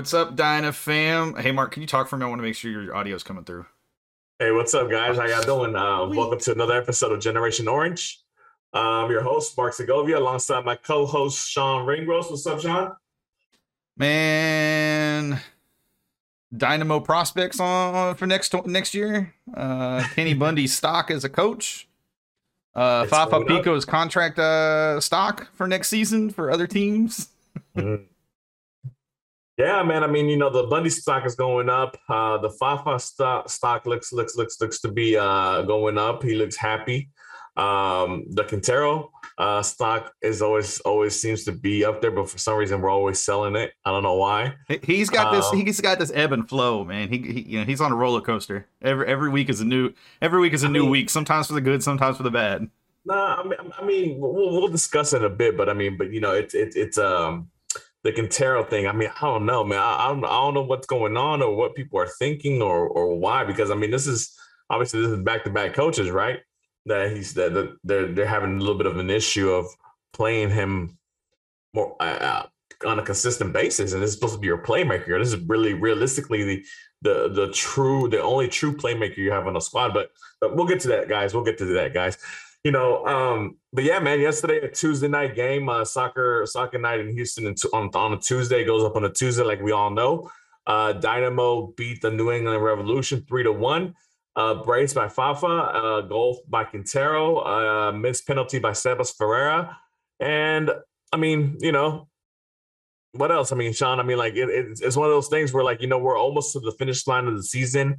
[0.00, 1.34] What's up, Dyna fam?
[1.34, 2.24] Hey, Mark, can you talk for me?
[2.24, 3.66] I want to make sure your audio is coming through.
[4.38, 5.18] Hey, what's up, guys?
[5.18, 5.76] How y'all doing?
[5.76, 8.18] Uh, welcome to another episode of Generation Orange.
[8.72, 12.30] I'm your host, Mark Segovia, alongside my co-host, Sean Ringrose.
[12.30, 12.92] What's up, Sean?
[13.98, 15.38] Man,
[16.56, 19.34] Dynamo prospects on for next next year.
[19.54, 21.88] Uh, Kenny Bundy's stock as a coach.
[22.74, 23.46] Uh, It's Fafa up.
[23.46, 27.28] Picault's contract uh, stock for next season for other teams.
[27.76, 28.06] Mhm.
[29.60, 30.02] Yeah, man.
[30.02, 31.96] I mean, you know, the Bundy stock is going up.
[32.08, 36.22] Uh, the Fafa stock stock looks looks looks looks to be uh, going up.
[36.22, 37.10] He looks happy.
[37.56, 42.38] Um, the Quintero uh, stock is always always seems to be up there, but for
[42.38, 43.72] some reason we're always selling it.
[43.84, 44.54] I don't know why.
[44.68, 45.44] He- He's got this.
[45.52, 47.08] Um, He's got this ebb and flow, man.
[47.10, 48.66] He, he you know he's on a roller coaster.
[48.80, 49.92] Every every week is a new.
[50.22, 51.10] Every week is a I new mean- week.
[51.10, 52.66] Sometimes for the good, sometimes for the bad.
[53.04, 56.12] Nah, I mean, I mean, we'll, we'll discuss it a bit, but I mean, but
[56.12, 57.50] you know, it's it's it's um
[58.02, 58.86] the Quintero thing.
[58.86, 59.78] I mean, I don't know, man.
[59.78, 62.88] I, I don't I don't know what's going on or what people are thinking or
[62.88, 63.44] or why.
[63.44, 64.34] Because I mean, this is
[64.68, 66.40] obviously this is back to back coaches, right?
[66.86, 69.66] That he's that that they're they're having a little bit of an issue of
[70.12, 70.98] playing him
[71.74, 72.46] more uh, uh,
[72.86, 75.18] on a consistent basis, and this is supposed to be your playmaker.
[75.18, 76.64] This is really realistically the
[77.02, 79.92] the the true the only true playmaker you have on the squad.
[79.92, 81.34] But but we'll get to that, guys.
[81.34, 82.16] We'll get to that, guys
[82.64, 87.00] you know um but yeah man yesterday a tuesday night game uh soccer soccer night
[87.00, 90.30] in houston on, on a tuesday goes up on a tuesday like we all know.
[90.66, 93.94] Uh dynamo beat the new england revolution three to one.
[94.36, 99.76] Uh brace by fafa uh goal by quintero uh missed penalty by sebas ferreira.
[100.18, 100.70] And
[101.12, 102.08] i mean you know
[103.12, 103.52] what else?
[103.52, 105.80] I mean sean i mean like it, it's, it's one of those things where like
[105.80, 107.96] you know we're almost to the finish line of the season.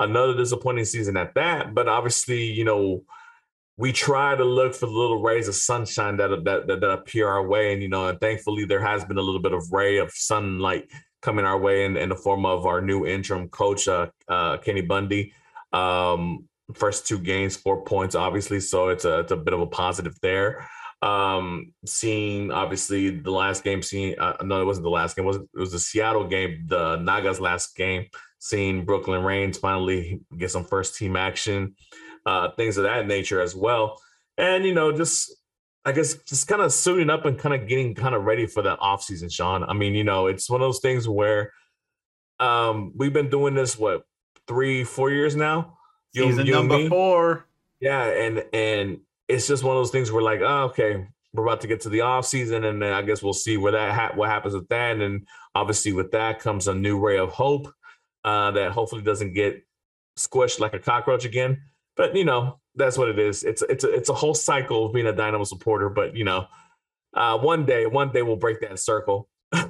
[0.00, 3.04] Another disappointing season at that but obviously you know
[3.76, 7.28] we try to look for the little rays of sunshine that that that, that appear
[7.28, 9.98] our way, and you know, and thankfully there has been a little bit of ray
[9.98, 10.88] of sunlight
[11.22, 14.82] coming our way in, in the form of our new interim coach, uh, uh, Kenny
[14.82, 15.32] Bundy.
[15.72, 19.66] Um, first two games, four points, obviously, so it's a it's a bit of a
[19.66, 20.68] positive there.
[21.02, 25.28] Um, seeing obviously the last game, seeing uh, no, it wasn't the last game, it
[25.28, 28.06] was it was the Seattle game, the Nagas last game.
[28.38, 31.74] Seeing Brooklyn Raines finally get some first team action
[32.26, 34.00] uh, things of that nature as well.
[34.38, 35.34] And, you know, just,
[35.84, 38.62] I guess, just kind of suiting up and kind of getting kind of ready for
[38.62, 39.64] that offseason, Sean.
[39.64, 41.52] I mean, you know, it's one of those things where
[42.40, 44.04] um, we've been doing this, what,
[44.46, 45.78] three, four years now?
[46.12, 47.46] You- Season you number four.
[47.80, 48.04] Yeah.
[48.04, 51.66] And, and it's just one of those things where like, oh, okay, we're about to
[51.66, 54.30] get to the off season, and then I guess we'll see where that ha- what
[54.30, 55.00] happens with that.
[55.00, 57.74] And obviously, with that comes a new ray of hope
[58.22, 59.64] uh, that hopefully doesn't get
[60.16, 61.60] squished like a cockroach again.
[61.96, 63.44] But you know, that's what it is.
[63.44, 65.88] It's it's a, it's a whole cycle of being a Dynamo supporter.
[65.88, 66.46] But you know,
[67.14, 69.28] uh, one day, one day we'll break that circle.
[69.52, 69.64] uh,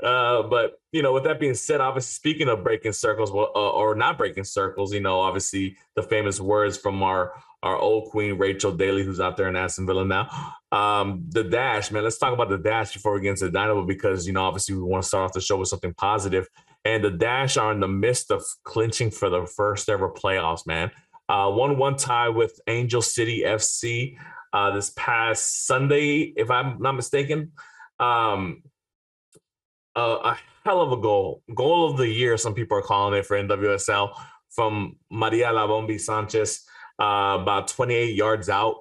[0.00, 3.94] but you know, with that being said, obviously speaking of breaking circles, well, uh, or
[3.94, 8.72] not breaking circles, you know, obviously the famous words from our our old queen Rachel
[8.72, 10.28] Daly, who's out there in Aston Villa now.
[10.72, 12.02] Um, the dash, man.
[12.02, 14.74] Let's talk about the dash before we get into the Dynamo because you know, obviously
[14.74, 16.48] we want to start off the show with something positive.
[16.84, 20.90] And the Dash are in the midst of clinching for the first ever playoffs, man.
[21.28, 24.16] Uh, one one tie with Angel City FC
[24.52, 27.52] uh, this past Sunday, if I'm not mistaken.
[28.00, 28.62] Um,
[29.94, 32.36] a hell of a goal, goal of the year.
[32.36, 34.14] Some people are calling it for NWSL
[34.50, 36.64] from Maria La Bombi Sanchez,
[36.98, 38.76] uh, about 28 yards out.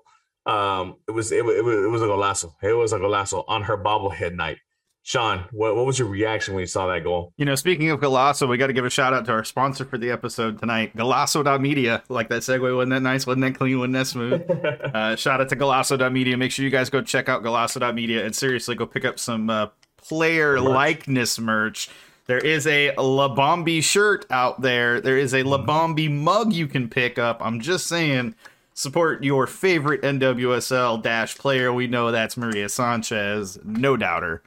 [0.45, 2.53] Um, it was it, it was it was a golazo.
[2.63, 4.57] It was a golazo on her bobblehead night.
[5.03, 7.33] Sean, what, what was your reaction when you saw that goal?
[7.35, 9.83] You know, speaking of Galasso, we got to give a shout out to our sponsor
[9.83, 12.03] for the episode tonight, Galasso.media.
[12.07, 13.25] Like that segue, wasn't that nice?
[13.25, 13.79] Wasn't that clean?
[13.79, 14.41] Wasn't that smooth?
[14.93, 16.37] Uh, shout out to Galasso.media.
[16.37, 19.67] Make sure you guys go check out Galasso.media and seriously go pick up some uh,
[19.97, 20.63] player Merch.
[20.63, 21.89] likeness merch.
[22.27, 25.01] There is a La Bombi shirt out there.
[25.01, 27.41] There is a La Bombi mug you can pick up.
[27.41, 28.35] I'm just saying,
[28.73, 31.71] support your favorite NWSL dash player.
[31.73, 34.43] We know that's Maria Sanchez, no doubter.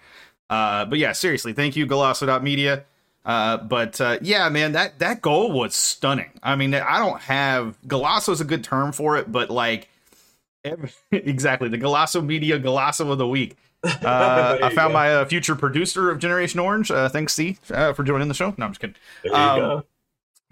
[0.51, 2.85] Uh, but yeah, seriously, thank you, Galasso.media.
[3.25, 6.31] Uh, but uh, yeah, man, that that goal was stunning.
[6.43, 9.89] I mean, I don't have Galasso is a good term for it, but like
[10.63, 13.57] every, exactly the Galasso Media Galasso of the week.
[14.03, 14.95] Uh, I found go.
[14.95, 16.91] my uh, future producer of Generation Orange.
[16.91, 18.55] Uh, thanks, C, uh, for joining the show.
[18.57, 18.97] No, I'm just kidding.
[19.23, 19.85] There you Um, go.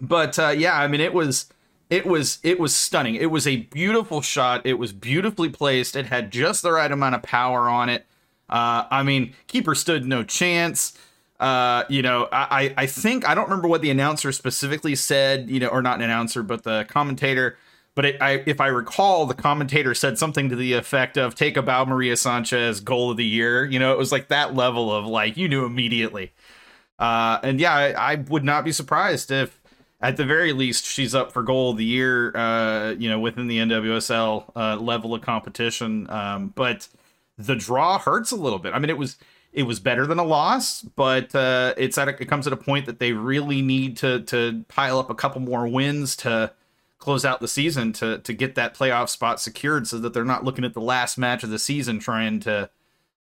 [0.00, 1.46] But uh, yeah, I mean, it was
[1.88, 3.14] it was it was stunning.
[3.14, 4.66] It was a beautiful shot.
[4.66, 5.96] It was beautifully placed.
[5.96, 8.04] It had just the right amount of power on it.
[8.52, 10.96] Uh, I mean, keeper stood no chance.
[11.40, 15.50] Uh, you know, I, I think I don't remember what the announcer specifically said.
[15.50, 17.56] You know, or not an announcer, but the commentator
[17.94, 21.56] but it, I, if I recall, the commentator said something to the effect of "Take
[21.56, 24.92] a bow, Maria Sanchez, goal of the year." You know, it was like that level
[24.92, 26.32] of like you knew immediately.
[26.98, 29.60] Uh, and yeah, I, I, would not be surprised if,
[30.00, 32.34] at the very least, she's up for goal of the year.
[32.36, 36.08] Uh, you know, within the NWSL uh, level of competition.
[36.08, 36.88] Um, but
[37.46, 38.74] the draw hurts a little bit.
[38.74, 39.16] I mean, it was
[39.52, 42.56] it was better than a loss, but uh, it's at a, it comes at a
[42.56, 46.52] point that they really need to to pile up a couple more wins to
[46.98, 50.44] close out the season to to get that playoff spot secured, so that they're not
[50.44, 52.70] looking at the last match of the season trying to,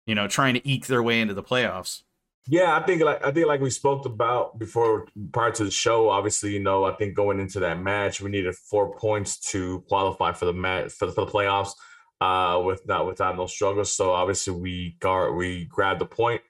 [0.06, 2.02] you know, trying to eke their way into the playoffs.
[2.50, 6.08] Yeah, I think like I think like we spoke about before prior to the show.
[6.08, 10.32] Obviously, you know, I think going into that match, we needed four points to qualify
[10.32, 11.72] for the match for the, for the playoffs
[12.20, 13.92] uh, with not without no struggles.
[13.92, 16.42] So obviously we guard we grabbed the point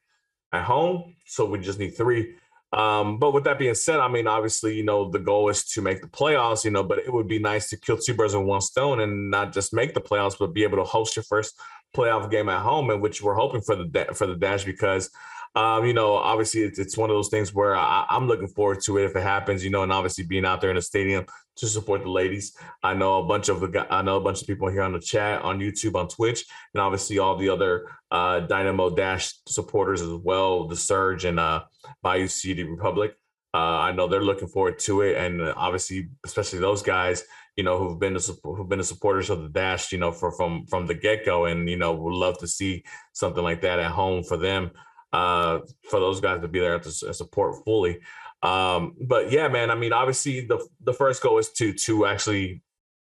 [0.53, 1.17] at home.
[1.27, 2.35] So we just need three.
[2.73, 5.81] Um, but with that being said, I mean, obviously, you know, the goal is to
[5.81, 8.45] make the playoffs, you know, but it would be nice to kill two birds with
[8.45, 11.59] one stone and not just make the playoffs, but be able to host your first
[11.97, 15.11] playoff game at home, and which we're hoping for the for the dash because
[15.55, 18.81] um, you know, obviously it's, it's one of those things where I, am looking forward
[18.85, 21.27] to it if it happens, you know, and obviously being out there in the stadium
[21.59, 22.57] to support the ladies.
[22.83, 25.01] I know a bunch of the I know a bunch of people here on the
[25.01, 26.45] chat, on YouTube, on Twitch,
[26.75, 31.65] and obviously all the other uh, Dynamo Dash supporters as well, the Surge and uh,
[32.03, 33.15] Bayou City Republic.
[33.55, 37.25] Uh, I know they're looking forward to it, and obviously, especially those guys,
[37.57, 40.33] you know, who've been the who've been the supporters of the Dash, you know, for
[40.33, 43.79] from from the get go, and you know, would love to see something like that
[43.79, 44.71] at home for them
[45.13, 47.99] uh, for those guys to be there to support fully.
[48.43, 52.63] Um, but yeah, man, I mean, obviously the the first goal is to to actually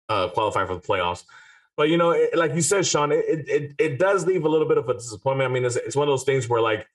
[0.09, 1.25] uh, qualify for the playoffs.
[1.77, 4.69] But you know, it, like you said, Sean, it, it it does leave a little
[4.69, 5.51] bit of a disappointment.
[5.51, 6.87] I mean, it's, it's one of those things where like,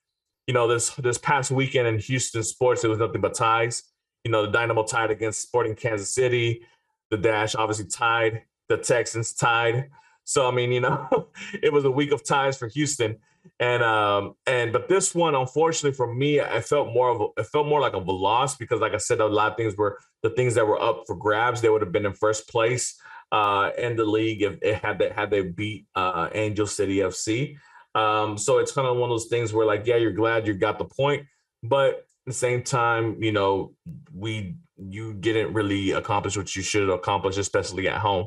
[0.48, 3.84] you know, this this past weekend in Houston sports, it was nothing but ties.
[4.24, 6.62] You know, the Dynamo tied against Sporting Kansas City.
[7.10, 8.44] The Dash obviously tied.
[8.68, 9.90] The Texans tied.
[10.24, 11.30] So I mean, you know,
[11.64, 13.18] it was a week of ties for Houston
[13.60, 17.46] and um and but this one unfortunately for me i felt more of a, it
[17.48, 20.30] felt more like a loss because like i said a lot of things were the
[20.32, 23.00] things that were up for grabs they would have been in first place
[23.32, 27.56] uh in the league if it had they had they beat uh angel city fc
[27.96, 30.54] um so it's kind of one of those things where like yeah you're glad you
[30.54, 31.26] got the point
[31.64, 33.74] but at the same time you know
[34.14, 38.26] we you didn't really accomplish what you should accomplish especially at home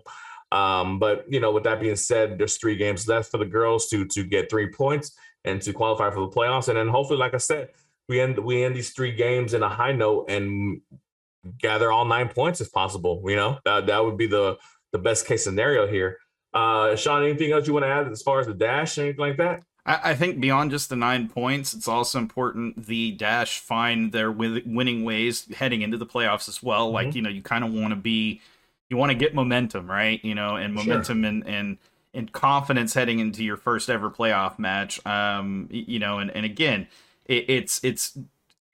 [0.52, 3.88] um, but you know, with that being said, there's three games left for the girls
[3.88, 5.12] to to get three points
[5.44, 6.68] and to qualify for the playoffs.
[6.68, 7.70] And then hopefully, like I said,
[8.08, 10.82] we end we end these three games in a high note and
[11.58, 13.22] gather all nine points if possible.
[13.26, 14.58] You know, that that would be the
[14.92, 16.18] the best case scenario here.
[16.52, 19.38] Uh, Sean, anything else you want to add as far as the dash, anything like
[19.38, 19.62] that?
[19.84, 25.02] I think beyond just the nine points, it's also important the Dash find their winning
[25.02, 26.86] ways heading into the playoffs as well.
[26.86, 26.94] Mm-hmm.
[26.94, 28.40] Like, you know, you kind of want to be
[28.92, 30.22] you want to get momentum, right?
[30.22, 31.28] You know, and momentum sure.
[31.30, 31.78] and and
[32.12, 35.04] and confidence heading into your first ever playoff match.
[35.06, 36.88] Um, you know, and and again,
[37.24, 38.18] it, it's it's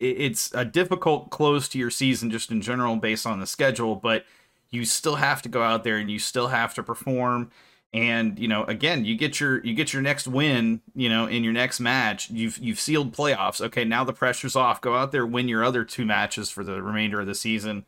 [0.01, 4.25] it's a difficult close to your season just in general based on the schedule, but
[4.71, 7.53] you still have to go out there and you still have to perform
[7.95, 11.43] and you know again you get your you get your next win you know in
[11.43, 15.25] your next match you've you've sealed playoffs okay now the pressure's off go out there
[15.25, 17.87] win your other two matches for the remainder of the season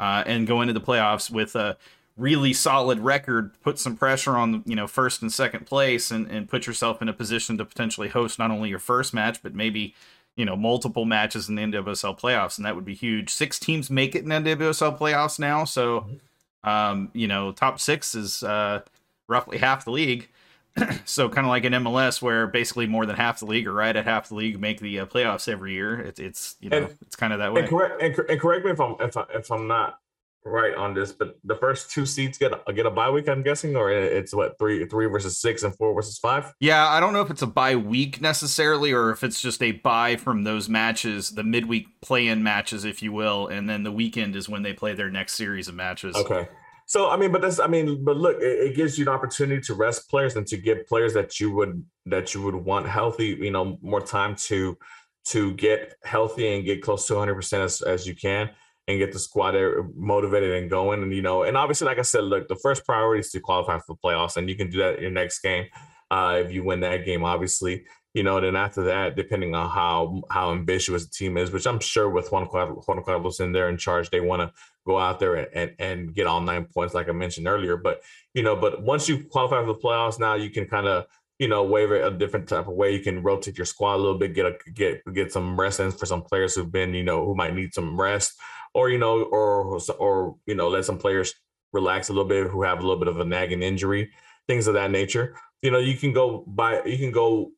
[0.00, 1.76] uh, and go into the playoffs with a
[2.16, 6.48] really solid record, put some pressure on you know first and second place, and and
[6.48, 9.94] put yourself in a position to potentially host not only your first match but maybe
[10.36, 13.30] you know multiple matches in the NWSL playoffs, and that would be huge.
[13.30, 16.68] Six teams make it in NWSL playoffs now, so mm-hmm.
[16.68, 18.80] um, you know top six is uh,
[19.28, 20.28] roughly half the league.
[21.04, 23.96] so kind of like an MLS where basically more than half the league or right
[23.96, 26.00] at half the league make the uh, playoffs every year.
[26.00, 27.62] It's it's you know and, it's kind of that way.
[27.62, 29.98] And correct and, and, correct me if I'm if, I, if I'm not
[30.46, 33.28] right on this, but the first two seeds get a, get a bye week.
[33.28, 36.52] I'm guessing, or it's what three three versus six and four versus five.
[36.60, 39.72] Yeah, I don't know if it's a bye week necessarily, or if it's just a
[39.72, 44.36] bye from those matches, the midweek play-in matches, if you will, and then the weekend
[44.36, 46.16] is when they play their next series of matches.
[46.16, 46.48] Okay.
[46.86, 49.60] So I mean, but that's I mean, but look, it, it, gives you an opportunity
[49.62, 53.36] to rest players and to give players that you would that you would want healthy,
[53.40, 54.78] you know, more time to
[55.26, 58.50] to get healthy and get close to 100 percent as as you can
[58.86, 59.56] and get the squad
[59.96, 61.02] motivated and going.
[61.02, 63.78] And you know, and obviously, like I said, look, the first priority is to qualify
[63.78, 65.66] for the playoffs, and you can do that in your next game
[66.12, 67.84] uh, if you win that game, obviously
[68.16, 71.78] you know, then after that, depending on how how ambitious the team is, which I'm
[71.78, 74.50] sure with Juan, Juan Carlos in there in charge, they want to
[74.86, 77.76] go out there and, and, and get all nine points, like I mentioned earlier.
[77.76, 78.00] But
[78.34, 81.06] you know, but once you qualify for the playoffs, now you can kind of
[81.38, 82.92] you know waive it a different type of way.
[82.92, 85.90] You can rotate your squad a little bit, get a get get some rest in
[85.92, 88.34] for some players who've been you know who might need some rest,
[88.76, 91.34] or you know, or or you know, let some players
[91.72, 94.10] relax a little bit, who have a little bit of a nagging injury,
[94.46, 95.34] things of that nature.
[95.62, 97.52] You know, you can go by, you can go,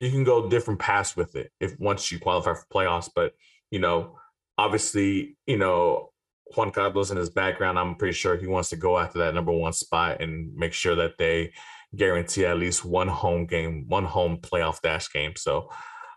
[0.00, 3.10] you can go different paths with it if once you qualify for playoffs.
[3.14, 3.32] But
[3.70, 4.18] you know,
[4.58, 6.07] obviously, you know,
[6.54, 9.52] Juan Carlos and his background, I'm pretty sure he wants to go after that number
[9.52, 11.52] one spot and make sure that they
[11.96, 15.32] guarantee at least one home game, one home playoff dash game.
[15.36, 15.70] So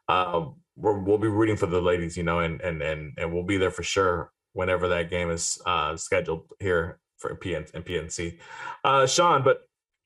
[0.08, 0.46] uh,
[0.76, 3.58] we will be rooting for the ladies, you know, and and and and we'll be
[3.58, 8.40] there for sure whenever that game is uh, scheduled here for PN and PNC.
[8.84, 9.62] Uh, Sean, but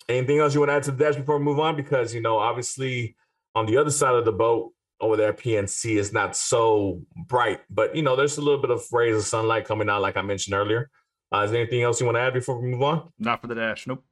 [0.10, 1.76] anything else you want to add to the dash before we move on?
[1.76, 3.16] Because you know, obviously,
[3.54, 7.96] on the other side of the boat over there, PNC is not so bright, but
[7.96, 10.56] you know, there's a little bit of rays of sunlight coming out, like I mentioned
[10.56, 10.90] earlier.
[11.34, 13.10] Uh, is there anything else you want to add before we move on?
[13.20, 13.88] Not for the dash.
[13.88, 14.04] Nope.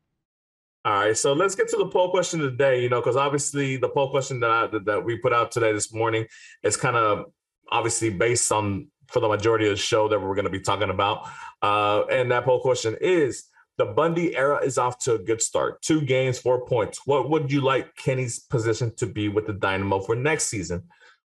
[0.85, 2.81] All right, so let's get to the poll question today.
[2.81, 5.93] You know, because obviously the poll question that I, that we put out today this
[5.93, 6.25] morning
[6.61, 7.25] is kind of
[7.71, 10.89] obviously based on for the majority of the show that we're going to be talking
[10.89, 11.29] about.
[11.61, 13.45] Uh, and that poll question is:
[13.77, 15.81] The Bundy era is off to a good start.
[15.81, 17.01] Two games, four points.
[17.05, 20.83] What would you like Kenny's position to be with the Dynamo for next season?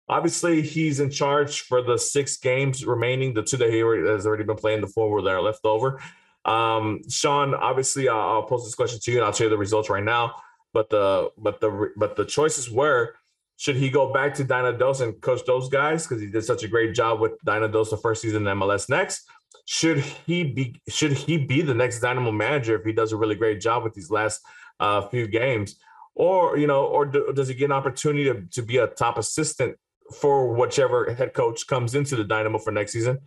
[0.08, 3.34] Obviously, he's in charge for the six games remaining.
[3.34, 6.00] The two that he has already been playing, the four were there left over.
[6.46, 9.58] Um, Sean, obviously, I'll, I'll post this question to you, and I'll show you the
[9.58, 10.36] results right now.
[10.72, 13.16] But the but the but the choices were:
[13.58, 16.68] should he go back to Dynados and coach those guys because he did such a
[16.68, 19.28] great job with Dynados the first season in MLS next?
[19.70, 23.34] Should he be should he be the next Dynamo manager if he does a really
[23.34, 24.40] great job with these last
[24.80, 25.76] uh, few games?
[26.14, 29.18] Or you know, or do, does he get an opportunity to, to be a top
[29.18, 29.76] assistant
[30.18, 33.18] for whichever head coach comes into the Dynamo for next season?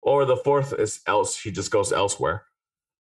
[0.00, 2.44] Or the fourth is else he just goes elsewhere.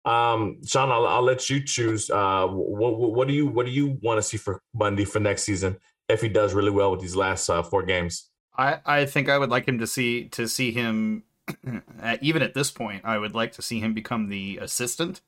[0.03, 2.10] Um, Sean, I'll, I'll let you choose.
[2.10, 5.43] Uh, what, what do you what do you want to see for Bundy for next
[5.43, 5.77] season
[6.08, 8.31] if he does really well with these last uh, four games?
[8.58, 11.25] I, I think I would like him to see to see him
[12.21, 13.03] even at this point.
[13.05, 15.21] I would like to see him become the assistant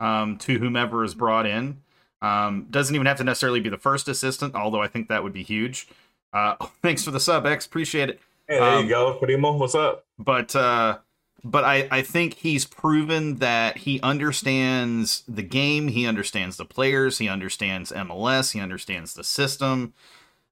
[0.00, 1.78] um, to whomever is brought in.
[2.22, 5.32] Um, doesn't even have to necessarily be the first assistant, although I think that would
[5.32, 5.88] be huge.
[6.32, 7.66] Uh, thanks for the sub, X.
[7.66, 8.20] Appreciate it.
[8.48, 9.56] Hey, there um, you go, Primo.
[9.56, 10.04] What's up?
[10.18, 10.98] But uh,
[11.42, 17.18] but I, I think he's proven that he understands the game, he understands the players,
[17.18, 19.92] he understands MLS, he understands the system.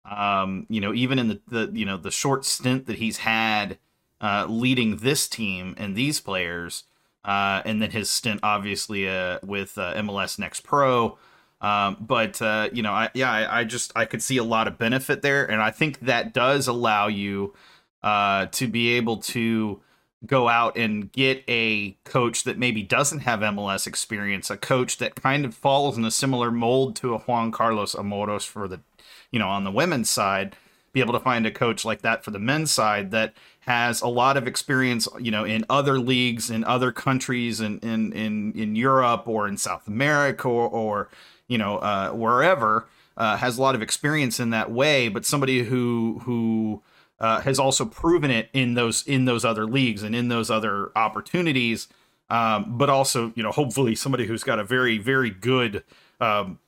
[0.04, 3.78] Um, you know, even in the, the you know the short stint that he's had
[4.22, 6.84] uh, leading this team and these players,
[7.24, 11.18] uh, and then his stint obviously uh, with uh, MLS Next Pro.
[11.60, 14.66] Um, but uh, you know, I, yeah, I, I, just I could see a lot
[14.66, 17.54] of benefit there, and I think that does allow you
[18.02, 19.80] uh, to be able to
[20.26, 25.16] go out and get a coach that maybe doesn't have MLS experience, a coach that
[25.16, 28.80] kind of falls in a similar mold to a Juan Carlos Amoros for the,
[29.30, 30.56] you know, on the women's side,
[30.92, 34.08] be able to find a coach like that for the men's side that has a
[34.08, 38.76] lot of experience, you know, in other leagues in other countries in in in, in
[38.76, 41.08] Europe or in South America or, or
[41.48, 45.64] you know uh, wherever uh, has a lot of experience in that way, but somebody
[45.64, 46.82] who who
[47.20, 50.90] uh, has also proven it in those in those other leagues and in those other
[50.96, 51.88] opportunities.
[52.30, 55.84] Um, but also, you know, hopefully somebody who's got a very very good
[56.20, 56.58] um,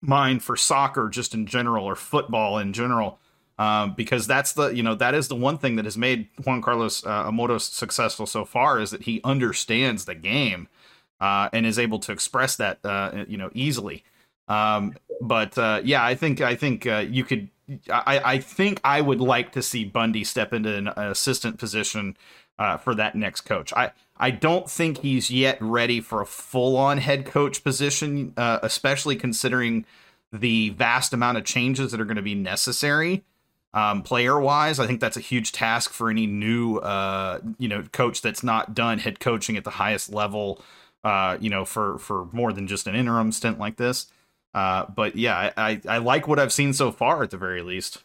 [0.00, 3.18] mind for soccer just in general or football in general.
[3.56, 6.60] Um, because that's the you know that is the one thing that has made Juan
[6.60, 10.66] Carlos uh, Amoros successful so far is that he understands the game
[11.20, 14.02] uh, and is able to express that uh, you know easily.
[14.48, 17.48] Um, but uh, yeah, I think I think uh, you could
[17.90, 22.16] I, I think I would like to see Bundy step into an assistant position
[22.58, 23.72] uh, for that next coach.
[23.72, 28.60] I I don't think he's yet ready for a full on head coach position, uh,
[28.62, 29.86] especially considering
[30.32, 33.24] the vast amount of changes that are going to be necessary.
[33.74, 37.82] Um, player wise, I think that's a huge task for any new, uh, you know,
[37.92, 40.62] coach that's not done head coaching at the highest level,
[41.02, 44.06] uh, you know, for for more than just an interim stint like this.
[44.54, 48.04] Uh, but yeah, I, I like what I've seen so far at the very least.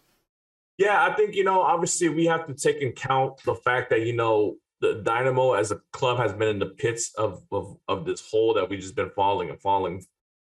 [0.79, 4.01] Yeah, I think you know, obviously we have to take in count the fact that
[4.07, 8.05] you know the Dynamo as a club has been in the pits of of, of
[8.05, 10.03] this hole that we've just been falling and falling,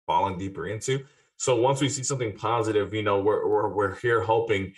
[0.07, 1.05] falling deeper into.
[1.37, 4.73] So once we see something positive, you know, we're we're, we're here hoping,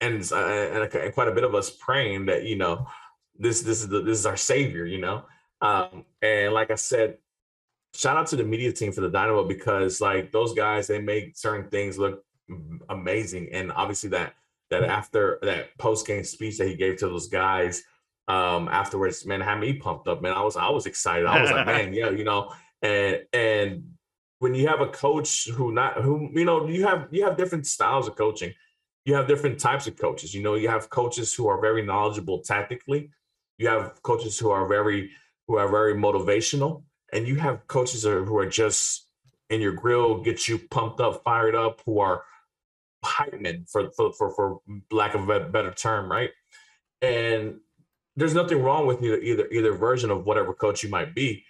[0.00, 2.86] and, uh, and and quite a bit of us praying that you know
[3.38, 5.24] this this is the, this is our savior, you know.
[5.60, 7.18] Um, and like I said,
[7.94, 11.36] shout out to the media team for the Dynamo because like those guys, they make
[11.36, 12.24] certain things look
[12.88, 13.48] amazing.
[13.52, 14.34] And obviously that
[14.70, 17.82] that after that post game speech that he gave to those guys
[18.28, 20.22] um afterwards, man, had me pumped up.
[20.22, 21.26] Man, I was I was excited.
[21.26, 22.52] I was like, man, yeah, you know,
[22.82, 23.94] and and
[24.38, 27.66] when you have a coach who not who you know you have you have different
[27.66, 28.54] styles of coaching
[29.04, 30.34] you have different types of coaches.
[30.34, 33.10] You know you have coaches who are very knowledgeable tactically.
[33.58, 35.10] You have coaches who are very
[35.46, 36.84] who are very motivational.
[37.12, 39.08] And you have coaches who are just
[39.48, 42.22] in your grill, get you pumped up, fired up, who are
[43.04, 46.30] heightening for for for, for lack of a better term, right?
[47.02, 47.58] And
[48.16, 51.44] there's nothing wrong with either either either version of whatever coach you might be,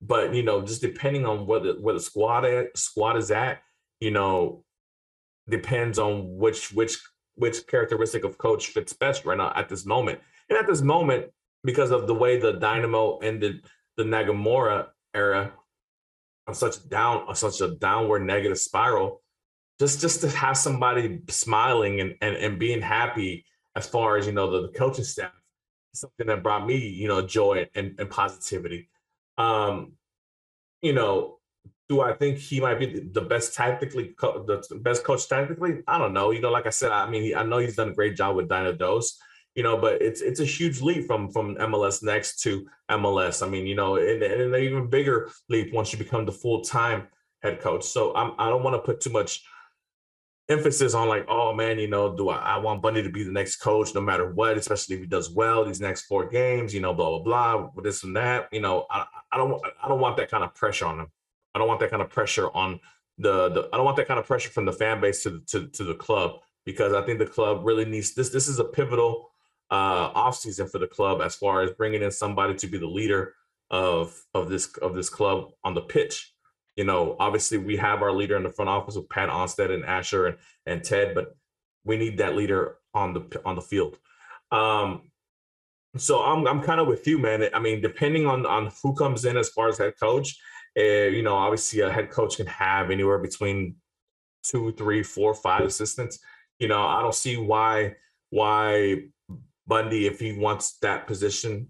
[0.00, 3.62] but you know, just depending on where the where the squad at, squad is at,
[4.00, 4.64] you know,
[5.48, 6.98] depends on which which
[7.34, 10.20] which characteristic of coach fits best right now at this moment.
[10.48, 11.26] And at this moment,
[11.64, 13.64] because of the way the Dynamo ended
[13.96, 15.52] the Nagamura era
[16.46, 19.22] on such down on such a downward negative spiral,
[19.78, 23.44] just just to have somebody smiling and and, and being happy
[23.76, 25.32] as far as you know the, the coaching staff
[25.94, 28.88] something that brought me you know joy and, and positivity
[29.38, 29.92] um
[30.80, 31.38] you know
[31.92, 35.82] do I think he might be the best tactically, the best coach tactically?
[35.86, 36.30] I don't know.
[36.30, 38.48] You know, like I said, I mean, I know he's done a great job with
[38.48, 39.18] Dynados,
[39.54, 43.46] you know, but it's it's a huge leap from from MLS next to MLS.
[43.46, 46.62] I mean, you know, and, and an even bigger leap once you become the full
[46.62, 47.08] time
[47.42, 47.84] head coach.
[47.84, 49.44] So I'm I don't want to put too much
[50.48, 53.32] emphasis on like, oh man, you know, do I, I want Bundy to be the
[53.32, 56.80] next coach no matter what, especially if he does well these next four games, you
[56.80, 58.48] know, blah blah blah, this and that.
[58.50, 61.08] You know, I, I don't I don't want that kind of pressure on him.
[61.54, 62.80] I don't want that kind of pressure on
[63.18, 65.68] the, the I don't want that kind of pressure from the fan base to, to,
[65.68, 68.30] to the club because I think the club really needs this.
[68.30, 69.30] This is a pivotal
[69.70, 73.34] uh, offseason for the club as far as bringing in somebody to be the leader
[73.70, 76.34] of of this of this club on the pitch.
[76.76, 79.84] You know, obviously we have our leader in the front office with Pat Onstad and
[79.84, 81.36] Asher and, and Ted, but
[81.84, 83.98] we need that leader on the on the field.
[84.50, 85.10] Um,
[85.96, 87.48] so I'm I'm kind of with you, man.
[87.52, 90.38] I mean, depending on on who comes in as far as head coach,
[90.78, 93.76] uh, you know, obviously a head coach can have anywhere between
[94.42, 96.18] two, three, four, five assistants.
[96.58, 97.96] You know, I don't see why
[98.30, 99.04] why
[99.66, 101.68] Bundy, if he wants that position,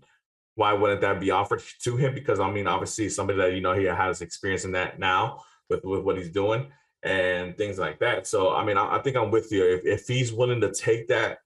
[0.54, 2.14] why wouldn't that be offered to him?
[2.14, 5.84] Because I mean, obviously somebody that you know he has experience in that now with
[5.84, 6.66] with what he's doing
[7.02, 8.26] and things like that.
[8.26, 9.64] So I mean, I, I think I'm with you.
[9.64, 11.38] If, if he's willing to take that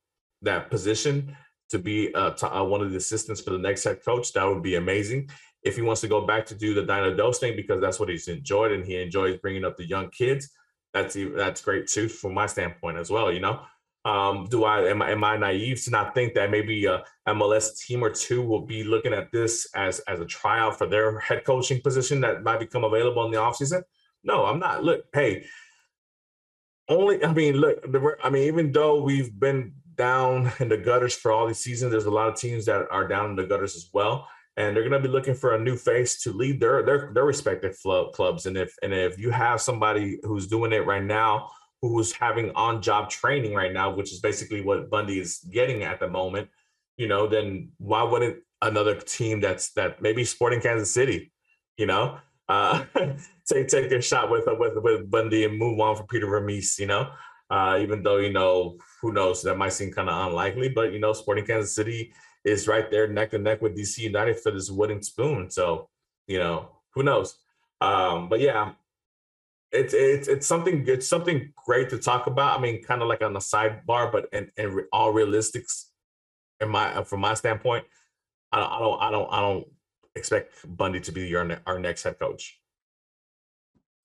[0.43, 1.37] that position
[1.71, 4.45] to be uh, to, uh, one of the assistants for the next head coach, that
[4.45, 5.31] would be amazing
[5.67, 8.29] if he wants to go back to do the Dynados thing because that's what he's
[8.29, 10.51] enjoyed and he enjoys bringing up the young kids,
[10.95, 13.33] that's that's great too from my standpoint as well.
[13.33, 13.61] You know,
[14.05, 17.85] um, do I am, I am I naive to not think that maybe a MLS
[17.85, 21.45] team or two will be looking at this as as a tryout for their head
[21.45, 23.83] coaching position that might become available in the offseason?
[24.23, 24.85] No, I'm not.
[24.85, 25.47] Look, hey,
[26.89, 27.85] only I mean, look,
[28.23, 32.07] I mean, even though we've been down in the gutters for all these seasons, there's
[32.07, 35.01] a lot of teams that are down in the gutters as well and they're going
[35.01, 37.77] to be looking for a new face to lead their their their respective
[38.15, 38.47] clubs.
[38.47, 41.51] And if and if you have somebody who's doing it right now,
[41.83, 46.01] who's having on job training right now, which is basically what Bundy is getting at
[46.01, 46.49] the moment,
[46.97, 51.33] you know, then why wouldn't another team that's that maybe Sporting Kansas City,
[51.77, 52.85] you know, uh,
[53.47, 56.87] take take their shot with with with Bundy and move on for Peter Vermes, you
[56.87, 57.11] know.
[57.49, 60.99] Uh, even though you know who knows that might seem kind of unlikely, but you
[60.99, 62.13] know Sporting Kansas City
[62.47, 65.51] is right there neck to neck with DC United for this wooden spoon.
[65.51, 65.89] So,
[66.29, 67.37] you know, who knows?
[67.81, 68.73] Um, but yeah,
[69.73, 72.59] it's it's it's something it's something great to talk about.
[72.59, 75.87] I mean, kind of like on the sidebar, but and in all realistics,
[76.61, 77.85] in my from my standpoint,
[78.53, 79.67] I don't I don't I don't I don't
[80.15, 82.61] expect Bundy to be your our next head coach.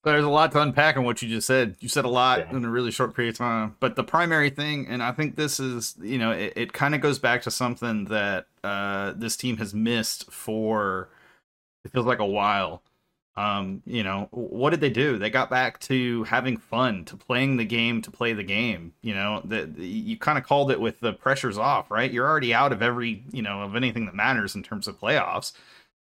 [0.03, 1.75] There's a lot to unpack in what you just said.
[1.79, 2.57] You said a lot yeah.
[2.57, 3.75] in a really short period of time.
[3.79, 7.01] But the primary thing, and I think this is, you know, it, it kind of
[7.01, 11.09] goes back to something that uh, this team has missed for
[11.83, 12.81] it feels like a while.
[13.37, 15.17] Um, you know, what did they do?
[15.17, 18.93] They got back to having fun, to playing the game, to play the game.
[19.01, 22.11] You know, that you kind of called it with the pressures off, right?
[22.11, 25.53] You're already out of every, you know, of anything that matters in terms of playoffs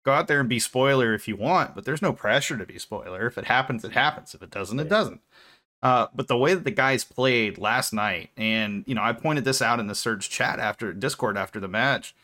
[0.04, 2.78] go out there and be spoiler if you want, but there's no pressure to be
[2.78, 3.26] spoiler.
[3.26, 4.34] If it happens, it happens.
[4.34, 5.20] If it doesn't, it doesn't.
[5.82, 9.44] Uh, but the way that the guys played last night, and you know, I pointed
[9.44, 12.14] this out in the Surge chat after Discord after the match.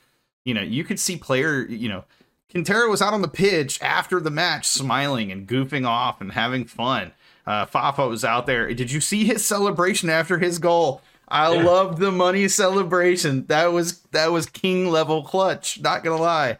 [0.44, 2.04] You know, you could see player, you know,
[2.50, 6.64] Quintero was out on the pitch after the match, smiling and goofing off and having
[6.64, 7.12] fun.
[7.46, 8.72] Uh, Fafa was out there.
[8.74, 11.02] Did you see his celebration after his goal?
[11.28, 11.62] I yeah.
[11.62, 13.46] loved the money celebration.
[13.46, 15.80] That was that was king level clutch.
[15.80, 16.58] Not gonna lie.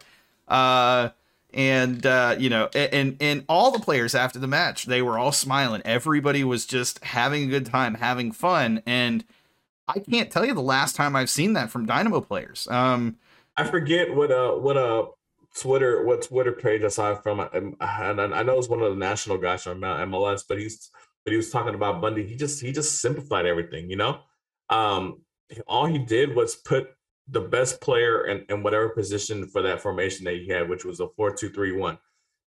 [0.51, 1.09] Uh,
[1.53, 5.31] and uh, you know, and and all the players after the match, they were all
[5.31, 5.81] smiling.
[5.83, 9.23] Everybody was just having a good time, having fun, and
[9.87, 12.67] I can't tell you the last time I've seen that from Dynamo players.
[12.69, 13.17] Um,
[13.57, 15.07] I forget what uh what uh
[15.59, 19.37] Twitter what Twitter page I saw from, and I know it's one of the national
[19.37, 20.89] guys from MLS, but he's
[21.25, 22.25] but he was talking about Bundy.
[22.25, 24.19] He just he just simplified everything, you know.
[24.69, 25.21] Um,
[25.67, 26.91] all he did was put
[27.27, 30.99] the best player in, in whatever position for that formation that he had, which was
[30.99, 31.97] a four-two-three-one.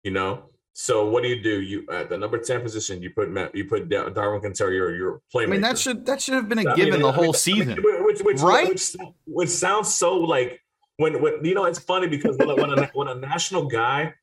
[0.04, 1.62] You know, so what do you do?
[1.62, 5.44] You at the number ten position, you put you put Darwin Quintero, your your playmaker.
[5.44, 7.78] I mean, that should that should have been a given mean, the whole mean, season,
[7.82, 8.70] which, which, right?
[8.70, 10.60] Which, which, sounds so like
[10.98, 14.14] when when you know it's funny because when, when, a, when a national guy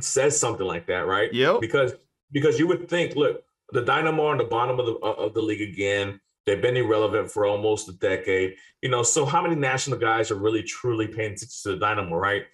[0.00, 1.32] says something like that, right?
[1.32, 1.60] Yep.
[1.60, 1.92] Because
[2.32, 5.42] because you would think, look, the Dynamo are on the bottom of the of the
[5.42, 6.20] league again.
[6.48, 8.56] They've been irrelevant for almost a decade.
[8.82, 12.16] You know, so how many national guys are really truly paying attention to the Dynamo,
[12.16, 12.44] right?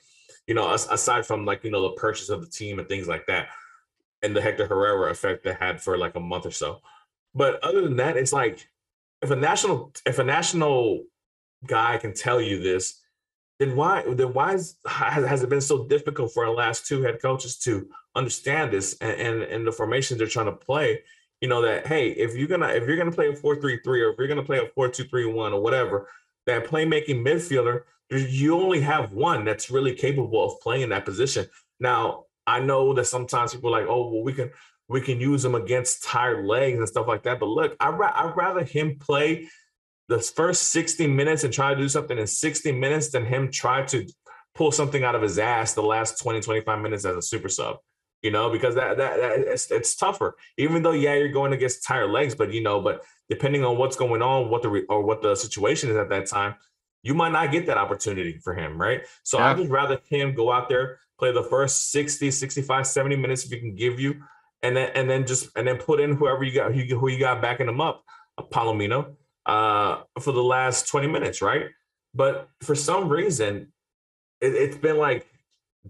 [0.47, 3.27] you know, aside from like, you know, the purchase of the team and things like
[3.27, 3.49] that,
[4.23, 6.81] and the Hector Herrera effect that had for like a month or so.
[7.35, 8.69] But other than that, it's like
[9.23, 11.05] if a national if a national
[11.67, 13.01] guy can tell you this,
[13.59, 17.21] then why then why is, has it been so difficult for our last two head
[17.23, 21.03] coaches to understand this and, and, and the formations they're trying to play?
[21.41, 24.03] You know that hey, if you're gonna if you're gonna play a four three three
[24.03, 26.09] or if you're gonna play a four two three one or whatever,
[26.47, 31.47] that playmaking midfielder you only have one that's really capable of playing that position.
[31.81, 34.51] Now, I know that sometimes people are like, oh, well, we can
[34.89, 37.41] we can use him against tired legs and stuff like that.
[37.41, 39.49] But look, I ra- I'd rather him play
[40.09, 43.83] the first 60 minutes and try to do something in 60 minutes than him try
[43.87, 44.07] to
[44.55, 47.79] pull something out of his ass the last 20, 25 minutes as a super sub.
[48.25, 50.35] You know, because that that, that it's, it's tougher.
[50.57, 53.97] Even though, yeah, you're going against tired legs, but you know, but depending on what's
[53.97, 56.55] going on, what the re- or what the situation is at that time,
[57.03, 59.03] you might not get that opportunity for him, right?
[59.25, 59.51] So yeah.
[59.51, 63.51] I'd just rather him go out there, play the first 60, 65, 70 minutes if
[63.51, 64.23] he can give you,
[64.63, 67.43] and then and then just and then put in whoever you got who you got
[67.43, 68.05] backing him up,
[68.41, 71.67] Palomino, uh, for the last 20 minutes, right?
[72.15, 73.71] But for some reason,
[74.41, 75.27] it, it's been like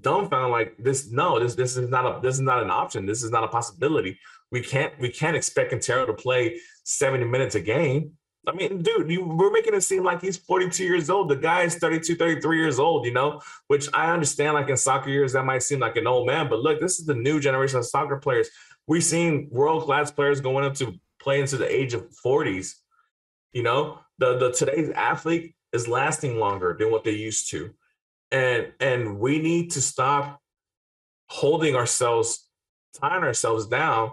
[0.01, 3.23] dumbfounded like this no this this is not a this is not an option this
[3.23, 4.19] is not a possibility
[4.51, 8.13] we can't we can't expect Quintero to play 70 minutes a game
[8.47, 11.31] I mean, dude, you, we're making it seem like he's 42 years old.
[11.31, 15.09] The guy is 32, 33 years old, you know, which I understand, like in soccer
[15.09, 16.49] years, that might seem like an old man.
[16.49, 18.51] But look, this is the new generation of soccer players.
[18.87, 22.75] We've seen world class players going up to play into the age of 40s.
[23.53, 27.73] You know, the, the today's athlete is lasting longer than what they used to.
[28.35, 30.41] And and we need to stop
[31.29, 32.49] holding ourselves,
[33.01, 34.11] tying ourselves down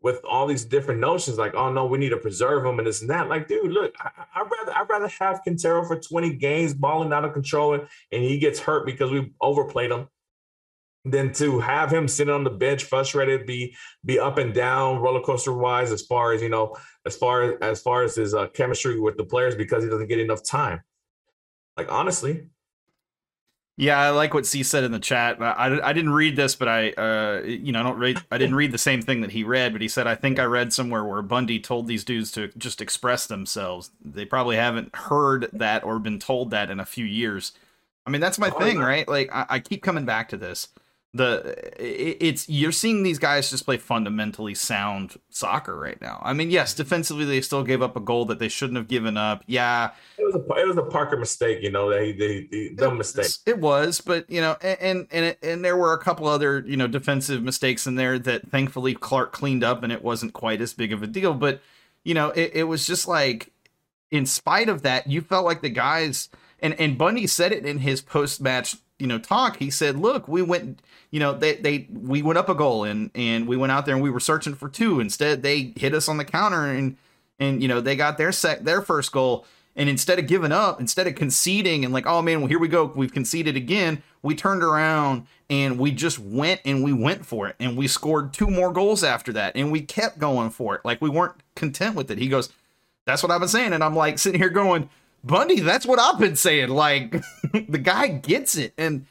[0.00, 3.00] with all these different notions, like, oh no, we need to preserve him and this
[3.00, 3.28] and that.
[3.28, 7.24] Like, dude, look, I, would rather I'd rather have Quintero for 20 games balling out
[7.24, 10.06] of control and, and he gets hurt because we overplayed him
[11.04, 13.74] than to have him sitting on the bench frustrated, be
[14.04, 17.58] be up and down roller coaster wise as far as you know, as far as
[17.60, 20.82] as far as his uh, chemistry with the players because he doesn't get enough time.
[21.76, 22.46] Like honestly,
[23.78, 25.40] yeah, I like what C said in the chat.
[25.40, 28.18] I, I didn't read this, but I, uh, you know, I don't read.
[28.30, 30.44] I didn't read the same thing that he read, but he said I think I
[30.44, 33.90] read somewhere where Bundy told these dudes to just express themselves.
[34.02, 37.52] They probably haven't heard that or been told that in a few years.
[38.06, 39.06] I mean, that's my oh, thing, right?
[39.06, 40.68] Like I, I keep coming back to this
[41.16, 46.20] the it's you're seeing these guys just play fundamentally sound soccer right now.
[46.24, 49.16] I mean, yes, defensively they still gave up a goal that they shouldn't have given
[49.16, 49.42] up.
[49.46, 52.74] Yeah, it was a it was a Parker mistake, you know that he, he, he
[52.74, 53.30] dumb mistake.
[53.46, 56.86] It was, but you know, and and and there were a couple other you know
[56.86, 60.92] defensive mistakes in there that thankfully Clark cleaned up, and it wasn't quite as big
[60.92, 61.34] of a deal.
[61.34, 61.60] But
[62.04, 63.52] you know, it, it was just like,
[64.10, 66.28] in spite of that, you felt like the guys
[66.60, 70.26] and and Bundy said it in his post match you know talk he said look
[70.26, 70.80] we went
[71.10, 73.94] you know they they we went up a goal and and we went out there
[73.94, 75.00] and we were searching for two.
[75.00, 76.96] Instead they hit us on the counter and
[77.38, 79.46] and you know they got their sec their first goal.
[79.78, 82.68] And instead of giving up instead of conceding and like oh man well here we
[82.68, 87.46] go we've conceded again we turned around and we just went and we went for
[87.48, 87.56] it.
[87.60, 90.80] And we scored two more goals after that and we kept going for it.
[90.84, 92.18] Like we weren't content with it.
[92.18, 92.50] He goes
[93.04, 93.72] that's what i've been saying.
[93.72, 94.90] And i'm like sitting here going
[95.26, 96.68] Bundy, that's what I've been saying.
[96.68, 97.10] Like
[97.68, 99.06] the guy gets it, and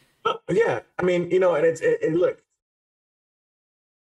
[0.50, 2.42] yeah, I mean, you know, and it's it, it look,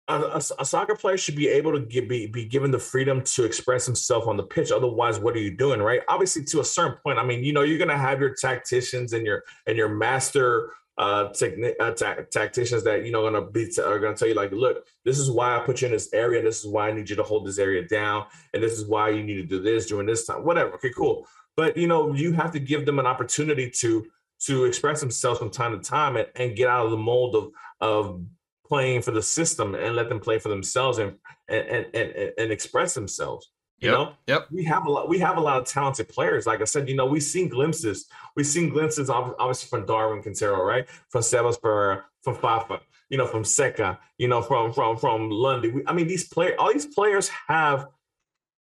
[0.07, 3.22] a, a, a, soccer player should be able to give, be be given the freedom
[3.22, 4.70] to express himself on the pitch.
[4.70, 6.03] Otherwise, what are you doing, right?
[6.09, 7.18] Obviously, to a certain point.
[7.18, 11.31] I mean, you know, you're gonna have your tacticians and your and your master uh,
[11.31, 14.53] techni- uh ta- tacticians that you know gonna be t- are gonna tell you like,
[14.53, 16.40] look, this is why I put you in this area.
[16.42, 19.09] This is why I need you to hold this area down, and this is why
[19.09, 20.44] you need to do this during this time.
[20.44, 20.74] Whatever.
[20.74, 24.07] Okay, cool but you know you have to give them an opportunity to
[24.40, 27.51] to express themselves from time to time and, and get out of the mold of
[27.81, 28.23] of
[28.67, 31.17] playing for the system and let them play for themselves and
[31.49, 34.12] and and, and express themselves you yep, know?
[34.27, 34.47] yep.
[34.51, 36.47] We have a lot we have a lot of talented players.
[36.47, 40.64] Like i said you know we've seen glimpses we've seen glimpses obviously from darwin quintero
[40.64, 40.88] right?
[41.09, 45.83] From sebas Ferreira, from fafa you know from seca you know from from from lundy.
[45.87, 47.88] I mean these players all these players have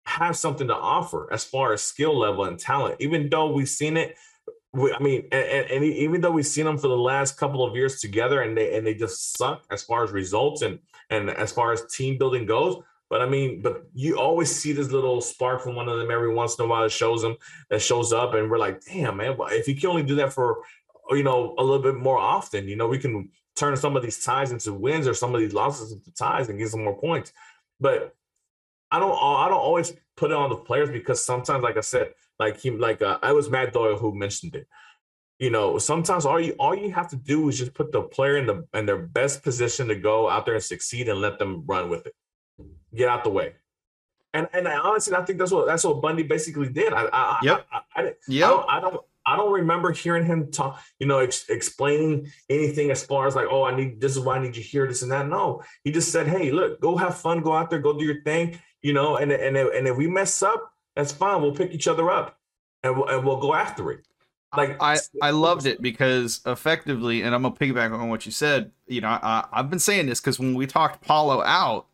[0.06, 2.96] have something to offer as far as skill level and talent.
[3.00, 4.16] Even though we've seen it
[4.72, 7.64] we, I mean, and, and, and, even though we've seen them for the last couple
[7.64, 11.30] of years together, and they and they just suck as far as results and and
[11.30, 12.82] as far as team building goes.
[13.08, 16.34] But I mean, but you always see this little spark from one of them every
[16.34, 17.36] once in a while that shows them
[17.70, 20.58] that shows up, and we're like, damn man, if you can only do that for
[21.10, 24.22] you know a little bit more often, you know, we can turn some of these
[24.22, 27.32] ties into wins or some of these losses into ties and get some more points.
[27.80, 28.14] But
[28.90, 32.12] I don't I don't always put it on the players because sometimes, like I said,
[32.38, 34.66] like he like uh, I was Matt Doyle who mentioned it.
[35.38, 38.36] You know, sometimes all you all you have to do is just put the player
[38.38, 41.64] in the in their best position to go out there and succeed and let them
[41.66, 42.14] run with it.
[42.94, 43.54] Get out the way.
[44.32, 46.92] And and I honestly I think that's what that's what Bundy basically did.
[46.92, 47.66] I I yep.
[47.70, 48.48] I, I, I, yep.
[48.48, 52.92] I don't, I don't I don't remember hearing him talk, you know, ex- explaining anything
[52.92, 55.02] as far as like, oh, I need this is why I need you here, this
[55.02, 55.28] and that.
[55.28, 58.22] No, he just said, hey, look, go have fun, go out there, go do your
[58.22, 61.42] thing, you know, and and and if we mess up, that's fine.
[61.42, 62.38] We'll pick each other up,
[62.84, 64.06] and we'll, and we'll go after it.
[64.56, 68.70] Like I, I loved it because effectively, and I'm gonna piggyback on what you said.
[68.86, 71.86] You know, I, I've been saying this because when we talked Paulo out,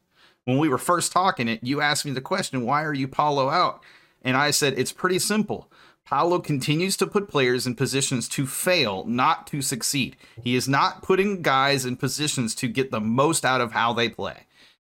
[0.44, 3.48] when we were first talking it, you asked me the question, "Why are you Paulo
[3.48, 3.82] out?"
[4.20, 5.72] And I said it's pretty simple.
[6.04, 10.14] Paulo continues to put players in positions to fail, not to succeed.
[10.44, 14.10] He is not putting guys in positions to get the most out of how they
[14.10, 14.46] play.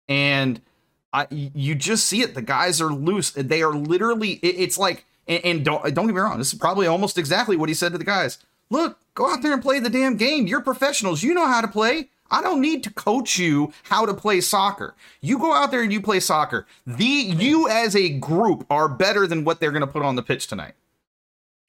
[0.07, 0.61] And
[1.13, 2.35] I, you just see it.
[2.35, 3.31] The guys are loose.
[3.31, 4.33] They are literally.
[4.43, 6.37] it's like, and, and don't don't get me wrong.
[6.37, 8.39] This is probably almost exactly what he said to the guys.
[8.69, 10.47] Look, go out there and play the damn game.
[10.47, 11.23] You're professionals.
[11.23, 12.09] You know how to play.
[12.29, 14.95] I don't need to coach you how to play soccer.
[15.21, 16.67] You go out there and you play soccer.
[16.85, 20.23] The you as a group are better than what they're going to put on the
[20.23, 20.73] pitch tonight.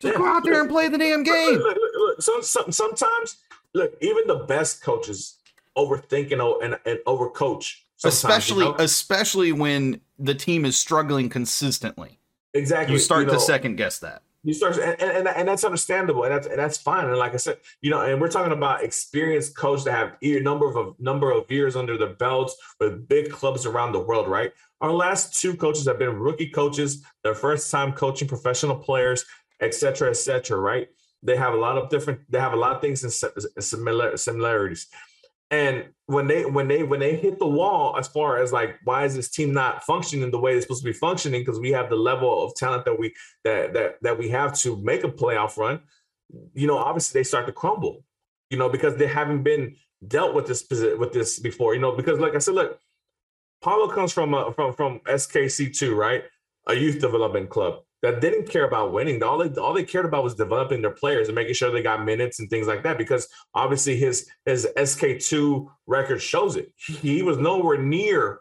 [0.01, 1.59] Just yeah, go out there look, and play the damn game.
[1.59, 3.37] Look, look, look, some, some, sometimes,
[3.73, 5.37] look, even the best coaches
[5.77, 8.77] overthink and, and, and overcoach especially you know?
[8.79, 12.19] especially when the team is struggling consistently.
[12.55, 12.95] Exactly.
[12.95, 14.23] You start you know, to second guess that.
[14.45, 17.07] You start, and, and, and that's understandable, and that's and that's fine.
[17.07, 20.41] And like I said, you know, and we're talking about experienced coach that have a
[20.41, 24.53] number of number of years under their belts with big clubs around the world, right?
[24.81, 29.25] Our last two coaches have been rookie coaches, their first time coaching professional players,
[29.61, 30.89] et cetera, et cetera, right?
[31.23, 33.11] They have a lot of different, they have a lot of things in
[33.61, 34.87] similar similarities
[35.51, 39.05] and when they when they when they hit the wall as far as like why
[39.05, 41.41] is this team not functioning the way it's supposed to be functioning?
[41.41, 44.77] Because we have the level of talent that we that that that we have to
[44.77, 45.81] make a playoff run.
[46.55, 48.05] You know obviously they start to crumble
[48.51, 52.19] you know because they haven't been dealt with this with this before you know because
[52.19, 52.81] like i said look
[53.61, 56.25] Paulo comes from a, from from skc2 right?
[56.67, 59.23] A youth development club that didn't care about winning.
[59.23, 62.05] All they all they cared about was developing their players and making sure they got
[62.05, 62.99] minutes and things like that.
[62.99, 66.73] Because obviously his his SK two record shows it.
[66.77, 68.41] He was nowhere near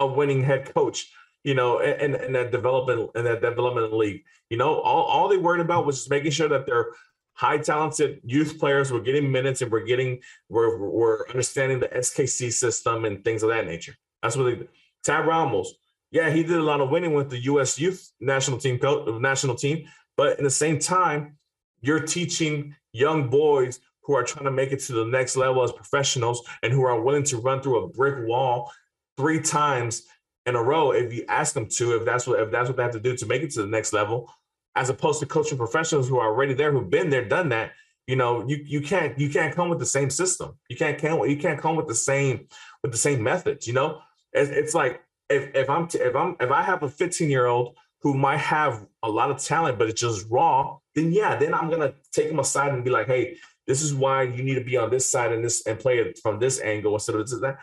[0.00, 1.10] a winning head coach.
[1.44, 4.22] You know, in, in that development in that development league.
[4.50, 6.88] You know, all, all they worried about was just making sure that their
[7.32, 12.52] high talented youth players were getting minutes and we're getting we're, we're understanding the SKC
[12.52, 13.94] system and things of that nature.
[14.22, 14.66] That's what they
[15.04, 15.72] Tab Ramos
[16.10, 17.78] yeah, he did a lot of winning with the U.S.
[17.78, 21.36] Youth National Team uh, national team, but in the same time,
[21.80, 25.70] you're teaching young boys who are trying to make it to the next level as
[25.70, 28.72] professionals and who are willing to run through a brick wall
[29.18, 30.04] three times
[30.46, 32.82] in a row if you ask them to, if that's what if that's what they
[32.82, 34.32] have to do to make it to the next level,
[34.76, 37.72] as opposed to coaching professionals who are already there, who've been there, done that.
[38.06, 40.56] You know, you you can't you can't come with the same system.
[40.70, 42.48] You can't can't you can't come with the same
[42.82, 43.66] with the same methods.
[43.66, 44.00] You know,
[44.32, 47.46] it's, it's like if if I'm t- if I'm if I have a 15 year
[47.46, 51.54] old who might have a lot of talent but it's just raw, then yeah, then
[51.54, 53.36] I'm gonna take him aside and be like, hey,
[53.66, 56.18] this is why you need to be on this side and this and play it
[56.18, 57.58] from this angle instead of this that.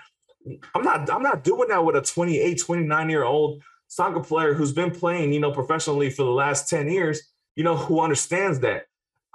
[0.76, 4.72] I'm not I'm not doing that with a 28, 29 year old soccer player who's
[4.72, 7.22] been playing, you know, professionally for the last 10 years,
[7.56, 8.84] you know, who understands that.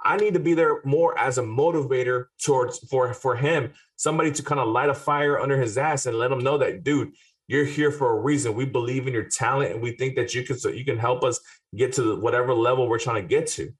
[0.03, 4.43] I need to be there more as a motivator towards for for him, somebody to
[4.43, 7.11] kind of light a fire under his ass and let him know that, dude,
[7.47, 8.53] you're here for a reason.
[8.53, 11.23] We believe in your talent, and we think that you can so you can help
[11.23, 11.39] us
[11.75, 13.71] get to whatever level we're trying to get to.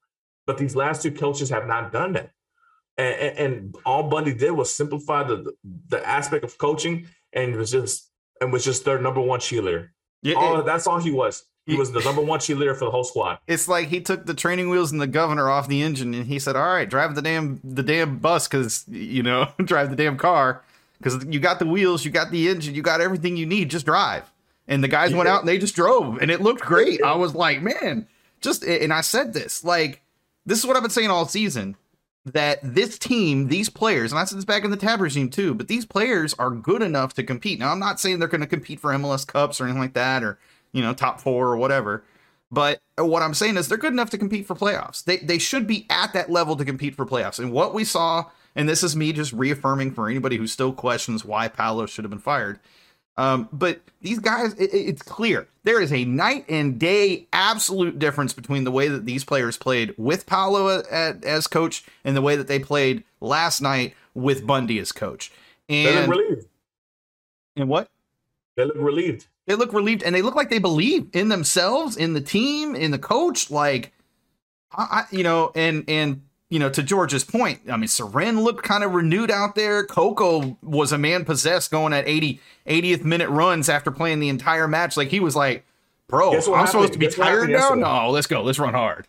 [0.45, 2.31] But these last two coaches have not done that,
[2.97, 5.53] and, and, and all Bundy did was simplify the
[5.87, 8.09] the aspect of coaching, and was just
[8.41, 9.89] and was just their number one cheerleader.
[10.23, 11.43] Yeah, all, it, that's all he was.
[11.67, 13.37] He was the number one cheerleader for the whole squad.
[13.47, 16.39] It's like he took the training wheels and the governor off the engine, and he
[16.39, 20.17] said, "All right, drive the damn the damn bus, because you know, drive the damn
[20.17, 20.63] car."
[21.01, 23.69] Because you got the wheels, you got the engine, you got everything you need.
[23.69, 24.31] Just drive.
[24.67, 25.17] And the guys yeah.
[25.17, 27.01] went out and they just drove, and it looked great.
[27.03, 28.07] I was like, man,
[28.39, 30.01] just and I said this like
[30.45, 31.75] this is what I've been saying all season
[32.25, 35.55] that this team, these players, and I said this back in the tab regime too,
[35.55, 37.59] but these players are good enough to compete.
[37.59, 40.23] Now, I'm not saying they're going to compete for MLS Cups or anything like that,
[40.23, 40.37] or
[40.71, 42.03] you know, top four or whatever.
[42.51, 45.03] But what I'm saying is they're good enough to compete for playoffs.
[45.03, 47.39] They they should be at that level to compete for playoffs.
[47.39, 51.25] And what we saw, and this is me just reaffirming for anybody who still questions
[51.25, 52.59] why Paulo should have been fired.
[53.17, 58.33] Um, but these guys, it, it's clear there is a night and day absolute difference
[58.33, 62.35] between the way that these players played with Paulo at, as coach and the way
[62.35, 65.31] that they played last night with Bundy as coach.
[65.69, 66.47] And, they look relieved.
[67.57, 67.89] And what?
[68.55, 69.27] They look relieved.
[69.47, 72.91] They look relieved, and they look like they believe in themselves, in the team, in
[72.91, 73.49] the coach.
[73.49, 73.91] Like,
[74.71, 78.83] I, you know, and and you know, to George's point, I mean, Ceren looked kind
[78.83, 79.85] of renewed out there.
[79.85, 84.67] Coco was a man possessed going at 80, 80th minute runs after playing the entire
[84.67, 84.97] match.
[84.97, 85.65] Like he was like,
[86.09, 86.67] bro, I'm happened?
[86.67, 87.69] supposed to be Guess tired now.
[87.69, 88.43] No, let's go.
[88.43, 89.07] Let's run hard.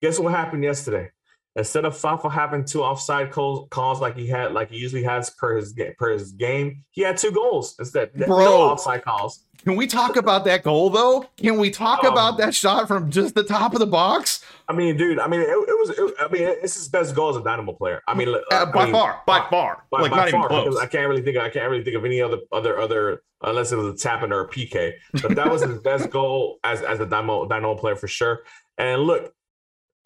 [0.00, 1.10] Guess what happened yesterday?
[1.56, 5.30] Instead of Fafa having two offside calls, calls like he had, like he usually has
[5.30, 8.12] per his per his game, he had two goals instead.
[8.14, 9.44] Bro, no offside calls.
[9.64, 11.26] Can we talk about that goal though?
[11.36, 14.44] Can we talk um, about that shot from just the top of the box?
[14.68, 15.18] I mean, dude.
[15.18, 15.90] I mean, it, it was.
[15.90, 18.02] It, I mean, it's his best goal as a Dynamo player.
[18.06, 20.70] I mean, uh, by I mean, far, by, far, by, like by not far, even
[20.70, 20.78] close.
[20.78, 21.36] I can't really think.
[21.36, 24.32] Of, I can't really think of any other other other unless it was a tapping
[24.32, 24.92] or a PK.
[25.22, 28.40] But that was his best goal as as a Dynamo Dynamo player for sure.
[28.76, 29.34] And look,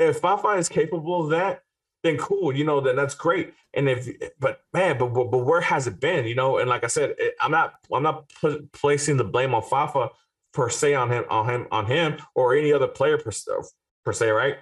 [0.08, 1.62] if Fafa is capable of that,
[2.02, 3.54] then cool, you know, then that's great.
[3.74, 4.08] And if,
[4.40, 6.58] but man, but, but, but where has it been, you know?
[6.58, 10.10] And like I said, I'm not, I'm not pl- placing the blame on Fafa
[10.52, 13.30] per se on him, on him, on him, or any other player per,
[14.04, 14.58] per se, right?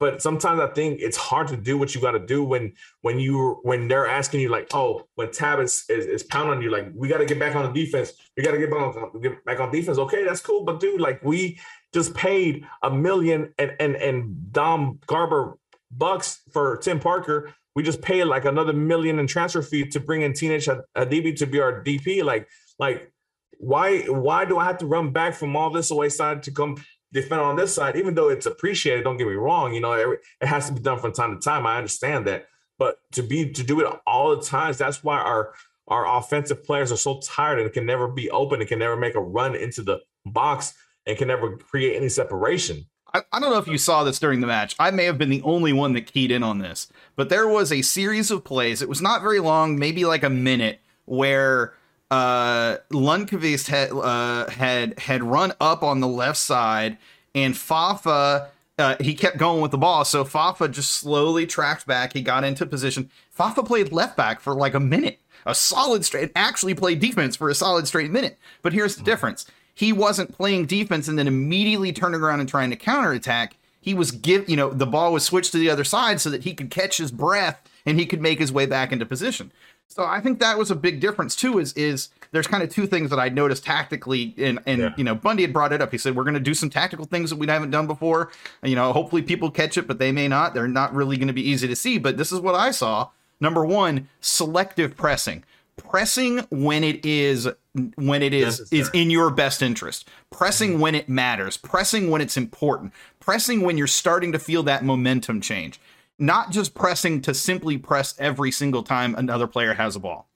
[0.00, 3.18] But sometimes I think it's hard to do what you got to do when when
[3.18, 6.88] you when they're asking you like, oh, when Tab is, is, is pounding you, like
[6.94, 8.12] we got to get back on the defense.
[8.36, 9.96] We got to get back on get back on defense.
[9.98, 11.58] Okay, that's cool, but dude, like we
[11.94, 15.56] just paid a million and and and Don Garber
[15.90, 17.54] bucks for Tim Parker.
[17.76, 21.46] We just paid like another million in transfer fee to bring in Teenage Hadebe to
[21.46, 22.22] be our DP.
[22.22, 23.12] Like, like
[23.58, 26.76] why why do I have to run back from all this away side to come
[27.12, 27.96] defend on this side?
[27.96, 29.72] Even though it's appreciated, don't get me wrong.
[29.72, 31.66] You know, it, it has to be done from time to time.
[31.66, 35.54] I understand that, but to be to do it all the times, that's why our
[35.86, 39.14] our offensive players are so tired and can never be open and can never make
[39.14, 40.74] a run into the box
[41.06, 42.86] and can never create any separation.
[43.12, 44.74] I, I don't know if you saw this during the match.
[44.78, 47.70] I may have been the only one that keyed in on this, but there was
[47.70, 48.82] a series of plays.
[48.82, 51.74] It was not very long, maybe like a minute, where
[52.10, 56.98] uh, Lundkvist had uh, had had run up on the left side,
[57.34, 60.04] and Fafa uh, he kept going with the ball.
[60.04, 62.12] So Fafa just slowly tracked back.
[62.12, 63.10] He got into position.
[63.30, 66.32] Fafa played left back for like a minute, a solid straight.
[66.34, 68.38] Actually played defense for a solid straight minute.
[68.62, 72.70] But here's the difference: he wasn't playing defense and then immediately turning around and trying
[72.70, 73.56] to counterattack.
[73.80, 76.44] He was give you know the ball was switched to the other side so that
[76.44, 79.52] he could catch his breath and he could make his way back into position.
[79.88, 81.58] So I think that was a big difference too.
[81.58, 84.94] Is is there's kind of two things that I noticed tactically, and and yeah.
[84.96, 85.92] you know Bundy had brought it up.
[85.92, 88.32] He said we're going to do some tactical things that we haven't done before.
[88.62, 90.54] You know, hopefully people catch it, but they may not.
[90.54, 91.98] They're not really going to be easy to see.
[91.98, 93.10] But this is what I saw.
[93.38, 95.44] Number one, selective pressing
[95.76, 97.48] pressing when it is
[97.96, 98.80] when it is Necessary.
[98.80, 100.08] is in your best interest.
[100.30, 100.80] Pressing mm-hmm.
[100.80, 101.56] when it matters.
[101.56, 102.92] Pressing when it's important.
[103.20, 105.80] Pressing when you're starting to feel that momentum change.
[106.18, 110.28] Not just pressing to simply press every single time another player has a ball.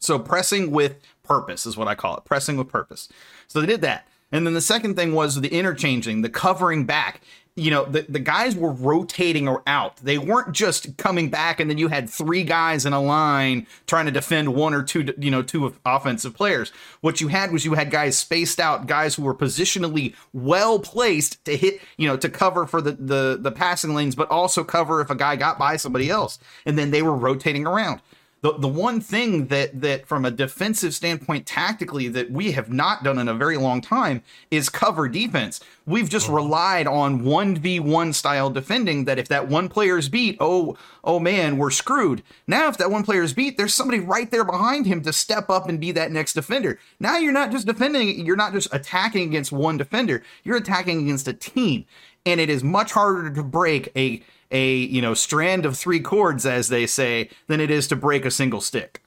[0.00, 2.24] So pressing with purpose is what i call it.
[2.24, 3.08] Pressing with purpose.
[3.46, 4.06] So they did that.
[4.32, 7.20] And then the second thing was the interchanging the covering back
[7.56, 9.96] you know, the, the guys were rotating or out.
[9.96, 14.04] They weren't just coming back and then you had three guys in a line trying
[14.04, 16.70] to defend one or two, you know, two offensive players.
[17.00, 21.42] What you had was you had guys spaced out, guys who were positionally well placed
[21.46, 25.00] to hit, you know, to cover for the, the, the passing lanes, but also cover
[25.00, 26.38] if a guy got by somebody else.
[26.66, 28.02] And then they were rotating around
[28.42, 33.02] the the one thing that that from a defensive standpoint tactically that we have not
[33.02, 35.60] done in a very long time is cover defense.
[35.86, 40.76] We've just relied on 1v1 style defending that if that one player is beat, oh
[41.02, 42.22] oh man, we're screwed.
[42.46, 45.48] Now if that one player is beat, there's somebody right there behind him to step
[45.48, 46.78] up and be that next defender.
[47.00, 50.22] Now you're not just defending, you're not just attacking against one defender.
[50.44, 51.86] You're attacking against a team.
[52.26, 54.20] And it is much harder to break a
[54.50, 58.24] a you know strand of three chords, as they say, than it is to break
[58.24, 59.02] a single stick.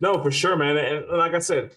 [0.00, 0.76] No, for sure, man.
[0.76, 1.72] And like I said,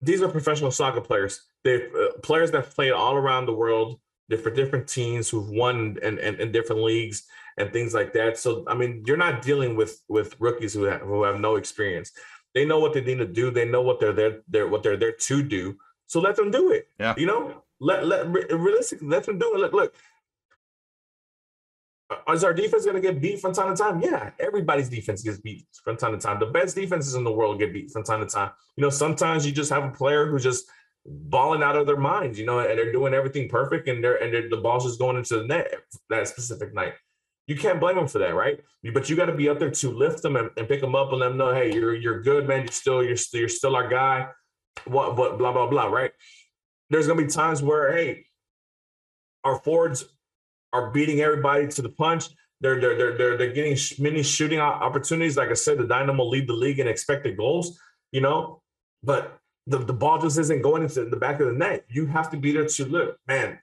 [0.00, 1.42] these are professional soccer players.
[1.62, 4.00] They uh, players that played all around the world,
[4.36, 7.24] for different teams who've won in, in, in, different leagues
[7.58, 8.38] and things like that.
[8.38, 12.12] So I mean, you're not dealing with with rookies who have, who have no experience.
[12.54, 13.50] They know what they need to do.
[13.50, 15.76] They know what they're there, they're what they're there to do.
[16.06, 16.88] So let them do it.
[16.98, 17.14] Yeah.
[17.16, 19.58] You know, let let realistically let them do it.
[19.58, 19.94] Look, look,
[22.10, 24.00] Uh, is our defense going to get beat from time to time?
[24.02, 26.40] Yeah, everybody's defense gets beat from time to time.
[26.40, 28.50] The best defenses in the world get beat from time to time.
[28.76, 30.66] You know, sometimes you just have a player who's just
[31.06, 34.34] balling out of their minds, you know, and they're doing everything perfect, and they're and
[34.34, 35.72] they're, the ball's just going into the net
[36.08, 36.94] that specific night.
[37.46, 38.60] You can't blame them for that, right?
[38.92, 41.10] But you got to be up there to lift them and, and, pick them up
[41.10, 42.62] and let them know, hey, you're you're good, man.
[42.62, 44.28] You're still you're still you're still our guy.
[44.84, 46.12] What but blah blah blah, right?
[46.90, 48.26] There's gonna be times where hey,
[49.44, 50.04] our forwards
[50.72, 52.24] are beating everybody to the punch.
[52.60, 55.36] They're they're they're they're, they're getting many shooting opportunities.
[55.36, 57.78] Like I said, the Dynamo lead the league in expected goals.
[58.12, 58.62] You know,
[59.02, 61.84] but the, the ball just isn't going into the back of the net.
[61.88, 63.60] You have to be there to look, man.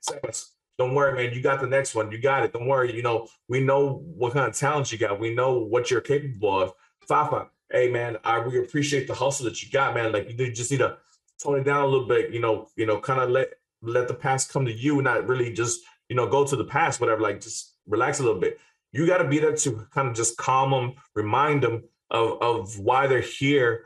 [0.78, 1.34] Don't worry, man.
[1.34, 2.10] You got the next one.
[2.12, 2.52] You got it.
[2.52, 2.94] Don't worry.
[2.94, 5.18] You know, we know what kind of talent you got.
[5.18, 6.72] We know what you're capable of.
[7.06, 10.12] Fafa, hey man, I we appreciate the hustle that you got, man.
[10.12, 10.98] Like you just need to
[11.42, 12.32] tone it down a little bit.
[12.32, 13.48] You know, you know, kind of let
[13.82, 17.00] let the past come to you, not really just you know go to the past,
[17.00, 17.20] whatever.
[17.20, 18.58] Like just relax a little bit.
[18.92, 22.78] You got to be there to kind of just calm them, remind them of of
[22.78, 23.84] why they're here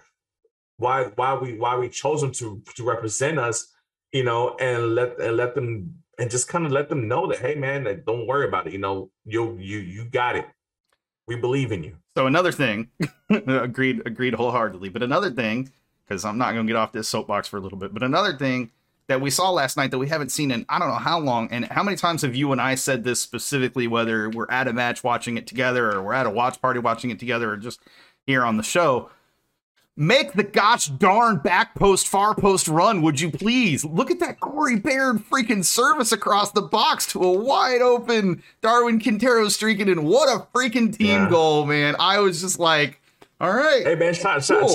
[0.82, 3.68] why why we why we chose them to to represent us,
[4.12, 7.38] you know, and let and let them and just kind of let them know that
[7.38, 8.72] hey man, don't worry about it.
[8.72, 10.46] You know, you you you got it.
[11.28, 11.96] We believe in you.
[12.16, 12.88] So another thing,
[13.30, 14.88] agreed agreed wholeheartedly.
[14.88, 15.70] But another thing,
[16.04, 18.70] because I'm not gonna get off this soapbox for a little bit, but another thing
[19.08, 21.48] that we saw last night that we haven't seen in I don't know how long.
[21.50, 24.72] And how many times have you and I said this specifically, whether we're at a
[24.72, 27.80] match watching it together or we're at a watch party watching it together or just
[28.26, 29.10] here on the show?
[29.94, 33.84] Make the gosh darn back post, far post run, would you please?
[33.84, 38.98] Look at that Corey Baird freaking service across the box to a wide open Darwin
[38.98, 40.04] Quintero streaking in.
[40.04, 41.28] What a freaking team yeah.
[41.28, 41.94] goal, man.
[41.98, 43.02] I was just like,
[43.38, 43.84] all right.
[43.84, 44.68] Hey, man, shout, cool.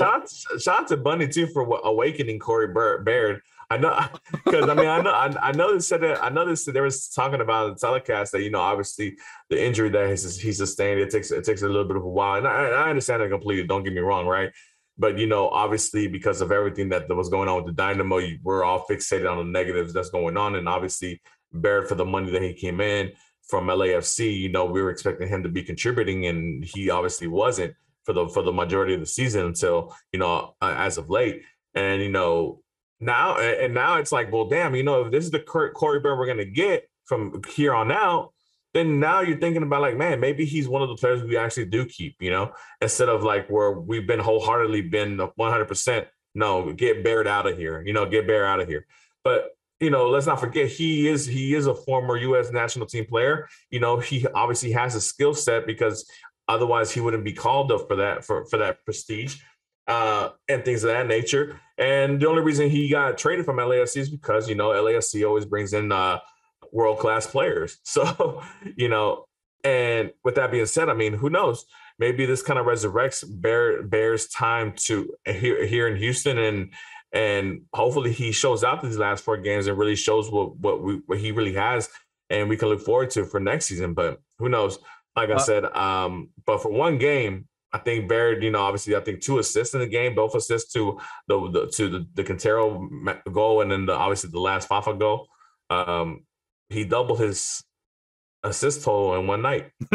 [0.59, 3.41] shout, to Bundy, too, for awakening Corey Baird.
[3.69, 3.99] I know
[4.45, 6.81] because I mean I know I, I know they said that I know this they
[6.81, 9.17] was talking about the telecast that you know obviously
[9.49, 12.09] the injury that he's, he sustained it takes it takes a little bit of a
[12.09, 14.51] while and I, I understand that completely don't get me wrong right?
[14.97, 18.63] But you know, obviously, because of everything that was going on with the Dynamo, we're
[18.63, 21.21] all fixated on the negatives that's going on, and obviously,
[21.53, 23.11] Baird for the money that he came in
[23.47, 27.73] from LAFC, you know, we were expecting him to be contributing, and he obviously wasn't
[28.03, 31.43] for the for the majority of the season until you know uh, as of late,
[31.75, 32.61] and you know
[32.99, 36.17] now and now it's like, well, damn, you know, if this is the Corey Baird
[36.17, 38.33] we're gonna get from here on out,
[38.73, 41.65] then now you're thinking about like, man, maybe he's one of the players we actually
[41.65, 46.05] do keep, you know, instead of like where we've been wholeheartedly been 100%.
[46.35, 48.85] No, get Baird out of here, you know, get Baird out of here.
[49.23, 52.51] But you know, let's not forget he is he is a former U.S.
[52.51, 53.47] national team player.
[53.69, 56.09] You know, he obviously has a skill set because
[56.47, 59.37] otherwise he wouldn't be called up for that for for that prestige
[59.87, 61.59] uh, and things of that nature.
[61.77, 65.45] And the only reason he got traded from LAFC is because you know LAFC always
[65.45, 66.19] brings in uh,
[66.71, 67.77] world class players.
[67.85, 68.43] So,
[68.75, 69.25] you know,
[69.63, 71.65] and with that being said, I mean, who knows?
[71.99, 76.71] Maybe this kind of resurrects Bear Bear's time to here here in Houston, and
[77.11, 81.01] and hopefully he shows out these last four games and really shows what what we
[81.07, 81.89] what he really has,
[82.29, 83.93] and we can look forward to for next season.
[83.93, 84.77] But who knows?
[85.15, 87.47] Like I uh, said, um, but for one game,
[87.77, 90.73] I think Baird, you know, obviously, I think two assists in the game, both assists
[90.73, 92.89] to the, the to the, the Quintero
[93.31, 95.27] goal, and then the, obviously the last Fafa goal.
[95.69, 96.25] Um,
[96.69, 97.63] he doubled his
[98.43, 99.71] assist total in one night.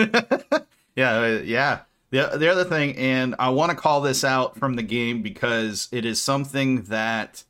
[0.96, 1.80] yeah, uh, yeah.
[2.10, 5.88] The, the other thing, and I want to call this out from the game because
[5.90, 7.42] it is something that,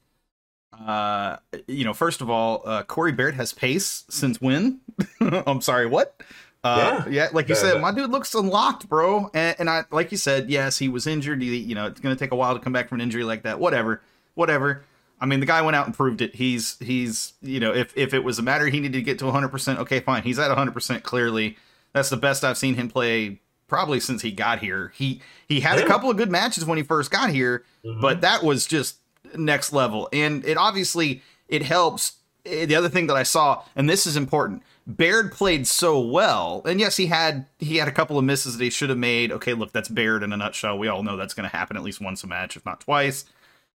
[0.72, 4.80] uh, you know, first of all, uh, Corey Baird has pace since when?
[5.20, 6.22] I'm sorry, what?
[6.64, 7.10] Uh, yeah.
[7.10, 9.30] yeah, like you said, my dude looks unlocked, bro.
[9.34, 11.42] And, and I, like you said, yes, he was injured.
[11.42, 13.24] He, you know, it's going to take a while to come back from an injury
[13.24, 13.58] like that.
[13.58, 14.00] Whatever,
[14.34, 14.84] whatever.
[15.20, 16.34] I mean, the guy went out and proved it.
[16.34, 19.24] He's he's you know, if if it was a matter he needed to get to
[19.26, 20.22] 100, percent okay, fine.
[20.22, 21.56] He's at 100 percent clearly.
[21.92, 24.92] That's the best I've seen him play probably since he got here.
[24.96, 25.84] He he had yeah.
[25.84, 28.00] a couple of good matches when he first got here, mm-hmm.
[28.00, 28.96] but that was just
[29.36, 30.08] next level.
[30.12, 32.16] And it obviously it helps.
[32.44, 36.62] Eh, the other thing that I saw, and this is important, Baird played so well,
[36.64, 39.30] and yes, he had he had a couple of misses that he should have made.
[39.30, 40.78] Okay, look, that's Baird in a nutshell.
[40.78, 43.24] We all know that's going to happen at least once a match, if not twice.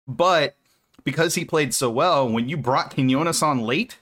[0.08, 0.56] But
[1.04, 3.98] because he played so well, when you brought Quinones on late,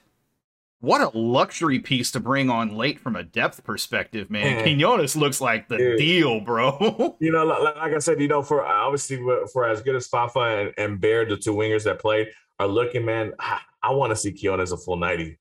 [0.80, 4.58] what a luxury piece to bring on late from a depth perspective, man.
[4.58, 4.62] Mm.
[4.62, 5.98] Quinones looks like the Dude.
[5.98, 7.16] deal, bro.
[7.20, 9.16] you know, like, like, I said, you know, for obviously
[9.52, 12.28] for as good as Fafa and, and Baird, the two wingers that played,
[12.60, 13.32] are looking, man.
[13.38, 15.38] I, I want to see Quinones a full ninety.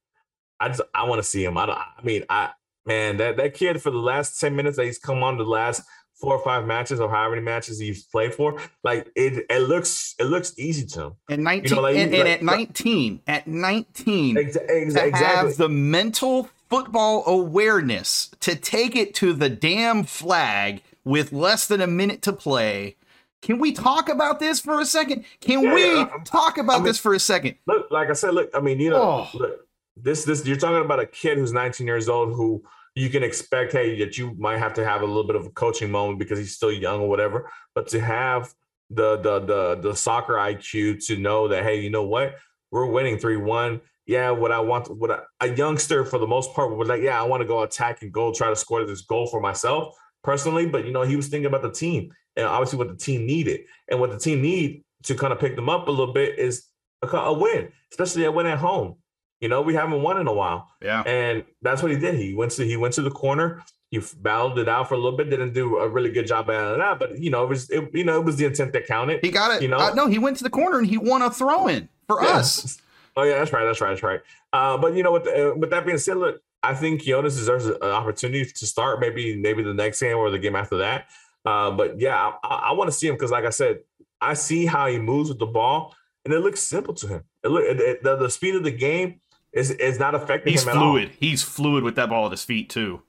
[0.62, 1.58] I just I want to see him.
[1.58, 1.78] I, don't.
[1.78, 2.52] I mean, I
[2.86, 5.82] man, that that kid for the last ten minutes that he's come on the last
[6.14, 10.14] four or five matches or however many matches he's played for, like it, it looks
[10.20, 11.14] it looks easy to him.
[11.30, 15.06] And nineteen, you know, like, and, and like, at nineteen, at nineteen, ex- ex- to
[15.06, 15.20] exactly.
[15.22, 21.82] have the mental football awareness to take it to the damn flag with less than
[21.82, 22.96] a minute to play
[23.42, 25.26] Can we talk about this for a second?
[25.40, 27.56] Can yeah, we talk about I mean, this for a second?
[27.66, 29.38] Look, like I said, look, I mean, you know, oh.
[29.38, 29.68] look,
[30.02, 32.64] this this you're talking about a kid who's 19 years old who
[32.96, 35.50] you can expect, hey, that you might have to have a little bit of a
[35.52, 37.50] coaching moment because he's still young or whatever.
[37.74, 38.54] But to have
[38.90, 42.36] the the the the soccer IQ to know that, hey, you know what,
[42.72, 43.82] we're winning three one.
[44.06, 47.22] Yeah, what I want, what I, a youngster for the most part would like, yeah,
[47.22, 50.66] I want to go attack and go try to score this goal for myself personally.
[50.66, 53.62] But you know, he was thinking about the team and obviously what the team needed,
[53.90, 56.66] and what the team need to kind of pick them up a little bit is
[57.02, 58.96] a, a win, especially a win at home.
[59.42, 60.70] You know, we haven't won in a while.
[60.82, 61.02] Yeah.
[61.02, 62.16] And that's what he did.
[62.16, 63.64] He went to he went to the corner.
[63.90, 65.30] He battled it out for a little bit.
[65.30, 68.06] Didn't do a really good job it out, but you know, it was it, you
[68.06, 69.20] know it was the intent that counted.
[69.22, 69.62] He got it.
[69.62, 71.90] You know, uh, no, he went to the corner and he won a throw in
[72.08, 72.38] for yeah.
[72.38, 72.82] us.
[73.18, 73.66] Oh yeah, that's right.
[73.66, 73.90] That's right.
[73.90, 74.22] That's right.
[74.54, 77.36] Uh, but you know, with the, uh, with that being said, look, I think Jonas
[77.36, 79.00] deserves an opportunity to start.
[79.00, 81.08] Maybe maybe the next game or the game after that.
[81.46, 83.80] Uh, but yeah, I, I want to see him because, like I said,
[84.22, 87.24] I see how he moves with the ball, and it looks simple to him.
[87.44, 89.21] It look it, it, the, the speed of the game
[89.54, 90.60] is is not affecting him.
[90.60, 91.12] he's him fluid.
[91.20, 93.02] He's fluid with that ball at his feet too.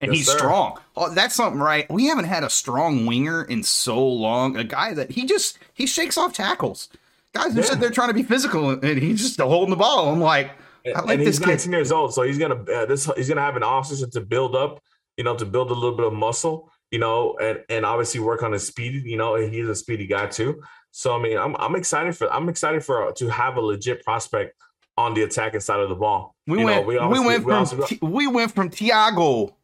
[0.00, 0.38] And yes, he's sir.
[0.38, 0.78] strong.
[0.96, 1.90] Oh, that's something right.
[1.90, 4.56] We haven't had a strong winger in so long.
[4.56, 6.88] A guy that he just he shakes off tackles.
[7.34, 7.66] Guys who yeah.
[7.66, 10.08] said they're trying to be physical and he's just holding the ball.
[10.08, 10.52] I'm like,
[10.86, 13.40] I like and this he's 19 years old, so he's gonna uh, this he's gonna
[13.40, 14.82] have an offseason to build up,
[15.16, 18.42] you know, to build a little bit of muscle, you know, and and obviously work
[18.42, 19.04] on his speed.
[19.04, 20.62] You know, he's a speedy guy too.
[20.92, 24.54] So I mean, I'm I'm excited for I'm excited for to have a legit prospect
[24.98, 26.34] on the attacking side of the ball.
[26.46, 29.54] We you went know, we, we, went we from we went from Thiago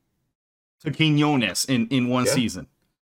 [0.85, 2.33] to Quinones in in one yeah.
[2.33, 2.67] season,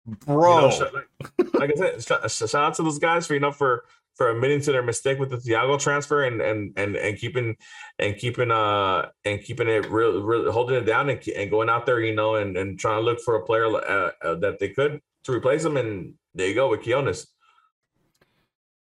[0.06, 0.70] bro.
[0.70, 0.90] You know,
[1.38, 4.62] like, like, I said, shout out to those guys for you know for for admitting
[4.62, 7.56] to their mistake with the Thiago transfer and and and and keeping
[7.98, 11.84] and keeping uh and keeping it real, real holding it down and, and going out
[11.84, 14.70] there, you know, and and trying to look for a player uh, uh, that they
[14.70, 15.76] could to replace him.
[15.76, 17.26] And there you go with Quinones.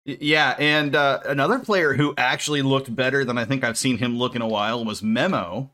[0.08, 4.18] Yeah, and uh, another player who actually looked better than I think I've seen him
[4.18, 5.70] look in a while was Memo.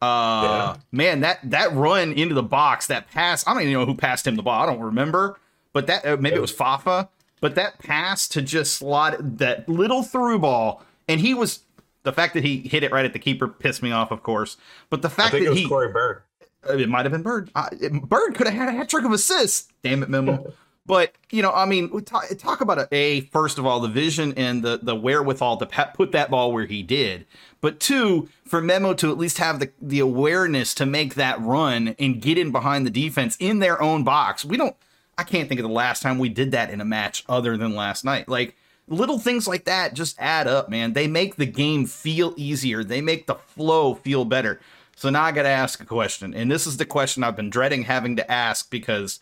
[0.00, 0.76] Uh, yeah.
[0.92, 4.26] man, that that run into the box, that pass, I don't even know who passed
[4.26, 4.62] him the ball.
[4.62, 5.38] I don't remember,
[5.74, 7.10] but that uh, maybe it was Fafa,
[7.42, 11.60] but that pass to just slot that little through ball, and he was
[12.02, 14.56] the fact that he hit it right at the keeper pissed me off, of course.
[14.88, 16.22] But the fact that he Corey Baird,
[16.66, 17.50] uh, it might have been Baird.
[17.54, 17.68] Uh,
[18.04, 19.68] Baird could have had a hat trick of assists.
[19.82, 20.54] Damn it, Memo.
[20.90, 24.34] But you know, I mean, talk, talk about a, a, first of all the vision
[24.36, 27.28] and the the wherewithal to put that ball where he did.
[27.60, 31.94] But two, for Memo to at least have the the awareness to make that run
[32.00, 34.44] and get in behind the defense in their own box.
[34.44, 34.74] We don't.
[35.16, 37.76] I can't think of the last time we did that in a match other than
[37.76, 38.28] last night.
[38.28, 38.56] Like
[38.88, 40.94] little things like that just add up, man.
[40.94, 42.82] They make the game feel easier.
[42.82, 44.58] They make the flow feel better.
[44.96, 47.48] So now I got to ask a question, and this is the question I've been
[47.48, 49.20] dreading having to ask because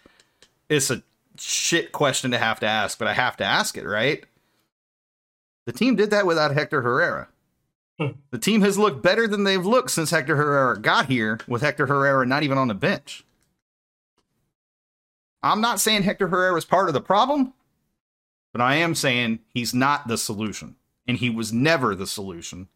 [0.70, 1.02] it's a
[1.40, 4.24] shit question to have to ask, but I have to ask it, right?
[5.66, 7.28] The team did that without Hector Herrera.
[7.98, 8.12] Hmm.
[8.30, 11.86] The team has looked better than they've looked since Hector Herrera got here, with Hector
[11.86, 13.24] Herrera not even on the bench.
[15.42, 17.52] I'm not saying Hector Herrera is part of the problem,
[18.52, 20.76] but I am saying he's not the solution.
[21.06, 22.68] And he was never the solution.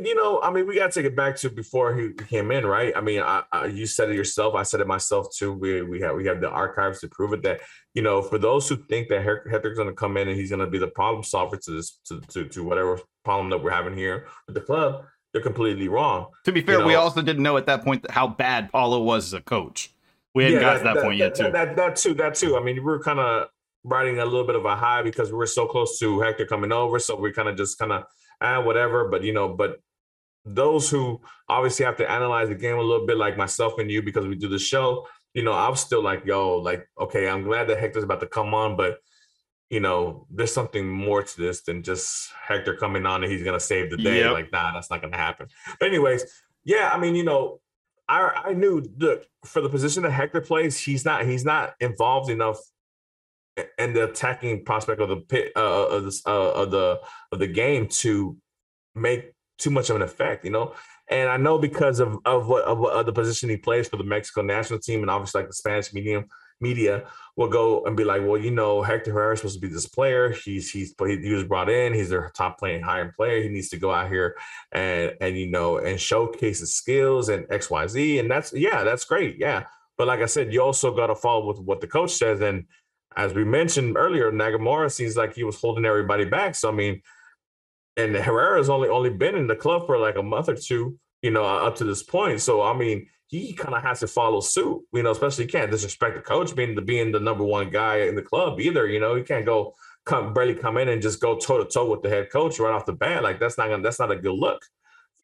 [0.00, 2.12] I mean, you know, I mean, we got to take it back to before he
[2.12, 2.92] came in, right?
[2.96, 4.54] I mean, I, I, you said it yourself.
[4.54, 5.52] I said it myself too.
[5.52, 7.42] We we have we have the archives to prove it.
[7.42, 7.60] That
[7.94, 10.60] you know, for those who think that Hector's going to come in and he's going
[10.60, 13.96] to be the problem solver to this to, to to whatever problem that we're having
[13.96, 16.28] here with the club, they're completely wrong.
[16.44, 16.86] To be fair, you know?
[16.86, 19.92] we also didn't know at that point how bad Paulo was as a coach.
[20.34, 21.52] We hadn't yeah, got that, to that, that point that, yet, too.
[21.52, 22.56] That, that too, that too.
[22.56, 23.48] I mean, we were kind of
[23.82, 26.72] riding a little bit of a high because we were so close to Hector coming
[26.72, 28.04] over, so we kind of just kind of
[28.40, 29.08] ah whatever.
[29.08, 29.80] But you know, but
[30.44, 34.02] those who obviously have to analyze the game a little bit, like myself and you,
[34.02, 37.68] because we do the show, you know, I'm still like, yo, like, okay, I'm glad
[37.68, 38.98] that Hector's about to come on, but
[39.68, 43.60] you know, there's something more to this than just Hector coming on and he's gonna
[43.60, 44.18] save the day.
[44.18, 44.32] Yep.
[44.32, 45.46] Like, nah, that's not gonna happen.
[45.78, 46.24] But anyways,
[46.64, 47.60] yeah, I mean, you know,
[48.08, 52.30] I I knew look for the position that Hector plays, he's not he's not involved
[52.30, 52.58] enough
[53.78, 57.46] in the attacking prospect of the pit uh, of the uh, of the of the
[57.46, 58.36] game to
[58.96, 60.74] make too much of an effect, you know.
[61.08, 64.04] And I know because of of what of, of the position he plays for the
[64.04, 66.26] Mexico national team, and obviously like the Spanish medium
[66.60, 67.04] media
[67.36, 69.86] will go and be like, well, you know, Hector Herrera is supposed to be this
[69.86, 70.30] player.
[70.30, 71.94] He's he's he was brought in.
[71.94, 73.42] He's their top playing higher player.
[73.42, 74.36] He needs to go out here
[74.72, 78.18] and and you know and showcase his skills and X Y Z.
[78.18, 79.36] And that's yeah, that's great.
[79.38, 79.64] Yeah,
[79.96, 82.40] but like I said, you also got to follow with what the coach says.
[82.40, 82.66] And
[83.16, 86.54] as we mentioned earlier, Nagamura seems like he was holding everybody back.
[86.54, 87.02] So I mean
[88.00, 91.30] and Herrera's only only been in the club for like a month or two, you
[91.30, 92.40] know, up to this point.
[92.40, 95.70] So I mean, he kind of has to follow suit, you know, especially he can't
[95.70, 98.86] disrespect the coach being the being the number one guy in the club either.
[98.86, 99.74] You know, he can't go
[100.06, 102.72] come barely come in and just go toe to toe with the head coach right
[102.72, 103.22] off the bat.
[103.22, 104.62] Like that's not gonna that's not a good look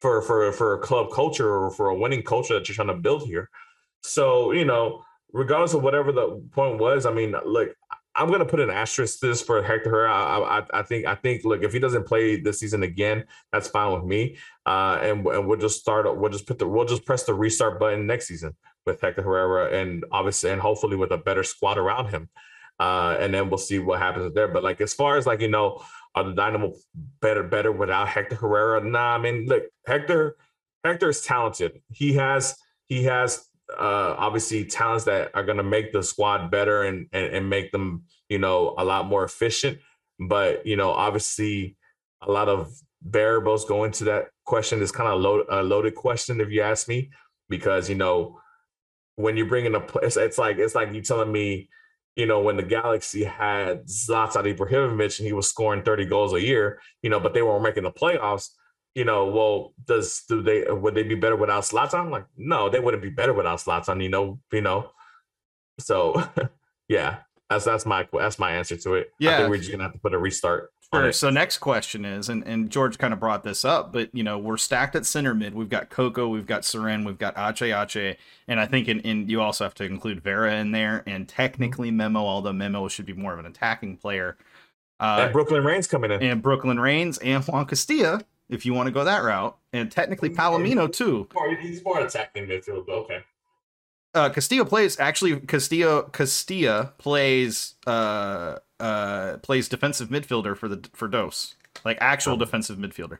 [0.01, 2.93] for for for a club culture or for a winning culture that you're trying to
[2.95, 3.49] build here.
[4.03, 5.03] So, you know,
[5.33, 7.69] regardless of whatever the point was, I mean, look,
[8.17, 10.11] I'm gonna put an asterisk this for Hector Herrera.
[10.11, 13.67] I, I, I, think I think look if he doesn't play this season again, that's
[13.67, 14.37] fine with me.
[14.65, 16.05] Uh, and and we'll just start.
[16.17, 18.55] We'll just put the we'll just press the restart button next season
[18.87, 22.27] with Hector Herrera and obviously and hopefully with a better squad around him.
[22.79, 24.47] Uh, and then we'll see what happens there.
[24.47, 25.83] But like as far as like you know,
[26.15, 26.73] are the Dynamo
[27.21, 28.83] better better without Hector Herrera?
[28.83, 30.37] Nah, I mean look, Hector
[30.83, 31.81] Hector is talented.
[31.91, 32.55] He has
[32.87, 37.35] he has uh, obviously talents that are going to make the squad better and, and
[37.35, 39.79] and make them you know a lot more efficient.
[40.19, 41.77] But you know, obviously,
[42.21, 44.81] a lot of variables go into that question.
[44.81, 47.11] It's kind of load, a loaded question, if you ask me,
[47.49, 48.39] because you know
[49.15, 51.69] when you bring in a it's, it's like it's like you telling me
[52.17, 56.41] you know, when the Galaxy had Zlatan Ibrahimovic and he was scoring 30 goals a
[56.41, 58.49] year, you know, but they weren't making the playoffs,
[58.97, 62.09] you know, well, does do they would they be better without Zlatan?
[62.09, 64.89] Like, no, they wouldn't be better without Zlatan, you know, you know.
[65.79, 66.27] So
[66.87, 67.17] yeah,
[67.47, 69.11] that's that's my that's my answer to it.
[69.19, 70.71] Yeah, I think we're just gonna have to put a restart.
[70.91, 71.11] Sure.
[71.11, 74.39] So next question is, and, and George kind of brought this up, but you know
[74.39, 75.53] we're stacked at center mid.
[75.53, 78.17] We've got Coco, we've got Ceren, we've got Ache Ache,
[78.47, 81.91] and I think in, in you also have to include Vera in there, and technically
[81.91, 84.37] Memo, although Memo should be more of an attacking player.
[84.99, 88.87] Uh, and Brooklyn Raines coming in, and Brooklyn Raines and Juan Castilla, if you want
[88.87, 91.27] to go that route, and technically Palomino too.
[91.61, 93.23] He's more attacking midfield, but okay
[94.17, 101.07] uh, Castillo plays actually Castillo Castilla plays uh uh plays defensive midfielder for the for
[101.07, 102.37] Dos like actual oh.
[102.37, 103.19] defensive midfielder.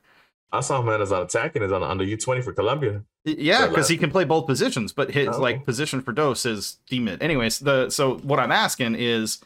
[0.51, 3.03] I saw him as on attacking is on under U twenty for Colombia.
[3.25, 5.39] Yeah, because he can play both positions, but his oh.
[5.39, 7.21] like position for Dos is D mid.
[7.21, 9.39] Anyways, the so what I'm asking is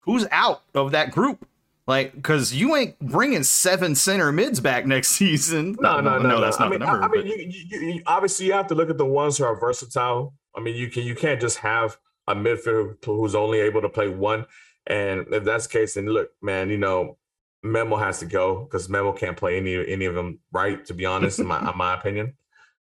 [0.00, 1.47] who's out of that group?
[1.88, 5.76] Like, because you ain't bringing seven center mids back next season.
[5.80, 6.40] No, no, no, no.
[6.40, 7.02] That's not I mean, the number.
[7.02, 9.44] I, I mean, you, you, you, obviously you have to look at the ones who
[9.44, 13.80] are versatile I mean, you can you can't just have a midfielder who's only able
[13.80, 14.44] to play one.
[14.86, 17.16] And if that's the case, then look, man, you know,
[17.62, 20.84] Memo has to go because Memo can't play any any of them right.
[20.86, 22.34] To be honest, in my in my opinion,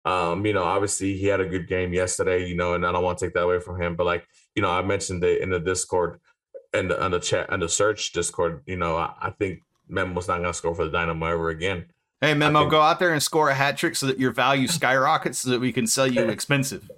[0.04, 3.02] um, you know, obviously he had a good game yesterday, you know, and I don't
[3.02, 3.96] want to take that away from him.
[3.96, 6.20] But like, you know, I mentioned it in the Discord
[6.74, 8.62] and the, on the chat and the search Discord.
[8.66, 11.86] You know, I, I think Memo's not going to score for the Dynamo ever again.
[12.20, 14.66] Hey, Memo, think, go out there and score a hat trick so that your value
[14.66, 16.88] skyrockets so that we can sell you expensive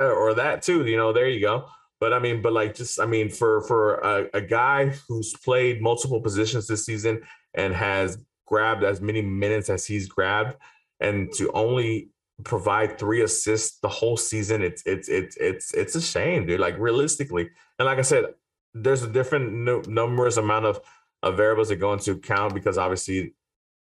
[0.00, 0.84] uh, or that too.
[0.86, 1.66] You know, there you go.
[2.00, 5.80] But I mean, but like just I mean, for for a, a guy who's played
[5.80, 7.22] multiple positions this season
[7.54, 10.56] and has grabbed as many minutes as he's grabbed,
[11.00, 12.10] and to only
[12.42, 16.60] provide three assists the whole season, it's it's it's it's it's a shame, dude.
[16.60, 18.26] Like realistically, and like I said,
[18.74, 20.80] there's a different no, numerous amount of,
[21.22, 23.34] of variables that go into account because obviously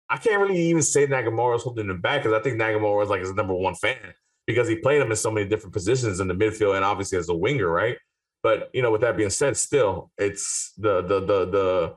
[0.09, 3.09] I can't really even say Nagamura is holding him back because I think Nagamura is
[3.09, 4.13] like his number one fan
[4.45, 7.29] because he played him in so many different positions in the midfield and obviously as
[7.29, 7.97] a winger, right?
[8.43, 11.95] But you know, with that being said, still it's the the the the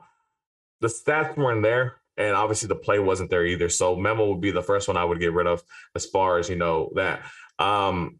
[0.81, 3.67] the stats weren't there, and obviously the play wasn't there either.
[3.67, 5.63] So Memo would be the first one I would get rid of
[5.95, 7.21] as far as you know that.
[7.57, 8.19] Um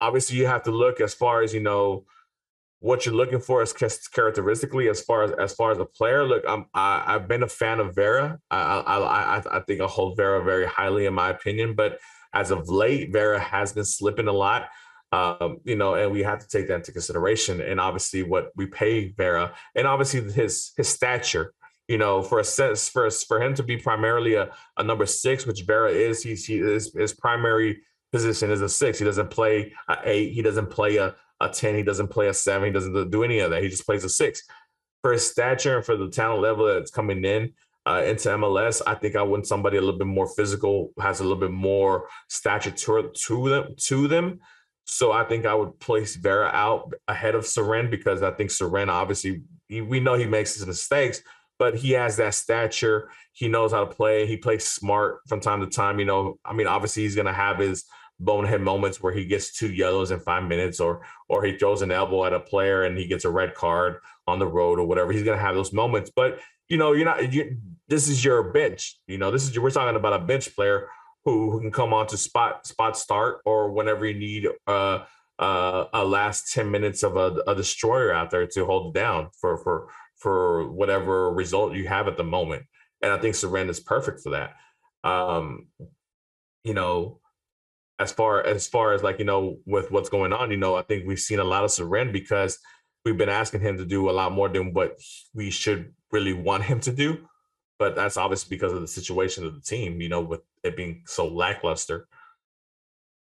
[0.00, 2.04] obviously you have to look as far as you know
[2.80, 6.24] what you're looking for as characteristically as far as as far as a player.
[6.24, 8.38] Look, I'm I, I've been a fan of Vera.
[8.50, 11.98] I I I, I think I hold Vera very highly in my opinion, but
[12.32, 14.68] as of late, Vera has been slipping a lot.
[15.12, 17.60] Um, you know, and we have to take that into consideration.
[17.60, 21.52] And obviously, what we pay Vera, and obviously his his stature.
[21.88, 25.46] You know, for a sense, for for him to be primarily a, a number six,
[25.46, 28.98] which Vera is, he's he is his primary position is a six.
[28.98, 30.32] He doesn't play a eight.
[30.32, 31.74] He doesn't play a a ten.
[31.74, 32.66] He doesn't play a seven.
[32.66, 33.62] He doesn't do any of that.
[33.62, 34.42] He just plays a six.
[35.02, 37.52] For his stature and for the talent level that's coming in,
[37.86, 38.82] uh, into MLS.
[38.86, 42.08] I think I want somebody a little bit more physical, has a little bit more
[42.28, 43.74] stature to, to them.
[43.76, 44.40] To them.
[44.84, 48.88] So I think I would place Vera out ahead of Ceren because I think Ceren
[48.88, 51.22] obviously he, we know he makes his mistakes,
[51.58, 53.10] but he has that stature.
[53.32, 54.26] He knows how to play.
[54.26, 55.98] He plays smart from time to time.
[55.98, 57.84] You know, I mean, obviously he's gonna have his
[58.18, 61.90] bonehead moments where he gets two yellows in five minutes, or or he throws an
[61.90, 65.12] elbow at a player and he gets a red card on the road or whatever.
[65.12, 67.32] He's gonna have those moments, but you know, you're not.
[67.32, 67.56] You,
[67.88, 68.98] this is your bench.
[69.06, 70.88] You know, this is we're talking about a bench player
[71.24, 75.04] who, who can come on to spot spot start or whenever you need uh,
[75.38, 79.28] uh, a last ten minutes of a, a destroyer out there to hold it down
[79.40, 82.64] for for for whatever result you have at the moment.
[83.02, 84.54] And I think Ceren is perfect for that.
[85.08, 85.66] Um,
[86.64, 87.20] you know,
[87.98, 90.82] as far as far as like you know with what's going on, you know, I
[90.82, 92.58] think we've seen a lot of surrender because
[93.04, 94.98] we've been asking him to do a lot more than what
[95.32, 97.26] we should really want him to do.
[97.78, 101.02] But that's obviously because of the situation of the team, you know, with it being
[101.06, 102.08] so lackluster.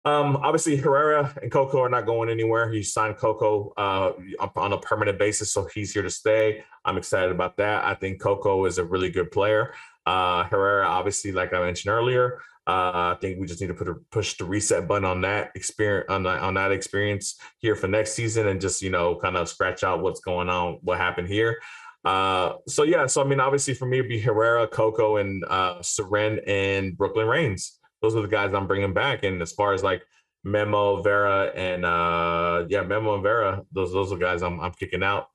[0.05, 2.71] Um, obviously Herrera and Coco are not going anywhere.
[2.71, 4.11] He signed Coco uh,
[4.55, 6.63] on a permanent basis, so he's here to stay.
[6.85, 7.83] I'm excited about that.
[7.83, 9.73] I think Coco is a really good player.
[10.05, 13.89] Uh, Herrera, obviously, like I mentioned earlier, uh, I think we just need to put
[13.89, 17.87] a, push the reset button on that experience on that, on that experience here for
[17.87, 21.27] next season, and just you know kind of scratch out what's going on, what happened
[21.27, 21.59] here.
[22.03, 25.79] Uh, so yeah, so I mean, obviously for me, it'd be Herrera, Coco, and uh,
[25.79, 29.23] Ceren and Brooklyn Raines those are the guys I'm bringing back.
[29.23, 30.03] And as far as like
[30.43, 35.03] Memo, Vera, and uh, yeah, Memo and Vera, those those are guys I'm I'm kicking
[35.03, 35.27] out.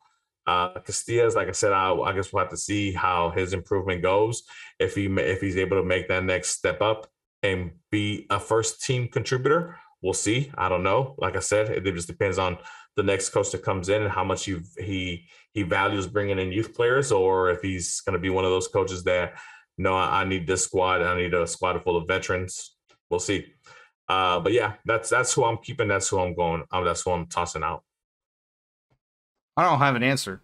[0.46, 4.02] Uh, Casillas, like I said, I, I guess we'll have to see how his improvement
[4.02, 4.44] goes.
[4.78, 7.08] If he if he's able to make that next step up
[7.42, 10.50] and be a first team contributor, we'll see.
[10.56, 11.14] I don't know.
[11.18, 12.58] Like I said, it just depends on
[12.96, 16.52] the next coach that comes in and how much he he he values bringing in
[16.52, 19.34] youth players, or if he's going to be one of those coaches that
[19.78, 21.02] no, I, I need this squad.
[21.02, 22.76] I need a squad full of veterans.
[23.08, 23.46] We'll see.
[24.08, 25.88] Uh, but yeah, that's that's who I'm keeping.
[25.88, 26.64] That's who I'm going.
[26.72, 27.84] Um, that's who I'm tossing out.
[29.56, 30.42] I don't have an answer.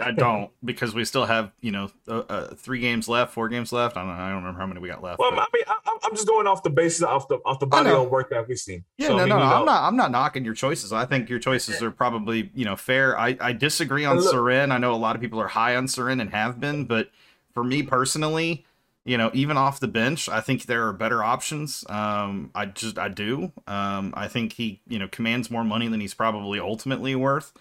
[0.00, 3.48] I, I don't because we still have you know uh, uh, three games left, four
[3.48, 3.96] games left.
[3.96, 4.10] I don't.
[4.10, 5.18] I don't remember how many we got left.
[5.18, 5.40] Well, but...
[5.40, 8.10] I mean, I, am just going off the basis off the off the body of
[8.10, 8.84] work that we've seen.
[8.96, 9.82] Yeah, so, no, I mean, no, you know, I'm not.
[9.82, 10.92] I'm not knocking your choices.
[10.92, 13.18] I think your choices are probably you know fair.
[13.18, 14.72] I I disagree on Ceren.
[14.72, 17.10] I know a lot of people are high on Ceren and have been, but
[17.52, 18.64] for me personally,
[19.04, 21.84] you know, even off the bench, I think there are better options.
[21.88, 23.52] Um, I just I do.
[23.66, 27.52] Um, I think he you know commands more money than he's probably ultimately worth.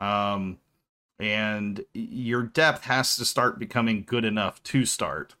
[0.00, 0.58] Um,
[1.18, 5.34] and your depth has to start becoming good enough to start.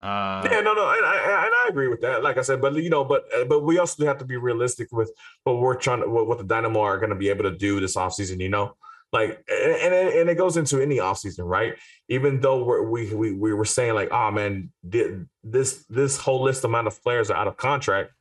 [0.00, 2.22] Uh, yeah, no, no, and I, and I agree with that.
[2.22, 5.10] Like I said, but you know, but but we also have to be realistic with
[5.44, 7.96] what we're trying what, what the Dynamo are going to be able to do this
[7.96, 8.40] offseason.
[8.40, 8.76] You know,
[9.12, 11.74] like and, and it goes into any offseason right
[12.08, 16.64] even though we're, we we we were saying like oh man this this whole list
[16.64, 18.12] amount of players are out of contract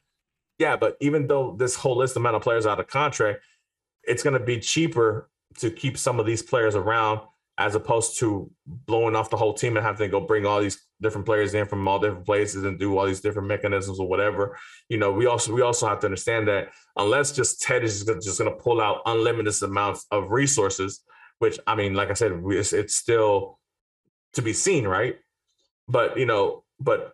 [0.59, 3.41] yeah but even though this whole list amount of players out of contract
[4.03, 7.21] it's going to be cheaper to keep some of these players around
[7.57, 10.79] as opposed to blowing off the whole team and having to go bring all these
[11.01, 14.57] different players in from all different places and do all these different mechanisms or whatever.
[14.89, 18.39] You know, we also we also have to understand that unless just Ted is just
[18.39, 21.01] going to pull out unlimited amounts of resources,
[21.39, 23.59] which I mean, like I said, it's, it's still
[24.33, 25.17] to be seen, right?
[25.87, 27.13] But you know, but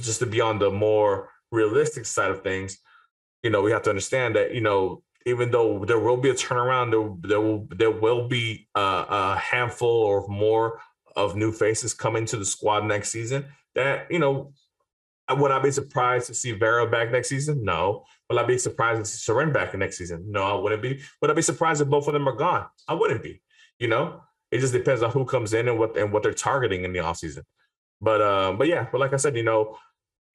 [0.00, 2.78] just to be on the more realistic side of things,
[3.42, 6.34] you know, we have to understand that you know even though there will be a
[6.34, 10.80] turnaround, there, there will there will be a, a handful or more
[11.16, 13.44] of new faces coming to the squad next season.
[13.74, 14.52] That you know,
[15.30, 17.64] would I be surprised to see Vera back next season?
[17.64, 18.04] No.
[18.28, 20.24] Will I be surprised to see Ceren back next season?
[20.28, 21.00] No, I wouldn't be.
[21.20, 22.66] Would I be surprised if both of them are gone?
[22.88, 23.42] I wouldn't be.
[23.78, 26.84] You know, it just depends on who comes in and what and what they're targeting
[26.84, 27.42] in the offseason.
[28.00, 29.76] But uh, but yeah, but like I said, you know,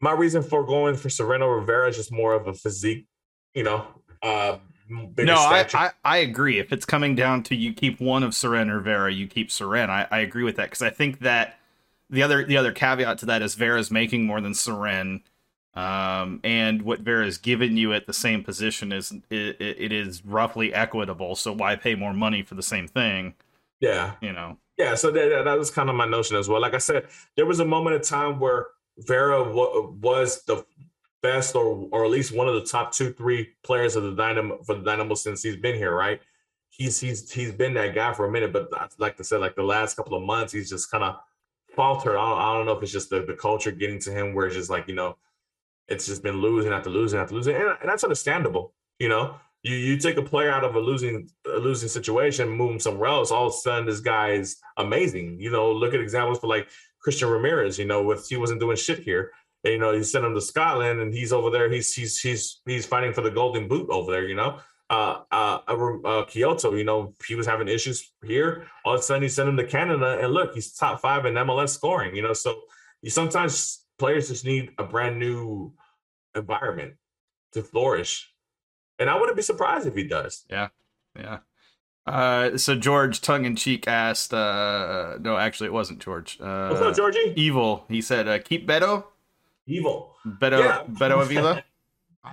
[0.02, 3.08] my reason for going for Sereno Rivera is just more of a physique,
[3.54, 3.88] you know,
[4.22, 4.58] uh,
[4.90, 6.60] no, I, I, I agree.
[6.60, 9.90] If it's coming down to you keep one of Ceren or Vera, you keep Ceren.
[9.90, 11.58] I, I agree with that because I think that
[12.10, 15.22] the other the other caveat to that is Vera's making more than Ceren,
[15.74, 20.74] um, and what Vera's given you at the same position is it, it is roughly
[20.74, 21.36] equitable.
[21.36, 23.34] So why pay more money for the same thing?
[23.80, 24.58] Yeah, you know.
[24.78, 26.62] Yeah, so that, that was kind of my notion as well.
[26.62, 28.68] Like I said, there was a moment in time where
[28.98, 30.66] Vera w- was the
[31.26, 34.62] best or or at least one of the top two three players of the Dynamo
[34.64, 36.22] for the Dynamo since he's been here, right?
[36.70, 38.70] He's he's he's been that guy for a minute, but
[39.00, 41.18] like I said, like the last couple of months, he's just kind of
[41.76, 42.16] faltered.
[42.16, 44.46] I don't, I don't know if it's just the, the culture getting to him, where
[44.46, 45.18] it's just like you know,
[45.88, 48.74] it's just been losing after losing after losing, and, and that's understandable.
[49.00, 52.72] You know, you you take a player out of a losing a losing situation, move
[52.72, 53.32] him somewhere else.
[53.32, 55.40] All of a sudden, this guy is amazing.
[55.40, 56.68] You know, look at examples for like
[57.00, 57.80] Christian Ramirez.
[57.80, 59.32] You know, with he wasn't doing shit here
[59.66, 61.70] you know, you send him to Scotland and he's over there.
[61.70, 64.26] He's he's he's he's fighting for the golden boot over there.
[64.26, 64.60] You know,
[64.90, 66.78] uh, uh, uh, Quioto.
[66.78, 68.68] You know, he was having issues here.
[68.84, 71.34] All of a sudden, he sent him to Canada, and look, he's top five in
[71.34, 72.16] MLS scoring.
[72.16, 72.62] You know, so
[73.02, 75.74] you sometimes players just need a brand new
[76.36, 76.94] environment
[77.54, 78.32] to flourish,
[79.00, 80.46] and I wouldn't be surprised if he does.
[80.50, 80.70] Yeah,
[81.18, 81.40] yeah.
[82.06, 84.32] Uh, so George, tongue in cheek, asked.
[84.32, 86.38] Uh, no, actually, it wasn't George.
[86.40, 87.34] Uh, What's up, Georgie?
[87.36, 87.86] Evil.
[87.90, 89.06] He said, uh, "Keep Beto."
[89.68, 90.16] Evil.
[90.26, 90.84] Beto, yeah.
[90.88, 91.64] Beto Avila.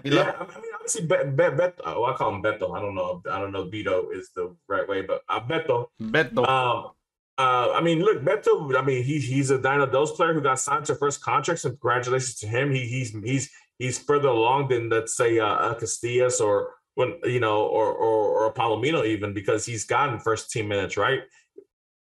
[0.05, 2.75] Yeah, I mean, obviously, Bet, Bet, Bet, oh, I call him Beto.
[2.75, 3.23] I don't know.
[3.31, 3.67] I don't know.
[3.67, 5.89] Beto is the right way, but uh, Beto.
[6.01, 6.49] Beto.
[6.49, 6.93] Um,
[7.39, 8.75] uh, I mean, look, Beto.
[8.75, 11.63] I mean, he he's a Dino Dos player who got signed to first contracts.
[11.63, 12.73] So congratulations to him.
[12.73, 17.67] He he's he's he's further along than let's say uh, Casillas or when you know
[17.67, 21.21] or, or or Palomino even because he's gotten first team minutes, right?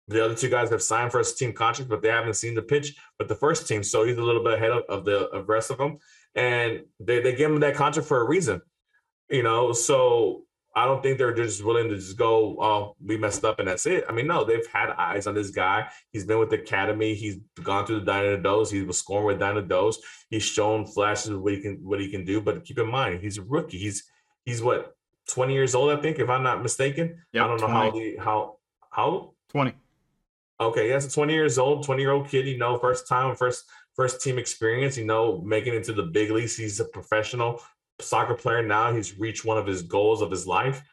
[0.07, 2.95] The other two guys have signed first team contracts, but they haven't seen the pitch.
[3.17, 5.69] But the first team, so he's a little bit ahead of, of the of rest
[5.69, 5.97] of them,
[6.35, 8.61] and they they give him that contract for a reason,
[9.29, 9.73] you know.
[9.73, 10.47] So
[10.77, 13.87] I don't think they're just willing to just go, oh, we messed up and that's
[13.87, 14.03] it.
[14.07, 15.87] I mean, no, they've had eyes on this guy.
[16.11, 17.15] He's been with the academy.
[17.15, 18.71] He's gone through the Dynados.
[18.71, 19.95] He was scoring with Dynados.
[20.29, 22.41] He's shown flashes of what he can what he can do.
[22.41, 23.79] But keep in mind, he's a rookie.
[23.79, 24.03] He's
[24.45, 24.95] he's what
[25.29, 27.23] 20 years old, I think, if I'm not mistaken.
[27.33, 28.17] Yep, I don't know 20.
[28.17, 28.57] how how
[28.91, 29.73] how 20.
[30.59, 34.21] Okay, yes, 20 years old, 20 year old kid, you know, first time, first first
[34.21, 36.55] team experience, you know, making it to the big leagues.
[36.55, 37.61] He's a professional
[37.99, 38.93] soccer player now.
[38.93, 40.83] He's reached one of his goals of his life.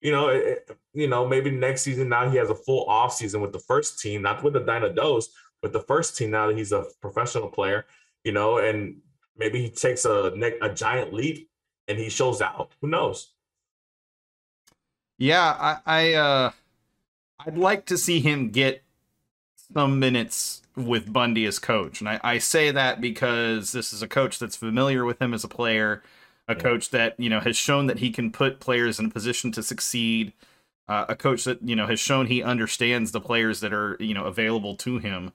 [0.00, 3.40] You know, it, you know, maybe next season now he has a full off season
[3.40, 5.26] with the first team, not with the Dynados,
[5.62, 7.86] with the first team now that he's a professional player.
[8.24, 9.00] You know, and
[9.36, 11.48] maybe he takes a a giant leap
[11.88, 12.72] and he shows out.
[12.80, 13.32] Who knows?
[15.18, 16.50] Yeah, I, I uh,
[17.40, 18.82] I'd like to see him get
[19.74, 24.08] some minutes with Bundy as coach, and I, I say that because this is a
[24.08, 26.02] coach that's familiar with him as a player
[26.48, 29.52] a coach that you know has shown that he can put players in a position
[29.52, 30.32] to succeed
[30.88, 34.14] uh, a coach that you know has shown he understands the players that are you
[34.14, 35.32] know available to him.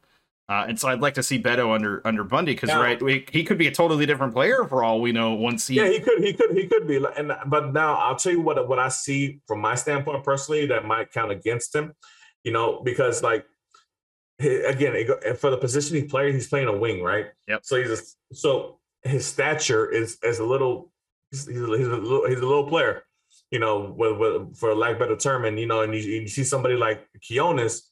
[0.49, 3.43] Uh, and so I'd like to see Beto under under Bundy because right we, he
[3.43, 6.23] could be a totally different player for all we know once he yeah he could
[6.23, 7.03] he could he could be.
[7.17, 10.85] And but now I'll tell you what what I see from my standpoint personally that
[10.85, 11.93] might count against him
[12.43, 13.45] you know because like
[14.39, 14.93] again
[15.35, 18.77] for the position he plays he's playing a wing right yep so he's a, so
[19.03, 20.91] his stature is is a little
[21.31, 23.03] he's, he's, a, he's, a, little, he's a little player,
[23.51, 25.45] you know, with, with, for lack of better term.
[25.45, 27.89] And, you know, and you, you see somebody like Quinones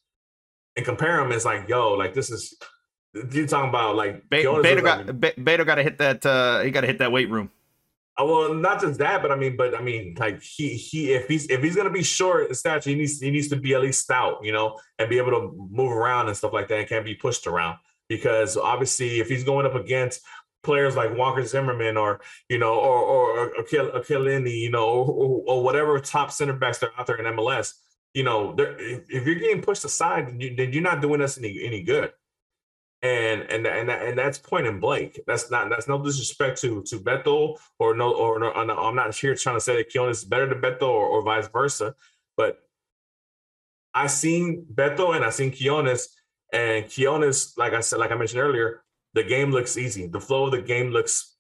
[0.76, 2.54] and compare him, it's like, yo, like this is,
[3.32, 6.26] you're talking about like Be- Beto got like, Beto got to hit that.
[6.26, 7.50] Uh, he got to hit that weight room.
[8.18, 11.28] Uh, well, not just that, but I mean, but I mean, like he he if
[11.28, 14.04] he's if he's gonna be short stature, he needs he needs to be at least
[14.04, 17.06] stout, you know, and be able to move around and stuff like that, and can't
[17.06, 17.78] be pushed around.
[18.08, 20.22] Because obviously, if he's going up against
[20.66, 26.00] players like Walker Zimmerman or you know or or Aquilini, you know, or, or, whatever
[26.00, 27.74] top center backs that are out there in MLS.
[28.14, 31.62] You know, if you're getting pushed aside, then, you, then you're not doing us any
[31.64, 32.12] any good.
[33.06, 35.20] And and and and that's point and blank.
[35.28, 39.36] That's not that's no disrespect to to Beto or no or no, I'm not here
[39.36, 41.94] trying to say that Quinones is better than Beto or, or vice versa,
[42.38, 42.60] but
[43.94, 46.10] I seen Beto and I seen Quinones
[46.56, 48.84] and Quinones, like I said, like I mentioned earlier,
[49.14, 50.08] the game looks easy.
[50.08, 51.36] The flow of the game looks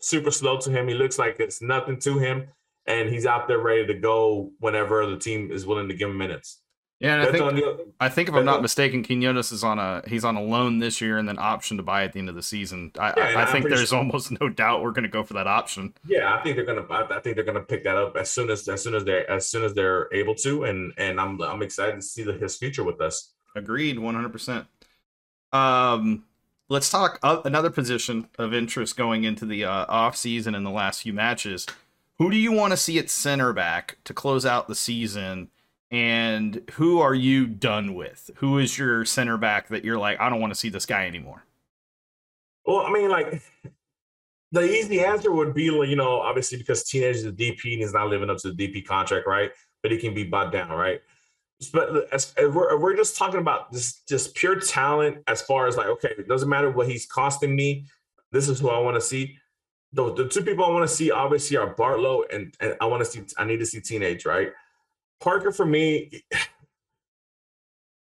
[0.00, 0.88] super slow to him.
[0.88, 2.48] He looks like it's nothing to him,
[2.86, 6.18] and he's out there ready to go whenever the team is willing to give him
[6.18, 6.61] minutes.
[7.02, 7.64] Yeah, and I think,
[7.98, 11.00] I think if I'm not mistaken, Quinones is on a he's on a loan this
[11.00, 12.92] year and then option to buy at the end of the season.
[12.96, 13.98] I, yeah, I, I think there's sure.
[13.98, 15.94] almost no doubt we're going to go for that option.
[16.06, 16.92] Yeah, I think they're going to.
[16.92, 19.26] I think they're going to pick that up as soon as as soon as they
[19.26, 22.56] as soon as they're able to, and and I'm I'm excited to see the, his
[22.56, 23.32] future with us.
[23.56, 24.28] Agreed, 100.
[24.28, 24.66] percent
[25.52, 26.22] Um,
[26.68, 30.70] let's talk uh, another position of interest going into the uh, off season in the
[30.70, 31.66] last few matches.
[32.18, 35.50] Who do you want to see at center back to close out the season?
[35.92, 38.30] And who are you done with?
[38.36, 41.06] Who is your center back that you're like, I don't want to see this guy
[41.06, 41.44] anymore?
[42.66, 43.42] Well, I mean, like
[44.52, 47.92] the easy answer would be, you know, obviously because teenage is a DP and he's
[47.92, 49.50] not living up to the DP contract, right?
[49.82, 51.00] But he can be bought down, right?
[51.70, 55.76] but as, as we're, we're just talking about just just pure talent as far as
[55.76, 57.84] like okay it doesn't matter what he's costing me
[58.32, 59.36] this is who i want to see
[59.92, 63.04] the, the two people i want to see obviously are barlow and, and i want
[63.04, 64.50] to see i need to see teenage right
[65.22, 66.22] parker for me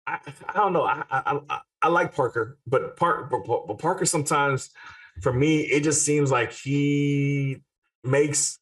[0.07, 4.69] i, I don't know I, I, I, like parker but, Park, but parker sometimes
[5.21, 7.61] for me it just seems like he
[8.03, 8.59] makes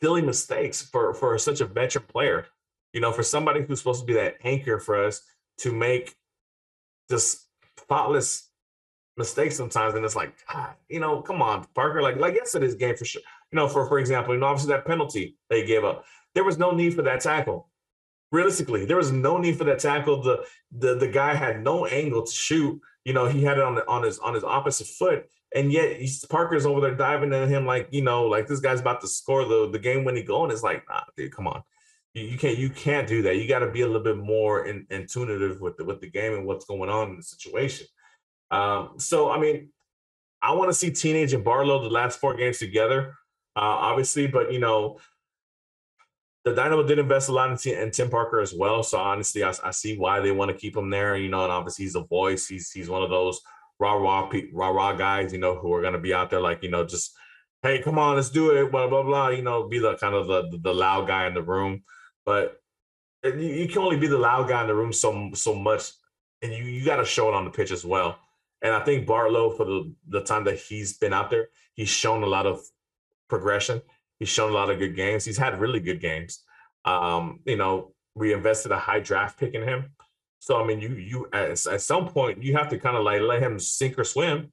[0.00, 2.46] silly mistakes for for such a veteran player
[2.92, 5.20] you know, for somebody who's supposed to be that anchor for us
[5.58, 6.14] to make
[7.10, 7.46] just
[7.88, 8.48] thoughtless
[9.16, 12.02] mistakes sometimes, and it's like, God, you know, come on, Parker.
[12.02, 13.22] Like, like yesterday's game for sure.
[13.52, 16.04] You know, for for example, you know, obviously that penalty they gave up,
[16.34, 17.68] there was no need for that tackle.
[18.30, 20.22] Realistically, there was no need for that tackle.
[20.22, 22.80] The the the guy had no angle to shoot.
[23.04, 25.98] You know, he had it on the, on his on his opposite foot, and yet
[26.28, 29.44] Parker's over there diving at him like you know, like this guy's about to score
[29.44, 31.62] the the game winning goal, and it's like, nah, dude, come on
[32.14, 33.36] you can't you can't do that.
[33.36, 36.34] You got to be a little bit more in, intuitive with the with the game
[36.34, 37.86] and what's going on in the situation.
[38.50, 39.70] Um, so I mean,
[40.42, 43.14] I want to see Teenage and Barlow the last four games together,
[43.56, 44.98] uh, obviously, but you know,
[46.48, 48.82] the Dynamo did invest a lot in, T- in Tim Parker as well.
[48.82, 51.16] So honestly, I, I see why they want to keep him there.
[51.16, 52.46] You know, and obviously he's a voice.
[52.46, 53.40] He's he's one of those
[53.78, 56.70] raw raw raw raw guys, you know, who are gonna be out there like you
[56.70, 57.12] know just
[57.62, 59.28] hey, come on, let's do it, blah blah blah.
[59.28, 61.82] You know, be the kind of the the loud guy in the room,
[62.24, 62.56] but
[63.24, 65.90] you, you can only be the loud guy in the room so so much,
[66.42, 68.18] and you you got to show it on the pitch as well.
[68.62, 72.22] And I think Barlow, for the the time that he's been out there, he's shown
[72.22, 72.60] a lot of
[73.28, 73.82] progression.
[74.18, 75.24] He's shown a lot of good games.
[75.24, 76.42] He's had really good games.
[76.84, 79.90] Um, you know, we invested a high draft pick in him.
[80.40, 83.20] So I mean, you you at, at some point you have to kind of like
[83.20, 84.52] let him sink or swim.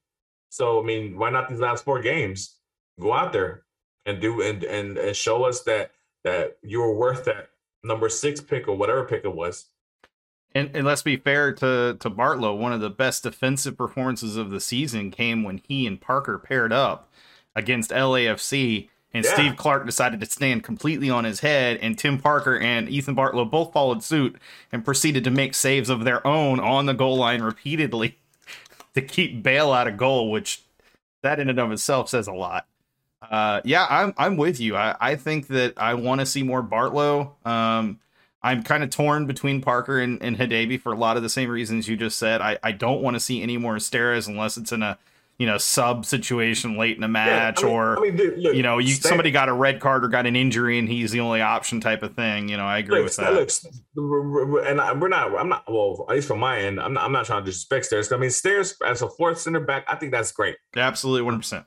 [0.50, 2.58] So I mean, why not these last four games?
[3.00, 3.64] Go out there
[4.06, 5.92] and do and and, and show us that
[6.24, 7.50] that you were worth that
[7.84, 9.66] number six pick or whatever pick it was.
[10.54, 14.50] And, and let's be fair to to Bartlow, one of the best defensive performances of
[14.50, 17.12] the season came when he and Parker paired up
[17.56, 19.34] against LAFC and yeah.
[19.34, 23.50] Steve Clark decided to stand completely on his head, and Tim Parker and Ethan Bartlow
[23.50, 24.36] both followed suit
[24.74, 28.18] and proceeded to make saves of their own on the goal line repeatedly
[28.94, 30.64] to keep Bale out of goal, which
[31.24, 32.68] that in and of itself says a lot.
[33.22, 34.76] Uh, yeah, I'm I'm with you.
[34.76, 37.32] I, I think that I want to see more Bartlow.
[37.48, 38.02] Um,
[38.44, 41.50] I'm kind of torn between Parker and, and Hadebe for a lot of the same
[41.50, 42.42] reasons you just said.
[42.42, 45.00] I, I don't want to see any more Steres unless it's in a
[45.38, 48.40] you know sub situation late in a match yeah, I mean, or I mean, dude,
[48.40, 50.88] look, you know you Stan- somebody got a red card or got an injury and
[50.88, 53.34] he's the only option type of thing you know i agree look, with that.
[53.34, 57.12] look, and we're not i'm not well at least from my end i'm not, I'm
[57.12, 60.12] not trying to disrespect Steres i mean Steres as a fourth center back i think
[60.12, 60.56] that's great.
[60.76, 61.66] Absolutely 100%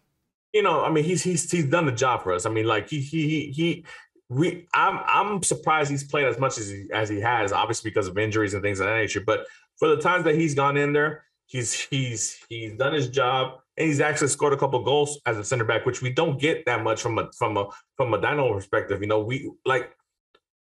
[0.55, 2.47] you know i mean he's he's he's done the job for us.
[2.47, 3.85] I mean like he he he, he
[4.29, 8.09] we I'm I'm surprised he's played as much as he as he has, obviously because
[8.09, 9.21] of injuries and things of that nature.
[9.21, 9.47] But
[9.79, 13.87] for the times that he's gone in there, He's he's he's done his job and
[13.87, 16.85] he's actually scored a couple goals as a center back, which we don't get that
[16.85, 19.01] much from a from a from a Dino perspective.
[19.01, 19.97] You know, we like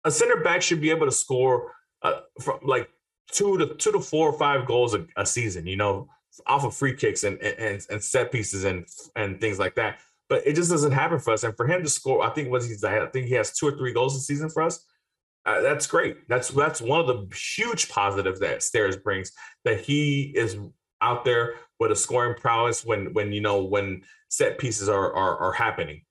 [0.06, 2.88] a center back should be able to score uh, from like
[3.32, 5.66] two to two to four or five goals a, a season.
[5.66, 6.08] You know,
[6.46, 10.00] off of free kicks and, and and set pieces and and things like that.
[10.28, 11.44] But it just doesn't happen for us.
[11.44, 13.78] And for him to score, I think what he's I think he has two or
[13.78, 14.86] three goals a season for us.
[15.50, 16.28] Uh, that's great.
[16.28, 19.32] That's that's one of the huge positives that Steres brings.
[19.66, 20.58] That he is
[21.02, 25.38] out there with a scoring prowess when when you know when set pieces are are,
[25.38, 26.04] are happening.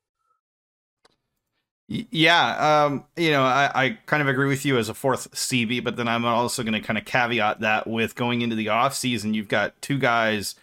[1.87, 5.85] Yeah, um, you know, I, I kind of agree with you as a fourth CB,
[5.85, 8.95] but then I'm also going to kind of caveat that with going into the off
[8.95, 10.55] season, you've got two guys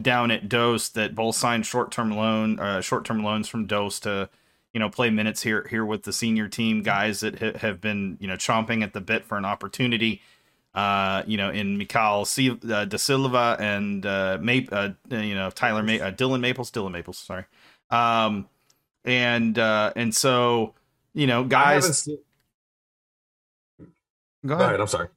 [0.00, 4.00] down at Dos that both signed short term loan, uh, short term loans from Dos
[4.00, 4.28] to
[4.74, 8.18] you know play minutes here here with the senior team guys that ha- have been
[8.20, 10.20] you know chomping at the bit for an opportunity.
[10.74, 15.48] Uh, you know, in Mikal C- uh, Da Silva and uh, Mape, uh, you know
[15.50, 17.44] Tyler Ma- uh, Dylan Maples, Dylan Maples, sorry.
[17.90, 18.48] Um,
[19.04, 20.74] and uh, and so
[21.14, 21.98] you know, guys.
[21.98, 22.18] Seen...
[23.78, 24.58] Go, ahead.
[24.58, 24.80] go ahead.
[24.80, 25.08] I'm sorry.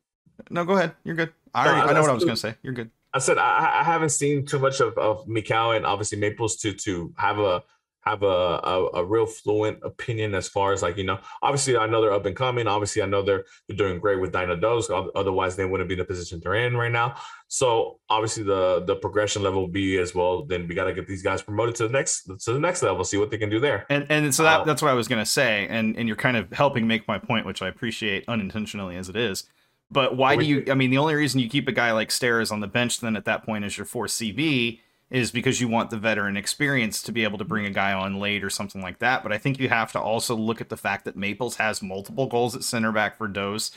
[0.51, 0.93] No, go ahead.
[1.03, 1.33] You're good.
[1.55, 2.55] I already, no, I know what I was going to say.
[2.61, 2.91] You're good.
[3.13, 6.73] I said I, I haven't seen too much of of Mikal and obviously Maples to
[6.73, 7.63] to have a
[8.07, 11.85] have a, a, a, real fluent opinion as far as like you know obviously i
[11.85, 12.67] know they're up and coming.
[12.67, 14.89] Obviously i know they're they're doing great with Dos.
[15.15, 17.15] otherwise they wouldn't be in the position they're in right now.
[17.49, 21.07] So obviously the the progression level will be as well then we got to get
[21.07, 23.59] these guys promoted to the next to the next level see what they can do
[23.59, 23.85] there.
[23.89, 26.17] And and so that, uh, that's what i was going to say and and you're
[26.17, 29.43] kind of helping make my point which i appreciate unintentionally as it is.
[29.89, 32.51] But why do you i mean the only reason you keep a guy like Steres
[32.51, 34.79] on the bench then at that point is your 4 cb
[35.09, 38.19] is because you want the veteran experience to be able to bring a guy on
[38.19, 39.23] late or something like that.
[39.23, 42.27] But I think you have to also look at the fact that Maples has multiple
[42.27, 43.71] goals at center back for Dos.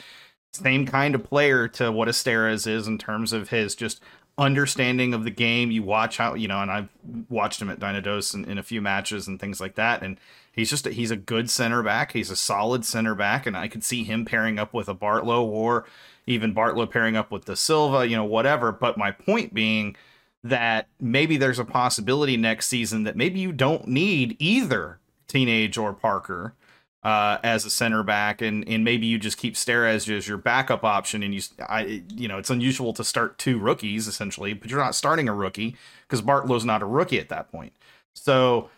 [0.53, 4.01] Same kind of player to what Steres is in terms of his just
[4.37, 5.71] understanding of the game.
[5.71, 6.89] You watch how, you know, and I've
[7.29, 10.03] watched him at Dynados in, in a few matches and things like that.
[10.03, 10.17] And
[10.51, 12.11] he's just, a, he's a good center back.
[12.11, 13.45] He's a solid center back.
[13.45, 15.85] And I could see him pairing up with a Bartlow or
[16.27, 18.73] even Bartlow pairing up with Da Silva, you know, whatever.
[18.73, 19.95] But my point being,
[20.43, 25.93] that maybe there's a possibility next season that maybe you don't need either Teenage or
[25.93, 26.55] Parker
[27.03, 30.83] uh, as a center back, and and maybe you just keep Steres as your backup
[30.83, 34.79] option, and you I you know it's unusual to start two rookies essentially, but you're
[34.79, 35.75] not starting a rookie
[36.07, 37.73] because Bartlow's not a rookie at that point.
[38.13, 38.69] So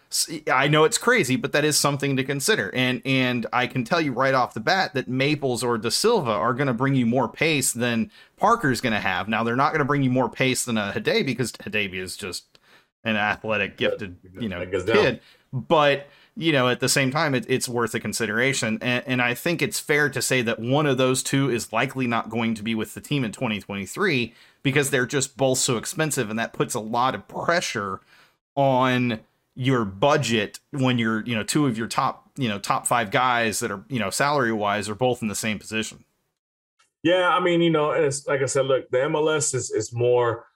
[0.52, 2.72] I know it's crazy, but that is something to consider.
[2.74, 6.32] And and I can tell you right off the bat that Maples or Da Silva
[6.32, 9.28] are going to bring you more pace than Parker's going to have.
[9.28, 11.96] Now they're not going to bring you more pace than uh, a Hadebe because Hadebe
[11.96, 12.60] is just
[13.04, 15.22] an athletic, gifted, you know, kid.
[15.52, 18.80] But you know, at the same time, it, it's worth a consideration.
[18.82, 22.08] And, and I think it's fair to say that one of those two is likely
[22.08, 24.34] not going to be with the team in 2023
[24.64, 28.00] because they're just both so expensive, and that puts a lot of pressure
[28.56, 29.20] on
[29.56, 33.60] your budget when you're you know two of your top you know top five guys
[33.60, 36.04] that are you know salary wise are both in the same position
[37.04, 39.94] yeah i mean you know and it's like i said look the mls is is
[39.94, 40.48] more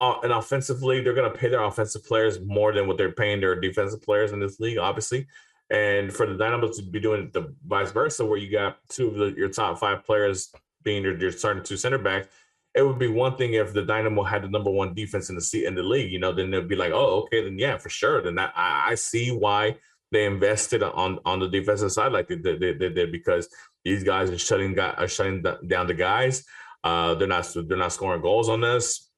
[0.00, 3.12] uh, an offensive league, they're going to pay their offensive players more than what they're
[3.12, 5.26] paying their defensive players in this league, obviously.
[5.70, 9.14] And for the Dynamo to be doing the vice versa, where you got two of
[9.14, 10.52] the, your top five players
[10.82, 12.28] being your, your starting two center backs,
[12.74, 15.40] it would be one thing if the Dynamo had the number one defense in the
[15.40, 16.12] seat in the league.
[16.12, 18.22] You know, then they'd be like, oh, okay, then yeah, for sure.
[18.22, 19.76] Then I, I see why
[20.12, 23.48] they invested on on the defensive side like they did they, they, they, because
[23.84, 26.44] these guys are shutting guy, are shutting down the guys.
[26.84, 29.10] Uh, they're not they're not scoring goals on this,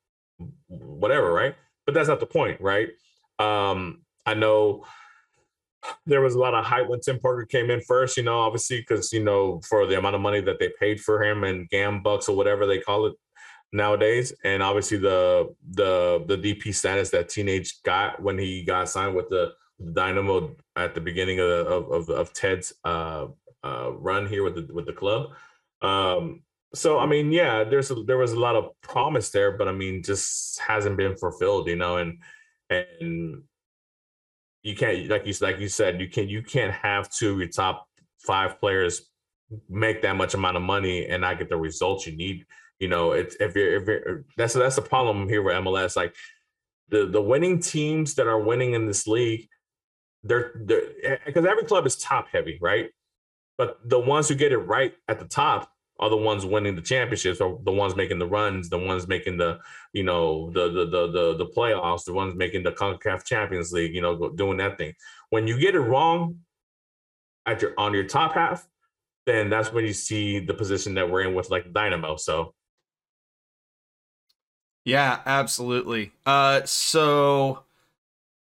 [0.68, 1.54] whatever, right?
[1.84, 2.88] But that's not the point, right?
[3.38, 4.84] Um, I know
[6.06, 8.80] there was a lot of hype when Tim Parker came in first, you know, obviously
[8.80, 12.02] because you know for the amount of money that they paid for him and gam
[12.02, 13.14] bucks or whatever they call it
[13.72, 19.14] nowadays, and obviously the the the DP status that Teenage got when he got signed
[19.14, 19.52] with the
[19.92, 23.26] Dynamo at the beginning of of, of, of Ted's uh,
[23.64, 25.30] uh, run here with the with the club.
[25.80, 26.42] Um,
[26.74, 29.72] so I mean, yeah, there's a, there was a lot of promise there, but I
[29.72, 32.18] mean, just hasn't been fulfilled, you know, and
[32.70, 33.42] and
[34.62, 37.48] you can't like you like you said you can you can't have two of your
[37.48, 39.10] top five players
[39.68, 42.46] make that much amount of money and not get the results you need.
[42.78, 45.96] You know, it's if you're if you're uh, that's that's the problem here with MLS.
[45.96, 46.14] Like
[46.88, 49.48] the the winning teams that are winning in this league,
[50.24, 52.90] they're they're eh, eh, because every club is top heavy, right?
[53.58, 56.82] But the ones who get it right at the top are the ones winning the
[56.82, 59.60] championships or the ones making the runs, the ones making the,
[59.92, 63.94] you know, the the the the, the playoffs, the ones making the CONCACAF Champions League,
[63.94, 64.94] you know, doing that thing.
[65.30, 66.40] When you get it wrong
[67.46, 68.66] at your on your top half,
[69.26, 72.16] then that's when you see the position that we're in with like Dynamo.
[72.16, 72.54] So
[74.84, 76.12] yeah, absolutely.
[76.26, 77.64] Uh so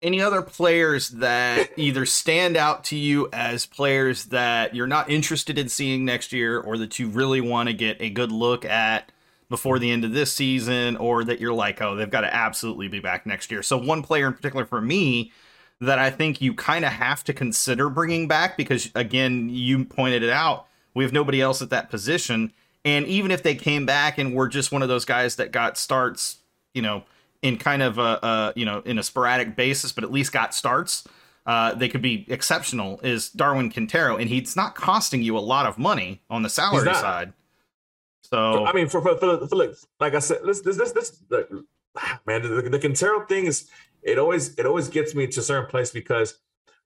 [0.02, 5.58] any other players that either stand out to you as players that you're not interested
[5.58, 9.10] in seeing next year or that you really want to get a good look at
[9.48, 12.86] before the end of this season or that you're like oh they've got to absolutely
[12.86, 15.32] be back next year so one player in particular for me
[15.80, 20.22] that i think you kind of have to consider bringing back because again you pointed
[20.22, 22.52] it out we have nobody else at that position
[22.84, 25.76] and even if they came back and were just one of those guys that got
[25.76, 26.38] starts
[26.74, 27.04] you know
[27.42, 30.54] in kind of a, a you know in a sporadic basis, but at least got
[30.54, 31.06] starts.
[31.46, 33.00] Uh, they could be exceptional.
[33.02, 36.92] Is Darwin Quintero, and he's not costing you a lot of money on the salary
[36.94, 37.32] side.
[38.22, 41.22] So I mean, for for, for, for look, like I said, this this this, this
[42.26, 43.68] man, the, the Quintero thing is
[44.02, 46.38] it always it always gets me to a certain place because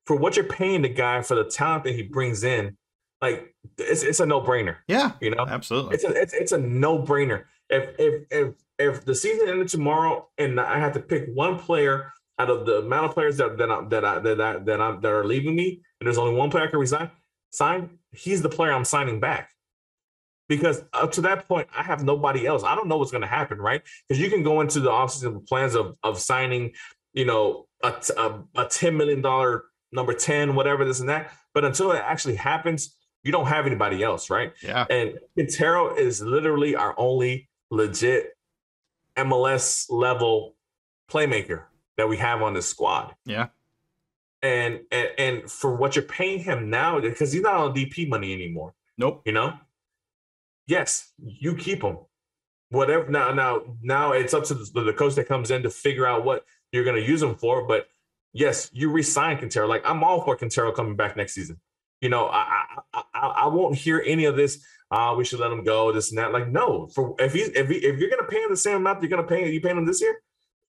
[0.06, 2.76] for what you're paying the guy for the talent that he brings in,
[3.22, 4.76] like it's it's a no brainer.
[4.88, 5.94] Yeah, you know, absolutely.
[5.94, 7.44] It's a it's, it's a no brainer.
[7.70, 12.12] If if if if the season ended tomorrow and I had to pick one player
[12.38, 14.96] out of the amount of players that that I, that I, that I, that, I,
[14.96, 17.10] that are leaving me, and there's only one player I can resign,
[17.50, 19.50] sign, he's the player I'm signing back.
[20.48, 22.64] Because up to that point, I have nobody else.
[22.64, 23.80] I don't know what's going to happen, right?
[24.06, 26.72] Because you can go into the offseason plans of of signing,
[27.14, 31.32] you know, a, a, a ten million dollar number ten, whatever this and that.
[31.54, 34.52] But until it actually happens, you don't have anybody else, right?
[34.62, 34.84] Yeah.
[34.90, 38.36] And Quintero is literally our only legit
[39.16, 40.56] MLS level
[41.10, 41.64] playmaker
[41.96, 43.14] that we have on the squad.
[43.24, 43.48] Yeah.
[44.42, 48.32] And, and and for what you're paying him now, because he's not on DP money
[48.32, 48.74] anymore.
[48.98, 49.22] Nope.
[49.24, 49.54] You know?
[50.66, 51.98] Yes, you keep him.
[52.70, 56.06] Whatever now, now, now it's up to the, the coach that comes in to figure
[56.06, 57.66] out what you're gonna use him for.
[57.66, 57.86] But
[58.32, 59.68] yes, you resign Quintero.
[59.68, 61.60] Like I'm all for Quintero coming back next season.
[62.02, 64.62] You know, I I, I, I won't hear any of this
[64.92, 66.32] ah, we should let him go, this and that.
[66.32, 69.02] Like, no, for if he's if he, if you're gonna pay him the same amount
[69.02, 70.20] you're gonna pay you paying him this year,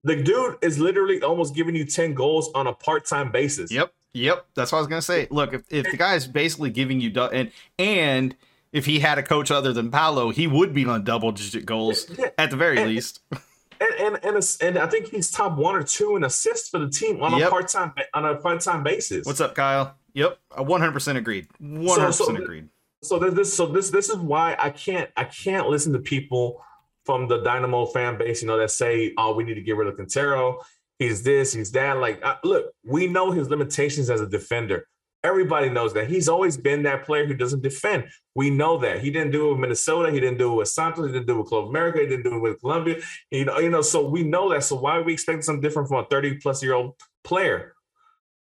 [0.04, 3.72] the dude is literally almost giving you 10 goals on a part-time basis.
[3.72, 3.94] Yep.
[4.14, 4.46] Yep.
[4.56, 5.28] That's what I was gonna say.
[5.30, 8.36] Look, if, if the guy is basically giving you and and
[8.72, 12.08] if he had a coach other than Paulo, he would be on double digit goals
[12.18, 12.30] yeah.
[12.38, 13.20] at the very and, least.
[13.82, 16.90] And and and, and I think he's top one or two in assists for the
[16.90, 17.48] team on yep.
[17.48, 19.26] a part time on a part time basis.
[19.26, 19.98] What's up, Kyle?
[20.14, 21.48] Yep, one hundred percent agreed.
[21.60, 22.70] One hundred percent agreed
[23.04, 26.64] so this so this this is why I can't I can't listen to people
[27.06, 29.88] from the Dynamo fan base, you know, that say, "Oh, we need to get rid
[29.88, 30.60] of Quintero.
[31.00, 34.88] He's this, he's that." Like, uh, look, we know his limitations as a defender.
[35.24, 38.10] Everybody knows that he's always been that player who doesn't defend.
[38.36, 41.08] We know that he didn't do it with Minnesota, he didn't do it with Santos,
[41.08, 42.98] he didn't do it with Club America, he didn't do it with Colombia.
[43.32, 44.64] You know, you know, so we know that.
[44.64, 47.73] So why are we expecting something different from a 30 plus year old player?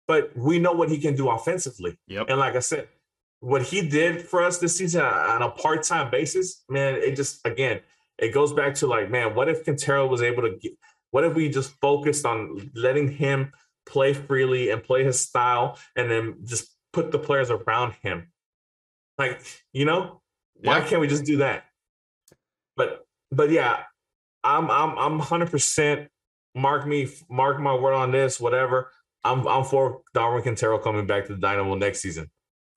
[0.08, 1.98] But we know what he can do offensively.
[2.08, 2.28] Yep.
[2.30, 2.90] And like I said,
[3.40, 7.82] what he did for us this season on a part-time basis, man, it just again,
[8.18, 10.74] it goes back to like, man, what if Quintero was able to get
[11.14, 13.54] what if we just focused on letting him
[13.86, 18.32] play freely and play his style and then just put the players around him?
[19.20, 19.40] Like,
[19.74, 20.22] you know,
[20.56, 20.86] why yeah.
[20.88, 21.66] can't we just do that?
[22.76, 23.84] But but yeah,
[24.44, 26.08] I'm I'm I'm 100%
[26.56, 28.90] mark me, mark my word on this, whatever.
[29.24, 32.30] I'm I'm for Darwin Quintero coming back to the Dynamo next season.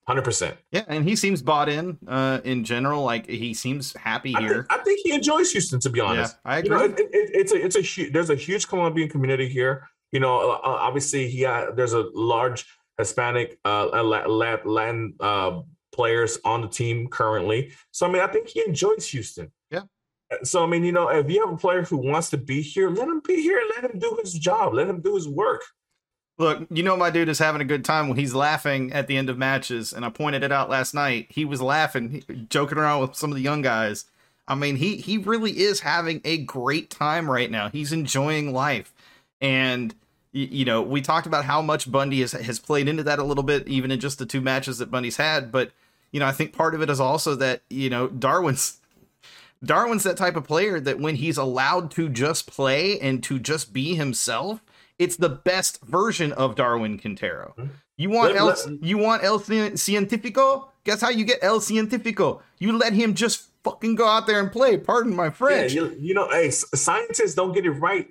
[0.07, 0.55] Hundred percent.
[0.71, 1.97] Yeah, and he seems bought in.
[2.07, 4.53] Uh, in general, like he seems happy I here.
[4.53, 5.81] think, I think he enjoys Houston.
[5.81, 6.77] To be honest, yeah, I you agree.
[6.77, 8.13] know, it, it, it's a it's a huge.
[8.13, 9.87] There's a huge Colombian community here.
[10.13, 12.65] You know, uh, obviously he uh, there's a large
[12.97, 15.59] Hispanic uh, Latin uh,
[15.91, 17.73] players on the team currently.
[17.91, 19.51] So I mean, I think he enjoys Houston.
[19.69, 19.81] Yeah.
[20.43, 22.89] So I mean, you know, if you have a player who wants to be here,
[22.89, 23.61] let him be here.
[23.75, 24.73] Let him do his job.
[24.73, 25.63] Let him do his work.
[26.39, 29.17] Look, you know my dude is having a good time when he's laughing at the
[29.17, 31.27] end of matches, and I pointed it out last night.
[31.29, 34.05] He was laughing, joking around with some of the young guys.
[34.47, 37.69] I mean, he he really is having a great time right now.
[37.69, 38.93] He's enjoying life,
[39.41, 39.95] and
[40.31, 43.43] you know we talked about how much Bundy has has played into that a little
[43.43, 45.51] bit, even in just the two matches that Bundy's had.
[45.51, 45.71] But
[46.11, 48.79] you know, I think part of it is also that you know Darwin's
[49.63, 53.73] Darwin's that type of player that when he's allowed to just play and to just
[53.73, 54.61] be himself
[54.99, 57.53] it's the best version of Darwin Quintero.
[57.57, 57.67] Hmm?
[57.97, 60.69] You want let, El let, you want El Cientifico?
[60.83, 62.41] Guess how you get El Cientifico?
[62.59, 64.77] You let him just fucking go out there and play.
[64.77, 65.73] Pardon my French.
[65.73, 68.07] Yeah, you, you know, hey, scientists don't get it right.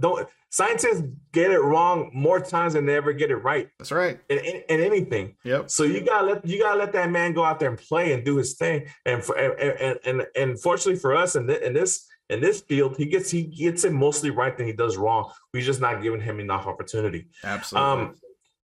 [0.00, 1.02] Don't scientists
[1.32, 3.68] get it wrong more times than they ever get it right.
[3.78, 4.20] That's right.
[4.28, 5.36] In, in, in, anything.
[5.44, 5.70] Yep.
[5.70, 8.24] So you gotta let you gotta let that man go out there and play and
[8.24, 8.86] do his thing.
[9.04, 12.96] And for and and and, and fortunately for us in, in this in this field,
[12.96, 15.30] he gets he gets it mostly right than he does wrong.
[15.52, 17.28] We're just not giving him enough opportunity.
[17.42, 17.90] Absolutely.
[17.90, 18.14] Um,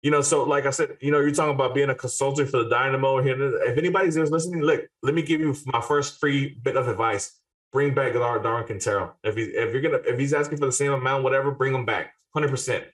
[0.02, 2.62] you know, so like I said, you know, you're talking about being a consultant for
[2.62, 3.36] the Dynamo here.
[3.64, 7.38] If anybody's listening, look, let me give you my first free bit of advice.
[7.72, 9.14] Bring back Darwin Quintero.
[9.24, 11.84] If he if you're gonna if he's asking for the same amount, whatever, bring him
[11.84, 12.12] back.
[12.32, 12.84] Hundred percent.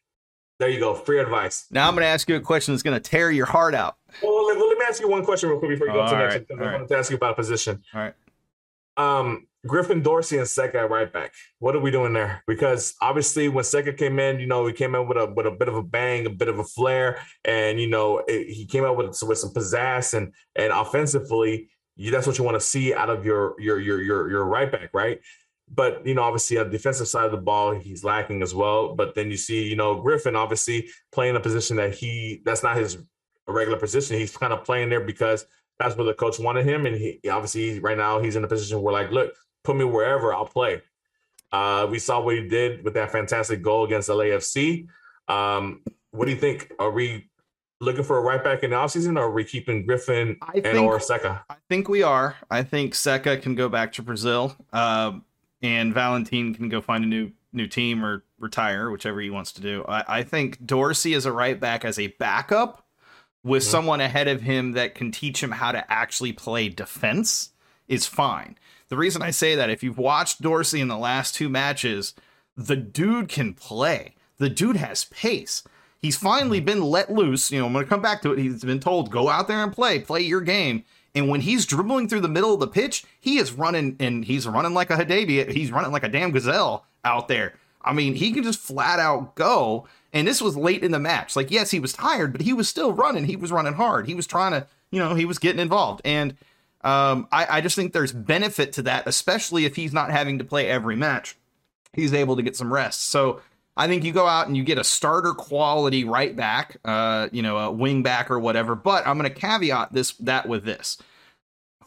[0.58, 0.94] There you go.
[0.94, 1.66] Free advice.
[1.72, 3.96] Now I'm going to ask you a question that's going to tear your heart out.
[4.22, 6.04] Well, let, well, let me ask you one question real quick before you go oh,
[6.04, 6.50] to the next.
[6.50, 7.82] Right, I wanted to ask you about a position.
[7.92, 8.14] All right.
[8.96, 11.32] Um, Griffin Dorsey and Seka right back.
[11.60, 12.42] What are we doing there?
[12.46, 15.52] Because obviously, when Seka came in, you know, he came in with a with a
[15.52, 18.84] bit of a bang, a bit of a flair, and you know, it, he came
[18.84, 22.92] out with with some pizzazz and and offensively, you, that's what you want to see
[22.92, 25.20] out of your your your your your right back, right?
[25.72, 28.96] But you know, obviously, on the defensive side of the ball, he's lacking as well.
[28.96, 32.76] But then you see, you know, Griffin obviously playing a position that he that's not
[32.76, 32.98] his
[33.46, 34.18] regular position.
[34.18, 35.46] He's kind of playing there because
[35.82, 38.80] that's where the coach wanted him, and he obviously right now he's in a position
[38.80, 39.34] where like, look
[39.64, 40.82] put me wherever, I'll play.
[41.52, 44.86] Uh, we saw what he did with that fantastic goal against LAFC.
[45.28, 46.72] Um, what do you think?
[46.78, 47.30] Are we
[47.80, 50.64] looking for a right back in the offseason or are we keeping Griffin I and
[50.64, 51.42] think, or Seka?
[51.50, 52.36] I think we are.
[52.50, 54.56] I think Seka can go back to Brazil.
[54.72, 55.18] Uh,
[55.62, 59.60] and Valentin can go find a new new team or retire, whichever he wants to
[59.60, 59.84] do.
[59.86, 62.81] I, I think Dorsey is a right back as a backup
[63.44, 63.70] with mm-hmm.
[63.70, 67.50] someone ahead of him that can teach him how to actually play defense
[67.88, 68.56] is fine.
[68.88, 72.14] The reason I say that, if you've watched Dorsey in the last two matches,
[72.56, 74.14] the dude can play.
[74.38, 75.62] The dude has pace.
[75.98, 77.50] He's finally been let loose.
[77.50, 78.38] You know, I'm going to come back to it.
[78.38, 80.84] He's been told, go out there and play, play your game.
[81.14, 84.46] And when he's dribbling through the middle of the pitch, he is running and he's
[84.46, 85.50] running like a Hadebe.
[85.52, 87.54] He's running like a damn gazelle out there.
[87.82, 89.86] I mean, he can just flat out go.
[90.12, 91.36] And this was late in the match.
[91.36, 93.24] Like, yes, he was tired, but he was still running.
[93.24, 94.06] He was running hard.
[94.06, 96.02] He was trying to, you know, he was getting involved.
[96.04, 96.36] And
[96.82, 100.44] um, I, I just think there's benefit to that, especially if he's not having to
[100.44, 101.36] play every match.
[101.92, 103.08] He's able to get some rest.
[103.08, 103.40] So
[103.76, 107.42] I think you go out and you get a starter quality right back, uh, you
[107.42, 108.74] know, a wing back or whatever.
[108.74, 110.98] But I'm going to caveat this that with this: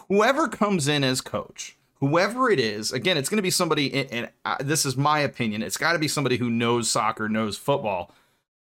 [0.08, 3.94] whoever comes in as coach, whoever it is, again, it's going to be somebody.
[4.12, 5.62] And this is my opinion.
[5.62, 8.14] It's got to be somebody who knows soccer, knows football.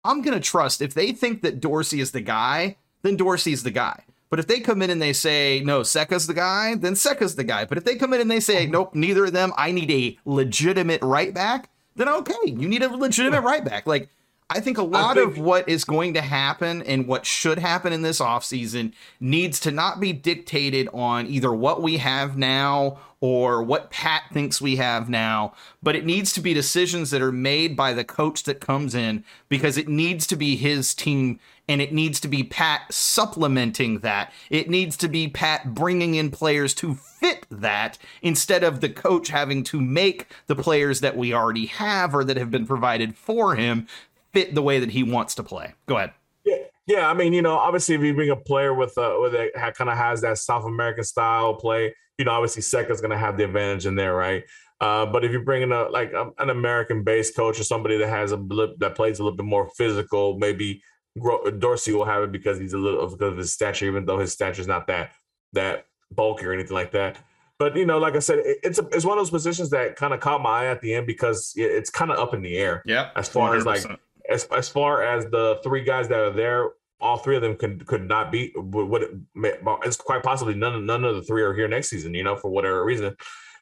[0.04, 3.70] I'm going to trust if they think that Dorsey is the guy, then Dorsey's the
[3.70, 4.04] guy.
[4.30, 7.44] But if they come in and they say, no, Seka's the guy, then Seka's the
[7.44, 7.66] guy.
[7.66, 8.72] But if they come in and they say, mm-hmm.
[8.72, 12.88] nope, neither of them, I need a legitimate right back, then okay, you need a
[12.88, 13.86] legitimate right back.
[13.86, 14.08] Like,
[14.52, 17.92] I think a lot think- of what is going to happen and what should happen
[17.92, 23.62] in this offseason needs to not be dictated on either what we have now or
[23.62, 27.76] what Pat thinks we have now, but it needs to be decisions that are made
[27.76, 31.38] by the coach that comes in because it needs to be his team
[31.68, 34.32] and it needs to be Pat supplementing that.
[34.50, 39.28] It needs to be Pat bringing in players to fit that instead of the coach
[39.28, 43.54] having to make the players that we already have or that have been provided for
[43.54, 43.86] him
[44.32, 45.74] fit the way that he wants to play.
[45.86, 46.12] Go ahead.
[46.44, 46.56] Yeah,
[46.86, 47.08] yeah.
[47.08, 49.90] I mean, you know, obviously, if you bring a player with a with a kind
[49.90, 53.44] of has that South American style play, you know, obviously, Seka's going to have the
[53.44, 54.44] advantage in there, right?
[54.80, 58.32] Uh, but if you're bringing a like a, an American-based coach or somebody that has
[58.32, 58.36] a
[58.78, 60.82] that plays a little bit more physical, maybe
[61.58, 64.32] Dorsey will have it because he's a little because of his stature, even though his
[64.32, 65.12] stature is not that
[65.52, 67.18] that bulky or anything like that.
[67.58, 70.12] But you know, like I said, it's a, it's one of those positions that kind
[70.12, 72.82] of caught my eye at the end because it's kind of up in the air.
[72.84, 73.10] Yeah.
[73.14, 73.58] As far 100%.
[73.58, 76.70] as like as as far as the three guys that are there,
[77.00, 78.52] all three of them could could not be.
[78.56, 79.02] What
[79.34, 82.14] it's quite possibly none none of the three are here next season.
[82.14, 83.16] You know, for whatever reason,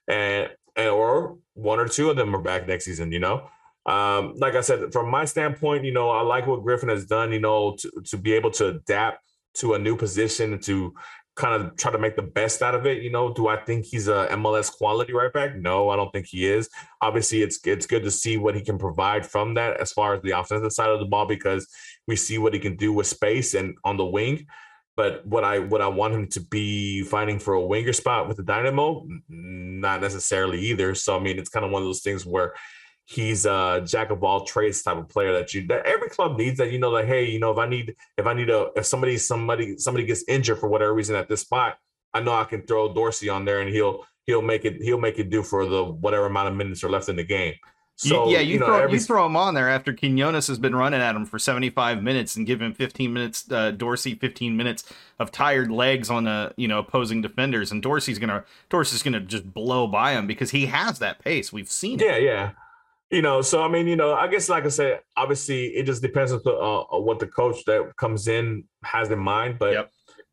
[0.08, 3.12] and and or one or two of them are back next season.
[3.12, 3.48] You know.
[3.86, 7.32] Um, like I said, from my standpoint, you know, I like what Griffin has done,
[7.32, 9.24] you know, to, to be able to adapt
[9.54, 10.94] to a new position, to
[11.36, 13.02] kind of try to make the best out of it.
[13.02, 15.56] You know, do I think he's a MLS quality right back?
[15.56, 16.68] No, I don't think he is.
[17.00, 20.22] Obviously, it's it's good to see what he can provide from that as far as
[20.22, 21.66] the offensive side of the ball because
[22.06, 24.46] we see what he can do with space and on the wing.
[24.96, 28.36] But what I what I want him to be fighting for a winger spot with
[28.36, 30.94] the Dynamo, not necessarily either.
[30.94, 32.54] So I mean, it's kind of one of those things where
[33.10, 36.58] he's a jack of all trades type of player that you that every club needs
[36.58, 38.86] that you know like hey you know if i need if i need a if
[38.86, 41.78] somebody somebody somebody gets injured for whatever reason at this spot
[42.14, 45.18] i know i can throw dorsey on there and he'll he'll make it he'll make
[45.18, 47.54] it do for the whatever amount of minutes are left in the game
[47.96, 48.94] so yeah, you, you know, throw every...
[48.94, 52.34] you throw him on there after Quinones has been running at him for 75 minutes
[52.34, 56.66] and give him 15 minutes, uh, Dorsey 15 minutes of tired legs on the you
[56.66, 60.98] know opposing defenders, and Dorsey's gonna Dorsey's gonna just blow by him because he has
[61.00, 61.52] that pace.
[61.52, 62.06] We've seen it.
[62.06, 62.50] Yeah, yeah
[63.10, 66.00] you know, so I mean, you know, I guess like I said, obviously it just
[66.00, 69.58] depends on the, uh, what the coach that comes in has in mind.
[69.58, 69.90] But yep.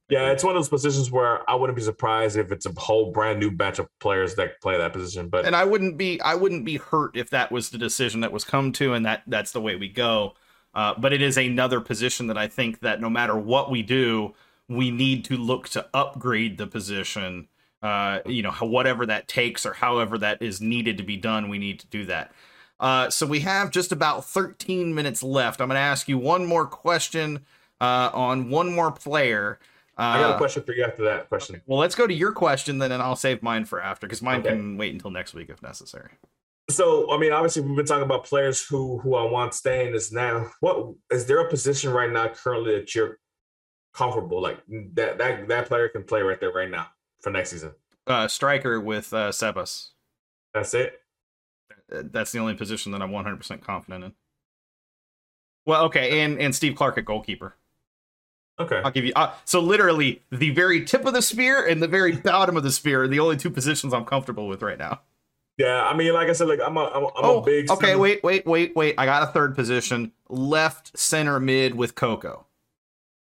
[0.09, 3.11] yeah, it's one of those positions where I wouldn't be surprised if it's a whole
[3.11, 5.27] brand new batch of players that play that position.
[5.27, 8.31] But and I wouldn't be I wouldn't be hurt if that was the decision that
[8.31, 10.33] was come to, and that that's the way we go.
[10.75, 14.35] Uh, but it is another position that I think that no matter what we do,
[14.69, 17.47] we need to look to upgrade the position.
[17.81, 21.57] Uh, you know, whatever that takes or however that is needed to be done, we
[21.57, 22.31] need to do that.
[22.79, 25.61] Uh, so we have just about 13 minutes left.
[25.61, 27.45] I'm going to ask you one more question
[27.81, 29.59] uh, on one more player.
[29.97, 31.55] Uh, I got a question for you after that question.
[31.55, 31.63] Okay.
[31.65, 34.41] Well, let's go to your question then, and I'll save mine for after because mine
[34.41, 34.49] okay.
[34.49, 36.11] can wait until next week if necessary.
[36.69, 39.95] So, I mean, obviously, we've been talking about players who who I want staying.
[39.95, 43.17] Is now, what is there a position right now currently that you're
[43.93, 44.59] comfortable like
[44.93, 46.87] that that that player can play right there right now
[47.21, 47.71] for next season?
[48.05, 49.89] Uh, striker with uh, Sebas.
[50.53, 51.01] That's it.
[51.89, 54.13] That's the only position that I'm 100% confident in.
[55.65, 57.55] Well, okay, and and Steve Clark at goalkeeper.
[58.59, 59.11] Okay, I'll give you.
[59.15, 62.71] Uh, so literally, the very tip of the spear and the very bottom of the
[62.71, 65.01] spear are the only two positions I'm comfortable with right now.
[65.57, 67.69] Yeah, I mean, like I said, like I'm a, I'm a, I'm oh, a big.
[67.69, 68.95] Okay, wait, wait, wait, wait.
[68.97, 72.45] I got a third position, left center mid with Coco.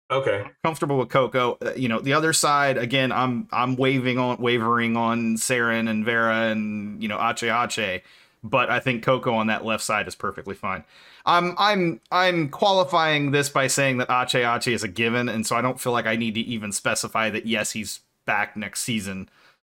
[0.09, 1.57] Okay, comfortable with Coco.
[1.61, 3.11] Uh, you know, the other side again.
[3.11, 8.03] I'm I'm waving on wavering on Ceren and Vera and you know Ache Ache
[8.43, 10.83] but I think Coco on that left side is perfectly fine.
[11.25, 15.55] I'm I'm I'm qualifying this by saying that Ache Ache is a given, and so
[15.55, 19.29] I don't feel like I need to even specify that yes, he's back next season,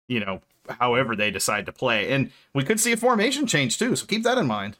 [0.08, 2.12] you know, however they decide to play.
[2.12, 4.76] And we could see a formation change too, so keep that in mind.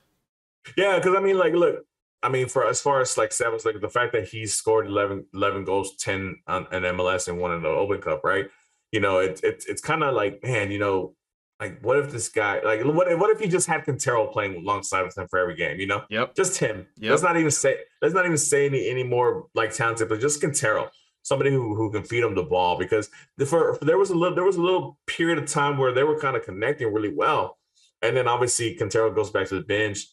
[0.77, 1.85] Yeah, because I mean, like, look,
[2.23, 5.27] I mean, for as far as like Savage, like the fact that he's scored 11,
[5.35, 8.47] 11 goals, 10 on an MLS and one in the Open Cup, right?
[8.93, 11.15] You know, it's it's it's kind of like, man, you know,
[11.61, 15.03] like what if this guy like what what if you just had Quintero playing alongside
[15.03, 16.03] with him for every game, you know?
[16.09, 16.35] Yep.
[16.35, 16.87] Just him.
[16.97, 17.11] Yep.
[17.11, 20.41] Let's not even say let's not even say any any more like talented, but just
[20.41, 20.91] Quintero.
[21.23, 24.15] Somebody who, who can feed him the ball because the, for, for, there was a
[24.15, 27.13] little there was a little period of time where they were kind of connecting really
[27.15, 27.59] well,
[28.01, 30.07] and then obviously Quintero goes back to the bench.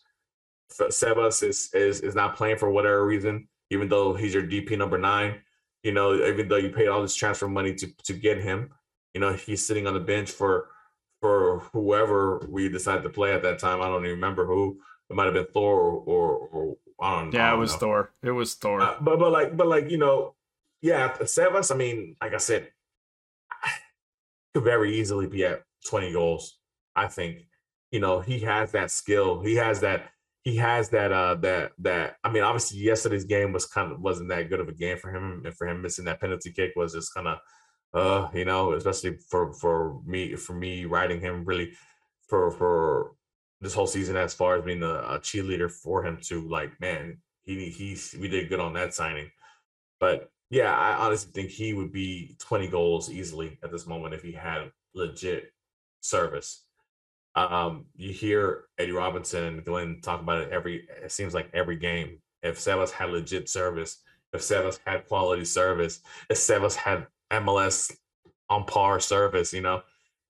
[0.69, 4.97] Sebas is is is not playing for whatever reason, even though he's your DP number
[4.97, 5.39] nine.
[5.81, 8.71] You know, even though you paid all this transfer money to to get him,
[9.13, 10.67] you know he's sitting on the bench for
[11.27, 13.81] for whoever we decided to play at that time.
[13.81, 14.79] I don't even remember who.
[15.09, 17.29] It might have been Thor or, or, or I don't.
[17.31, 17.37] Know.
[17.37, 17.79] Yeah, I don't it was know.
[17.79, 18.13] Thor.
[18.23, 18.81] It was Thor.
[18.81, 20.35] Uh, but but like but like you know,
[20.81, 21.71] yeah, Sebas.
[21.71, 22.69] I mean, like I said,
[24.53, 26.59] could very easily be at twenty goals.
[26.95, 27.47] I think
[27.91, 29.41] you know he has that skill.
[29.41, 30.09] He has that.
[30.43, 31.11] He has that.
[31.11, 32.15] Uh, that that.
[32.23, 35.13] I mean, obviously, yesterday's game was kind of wasn't that good of a game for
[35.13, 37.37] him, and for him missing that penalty kick was just kind of
[37.93, 41.73] uh, you know, especially for for me for me writing him really
[42.27, 43.11] for for
[43.61, 47.18] this whole season as far as being a, a cheerleader for him to like, man,
[47.43, 49.31] he he's we did good on that signing.
[49.99, 54.22] But yeah, I honestly think he would be 20 goals easily at this moment if
[54.22, 55.51] he had legit
[56.01, 56.64] service.
[57.35, 61.77] Um, you hear Eddie Robinson and Glenn talk about it every it seems like every
[61.77, 62.19] game.
[62.43, 63.97] If Sebas had legit service,
[64.34, 67.95] if Sebas had quality service, if Sebas had MLS
[68.49, 69.53] on par service.
[69.53, 69.81] You know,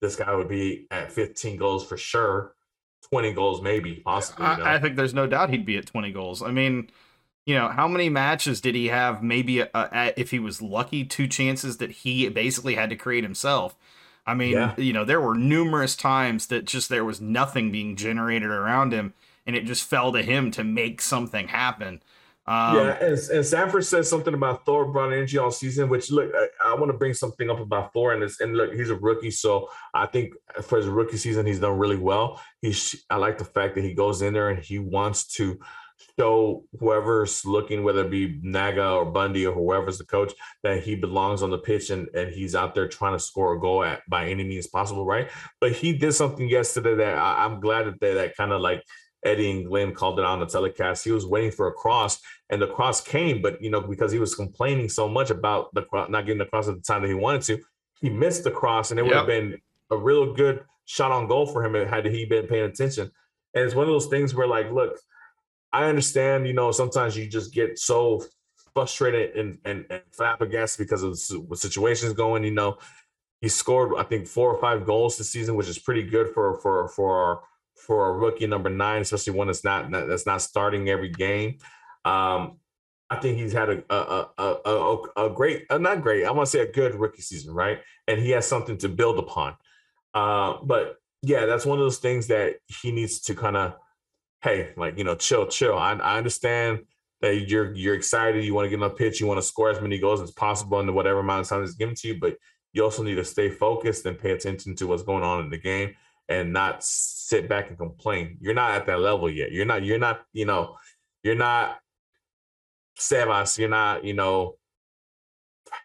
[0.01, 2.53] this guy would be at 15 goals for sure,
[3.09, 4.45] 20 goals maybe, possibly.
[4.45, 4.63] You know?
[4.63, 6.41] I, I, think there's no doubt he'd be at 20 goals.
[6.41, 6.89] I mean,
[7.45, 9.23] you know, how many matches did he have?
[9.23, 12.89] Maybe uh, uh, a, a, if he was lucky, two chances that he basically had
[12.89, 13.75] to create himself.
[14.25, 14.75] I mean, Yeah.
[14.77, 19.13] you know, there were numerous times that just there was nothing being generated around him,
[19.45, 22.01] and it just fell to him to make something happen.
[22.49, 25.89] Um, yeah, and, and Sanford says something about Thor brought energy all season.
[25.89, 28.89] Which look, I, I want to bring something up about Thor, and and look, he's
[28.89, 32.41] a rookie, so I think for his rookie season, he's done really well.
[32.61, 35.59] He's, I like the fact that he goes in there and he wants to
[36.17, 40.33] show whoever's looking, whether it be Naga or Bundy or whoever's the coach,
[40.63, 43.59] that he belongs on the pitch and and he's out there trying to score a
[43.59, 45.29] goal at by any means possible, right?
[45.59, 48.83] But he did something yesterday that I, I'm glad that they, that kind of like.
[49.23, 51.03] Eddie and Glenn called it on the telecast.
[51.03, 52.19] He was waiting for a cross,
[52.49, 55.85] and the cross came, but you know because he was complaining so much about the
[56.09, 57.59] not getting the cross at the time that he wanted to,
[57.99, 59.59] he missed the cross, and it would have been
[59.91, 63.11] a real good shot on goal for him had he been paying attention.
[63.53, 64.99] And it's one of those things where, like, look,
[65.73, 68.23] I understand, you know, sometimes you just get so
[68.73, 72.43] frustrated and and, and flabbergasted because of the what situations going.
[72.43, 72.77] You know,
[73.41, 76.59] he scored I think four or five goals this season, which is pretty good for
[76.59, 77.41] for for
[77.87, 81.57] for a rookie number nine, especially one that's not that's not starting every game.
[82.03, 82.59] Um,
[83.09, 84.71] I think he's had a a a, a,
[85.15, 86.25] a, a great, uh, not great.
[86.25, 87.79] I want to say a good rookie season, right?
[88.07, 89.55] And he has something to build upon.
[90.13, 93.75] Uh, but yeah, that's one of those things that he needs to kind of,
[94.41, 95.77] hey, like you know, chill, chill.
[95.77, 96.79] I, I understand
[97.21, 99.69] that you're you're excited, you want to get on the pitch, you want to score
[99.69, 102.35] as many goals as possible in whatever amount of time is given to you, but
[102.73, 105.57] you also need to stay focused and pay attention to what's going on in the
[105.57, 105.95] game
[106.29, 108.37] and not sit back and complain.
[108.41, 109.51] You're not at that level yet.
[109.51, 109.83] You're not.
[109.83, 110.21] You're not.
[110.33, 110.77] You know.
[111.23, 111.79] You're not.
[112.99, 113.57] Sebas.
[113.57, 114.03] You're not.
[114.03, 114.55] You know.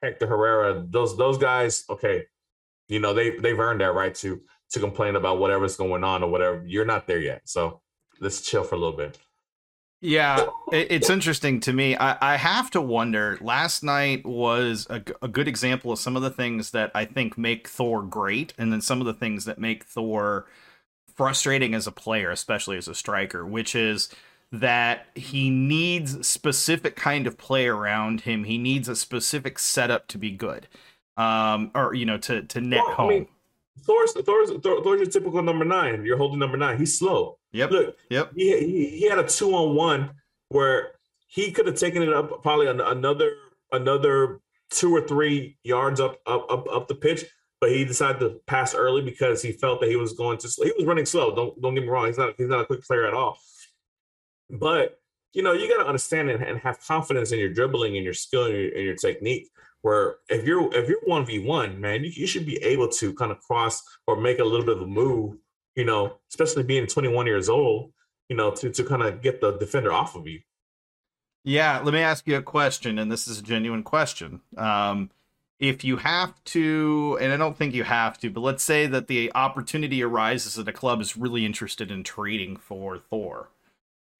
[0.03, 0.85] Hector Herrera.
[0.89, 1.85] Those those guys.
[1.89, 2.25] Okay.
[2.89, 4.41] You know they they've earned that right to
[4.71, 6.65] to complain about whatever's going on or whatever.
[6.67, 7.43] You're not there yet.
[7.45, 7.81] So
[8.21, 9.19] let's chill for a little bit.
[10.05, 11.97] Yeah, it's interesting to me.
[11.97, 13.39] I, I have to wonder.
[13.41, 17.69] Last night was a good example of some of the things that I think make
[17.69, 20.47] Thor great, and then some of the things that make Thor
[21.15, 24.09] frustrating as a player, especially as a striker, which is
[24.51, 28.43] that he needs specific kind of play around him.
[28.43, 30.67] He needs a specific setup to be good,
[31.17, 33.09] um, or you know, to to net Well, I home.
[33.09, 33.27] mean,
[33.79, 36.05] Thor's Thor's Thor's your typical number nine.
[36.05, 36.77] You're holding number nine.
[36.77, 37.39] He's slow.
[37.53, 38.33] Yep, Look, yep.
[38.35, 40.11] he, he he had a two on one
[40.49, 40.93] where
[41.27, 43.35] he could have taken it up probably an, another
[43.73, 47.25] another two or three yards up up up up the pitch,
[47.61, 50.49] but he decided to pass early because he felt that he was going to.
[50.63, 51.35] He was running slow.
[51.35, 52.07] Don't don't get me wrong.
[52.07, 53.39] He's not he's not a quick player at all.
[54.51, 54.99] But
[55.33, 58.15] you know you got to understand and, and have confidence in your dribbling and your
[58.15, 59.49] skill and your, and your technique.
[59.83, 63.15] Where if you're if you're one v one, man, you, you should be able to
[63.15, 65.37] kind of cross or make a little bit of a move.
[65.75, 67.93] You know, especially being 21 years old
[68.33, 70.41] you know, to to kind of get the defender off of you.
[71.45, 74.41] Yeah, let me ask you a question, and this is a genuine question.
[74.57, 75.11] Um,
[75.59, 79.07] if you have to, and I don't think you have to, but let's say that
[79.07, 83.51] the opportunity arises that a club is really interested in trading for Thor.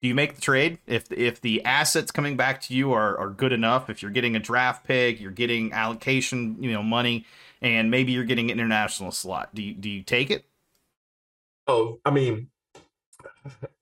[0.03, 3.29] Do you make the trade if if the assets coming back to you are, are
[3.29, 3.89] good enough?
[3.89, 7.25] If you're getting a draft pick, you're getting allocation, you know, money,
[7.63, 9.55] and maybe you're getting an international slot.
[9.55, 10.45] Do you do you take it?
[11.67, 12.49] Oh, I mean,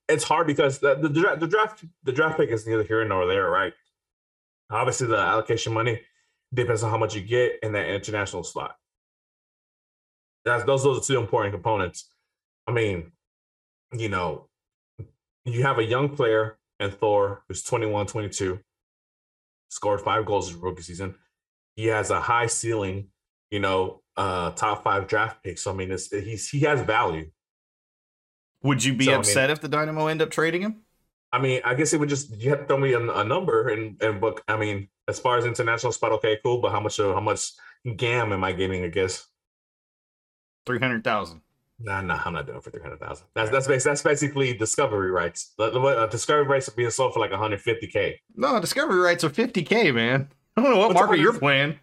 [0.08, 3.50] it's hard because the the, the draft the draft pick is neither here nor there,
[3.50, 3.74] right?
[4.70, 6.02] Obviously, the allocation money
[6.54, 8.76] depends on how much you get in that international slot.
[10.46, 12.10] That's those those are two important components.
[12.68, 13.12] I mean,
[13.94, 14.48] you know,
[15.46, 18.60] you have a young player in Thor who's 21, 22,
[19.70, 21.16] scored five goals his rookie season.
[21.76, 23.08] He has a high ceiling,
[23.50, 25.58] you know, uh top five draft pick.
[25.58, 27.30] So I mean, it's he's he has value.
[28.64, 30.82] Would you be So, I mean- upset if the Dynamo end up trading him?
[31.34, 33.70] I mean, I guess it would just you have to throw me a, a number
[33.70, 34.44] and and book.
[34.50, 36.60] I mean, as far as international spot, okay, cool.
[36.60, 37.52] But how much uh, how much
[37.96, 38.84] gam am I getting?
[38.84, 39.28] I guess.
[40.66, 41.42] Three hundred thousand.
[41.80, 43.28] Nah, nah, I'm not doing it for three hundred thousand.
[43.34, 45.54] That's that's bas- that's basically discovery rights.
[45.58, 48.16] The, the, uh, discovery rights are being sold for like 150k.
[48.36, 50.28] No, discovery rights are 50k, man.
[50.58, 51.80] I don't know what What's market you're playing.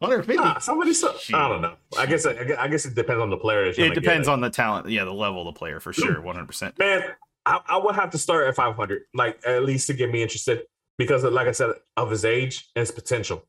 [0.00, 0.42] Woo, 150.
[0.42, 0.94] Nah, somebody.
[0.94, 1.74] So, I don't know.
[1.98, 3.64] I guess I, guess- I guess it depends on the player.
[3.66, 4.88] it depends on the talent.
[4.88, 6.16] Yeah, the level of the player for sure.
[6.22, 6.78] 100%.
[6.78, 7.02] man.
[7.46, 10.62] I, I would have to start at 500, like at least to get me interested,
[10.98, 13.46] because like I said, of his age and his potential.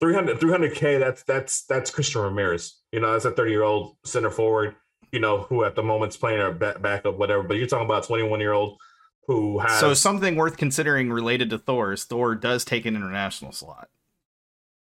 [0.00, 0.98] 300 300k.
[0.98, 2.80] That's that's that's Christian Ramirez.
[2.92, 4.74] You know, that's a 30 year old center forward.
[5.12, 7.44] You know, who at the moment's playing a back, backup, whatever.
[7.44, 8.78] But you're talking about 21 year old
[9.28, 9.78] who has.
[9.78, 13.88] So something worth considering related to Thor is Thor does take an international slot.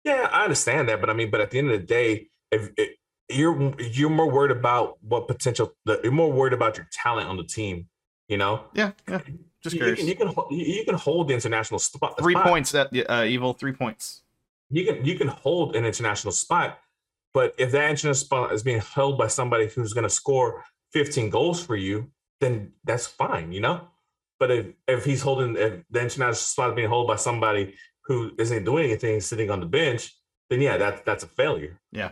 [0.04, 2.70] Yeah, I understand that, but I mean, but at the end of the day, if
[2.78, 2.98] it,
[3.30, 7.38] you're you're more worried about what potential, the, you're more worried about your talent on
[7.38, 7.88] the team.
[8.28, 9.22] You know, Yeah, yeah.
[9.64, 10.00] Just you, you curious.
[10.00, 12.18] can you can you, you can hold the international spot.
[12.20, 12.46] three spot.
[12.48, 14.24] points at uh, Evil, three points.
[14.70, 16.80] you can you can hold an international spot
[17.34, 20.64] But if that international spot is being held by somebody who's going to score
[20.94, 23.88] 15 goals for you, then that's fine, you know.
[24.40, 27.76] But if if he's holding if the international spot is being held by somebody
[28.06, 30.14] who isn't doing anything, sitting on the bench,
[30.50, 31.80] then yeah, that's that's a failure.
[31.92, 32.12] Yeah.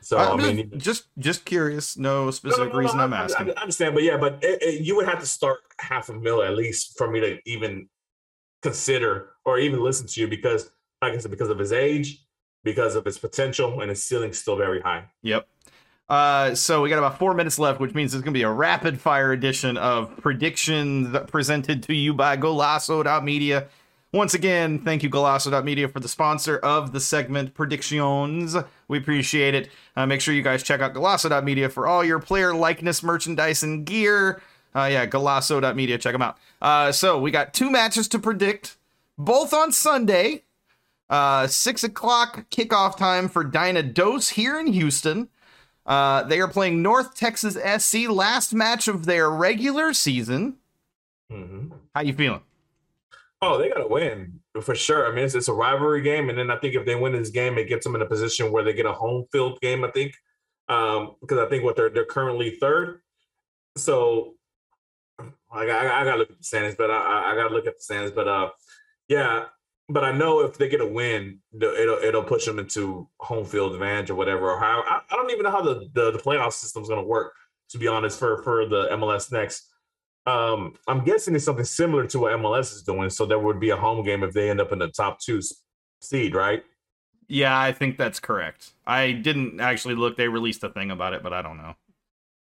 [0.00, 1.96] So I I mean, just just curious.
[1.96, 3.50] No no, specific no, no, reason I- I'm I- asking.
[3.56, 6.42] I understand, but yeah, but it, it- you would have to start half a mil
[6.42, 7.88] at least for me to even
[8.62, 10.70] consider or even listen to you because,
[11.02, 12.24] like I said, because of his age,
[12.64, 15.04] because of his potential, and his ceiling's still very high.
[15.22, 15.46] Yep.
[16.08, 18.50] Uh, so we got about four minutes left, which means it's going to be a
[18.50, 23.68] rapid fire edition of predictions presented to you by Golasso.media.
[24.14, 28.54] Once again, thank you, Golasso.media, for the sponsor of the segment Predictions.
[28.86, 29.70] We appreciate it.
[29.96, 33.84] Uh, make sure you guys check out Golasso.media for all your player likeness merchandise and
[33.84, 34.40] gear.
[34.72, 36.38] Uh, yeah, Golasso.media, check them out.
[36.62, 38.76] Uh, so we got two matches to predict,
[39.18, 40.44] both on Sunday.
[41.10, 45.28] Uh, six o'clock kickoff time for Dynados here in Houston.
[45.84, 50.54] Uh, they are playing North Texas SC, last match of their regular season.
[51.28, 52.42] hmm How you feeling?
[53.44, 55.06] Oh, they got to win for sure.
[55.06, 57.30] I mean, it's, it's a rivalry game, and then I think if they win this
[57.30, 59.84] game, it gets them in a position where they get a home field game.
[59.84, 60.14] I think
[60.68, 63.00] um, because I think what they're they're currently third.
[63.76, 64.34] So
[65.52, 67.66] I I, got to look at the standings, but I, I- I got to look
[67.66, 68.12] at the standings.
[68.12, 68.50] But uh,
[69.08, 69.46] yeah,
[69.88, 73.74] but I know if they get a win, it'll it'll push them into home field
[73.74, 74.50] advantage or whatever.
[74.52, 77.06] Or how I, I don't even know how the the, the playoff system's going to
[77.06, 77.34] work.
[77.70, 79.70] To be honest, for for the MLS next.
[80.26, 83.10] Um, I'm guessing it's something similar to what MLS is doing.
[83.10, 85.40] So there would be a home game if they end up in the top two
[86.00, 86.64] seed, right?
[87.28, 88.72] Yeah, I think that's correct.
[88.86, 90.16] I didn't actually look.
[90.16, 91.74] They released a thing about it, but I don't know.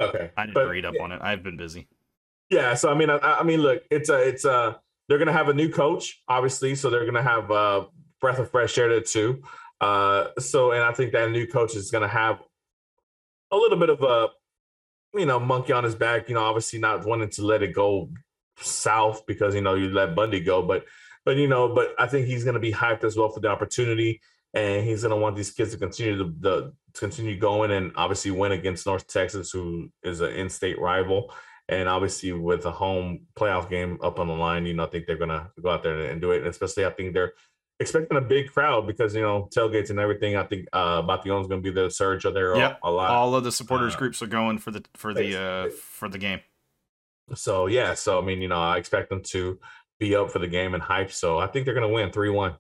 [0.01, 0.31] Okay.
[0.37, 1.19] I didn't But, read up on it.
[1.21, 1.87] I've been busy.
[2.49, 2.73] Yeah.
[2.73, 4.79] So I mean, I, I mean, look, it's a, it's a.
[5.07, 6.75] They're gonna have a new coach, obviously.
[6.75, 7.87] So they're gonna have a
[8.21, 9.41] breath of fresh air there too.
[9.81, 12.41] Uh, so and I think that new coach is gonna have
[13.51, 14.29] a little bit of a,
[15.13, 16.29] you know, monkey on his back.
[16.29, 18.09] You know, obviously not wanting to let it go
[18.57, 20.85] south because you know you let Bundy go, but
[21.25, 24.21] but you know, but I think he's gonna be hyped as well for the opportunity.
[24.53, 27.91] and he's going to want these kids to continue to, the, to continue going and
[27.95, 31.31] obviously win against North Texas, who is an in-state rival.
[31.67, 35.05] And obviously, with a home playoff game up on the line, you know, I think
[35.05, 36.39] they're going to go out there and do it.
[36.39, 37.33] And especially, I think they're
[37.79, 40.35] expecting a big crowd because you know tailgates and everything.
[40.35, 42.79] I think uh, Bation's going to be the Surge there Yep.
[42.83, 43.11] a lot.
[43.11, 46.17] All of the supporters uh, groups are going for the for the uh for the
[46.17, 46.39] game.
[47.35, 49.59] So yeah, so I mean, you know, I expect them to
[49.99, 51.11] be up for the game and hype.
[51.11, 52.55] So I think they're going to win three one.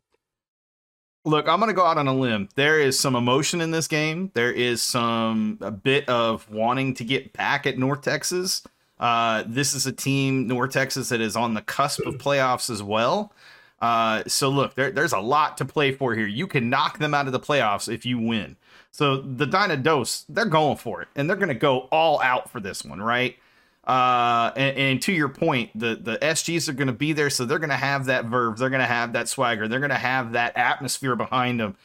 [1.25, 2.47] Look, I'm going to go out on a limb.
[2.55, 4.31] There is some emotion in this game.
[4.35, 8.63] There is some a bit of wanting to get back at North Texas.
[8.99, 12.81] Uh, this is a team, North Texas, that is on the cusp of playoffs as
[12.81, 13.33] well.
[13.81, 16.27] Uh, so look, there, there's a lot to play for here.
[16.27, 18.57] You can knock them out of the playoffs if you win.
[18.91, 22.59] So the Dynados, they're going for it, and they're going to go all out for
[22.59, 23.37] this one, right?
[23.85, 27.45] Uh, and, and to your point, the the SGs are going to be there, so
[27.45, 29.95] they're going to have that verve, they're going to have that swagger, they're going to
[29.95, 31.75] have that atmosphere behind them.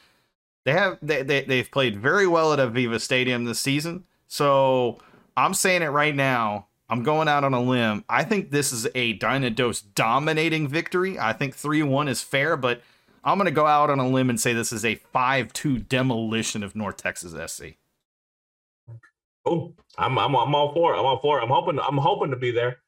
[0.65, 4.99] They have they, they they've played very well at Aveva Stadium this season, so
[5.37, 6.66] I'm saying it right now.
[6.89, 8.05] I'm going out on a limb.
[8.09, 11.19] I think this is a Dynados dominating victory.
[11.19, 12.82] I think 3 1 is fair, but
[13.23, 15.78] I'm going to go out on a limb and say this is a 5 2
[15.78, 17.77] demolition of North Texas SC.
[19.47, 20.98] Oh, I'm I'm I'm all for it.
[20.98, 21.43] I'm all for it.
[21.43, 22.78] I'm hoping I'm hoping to be there,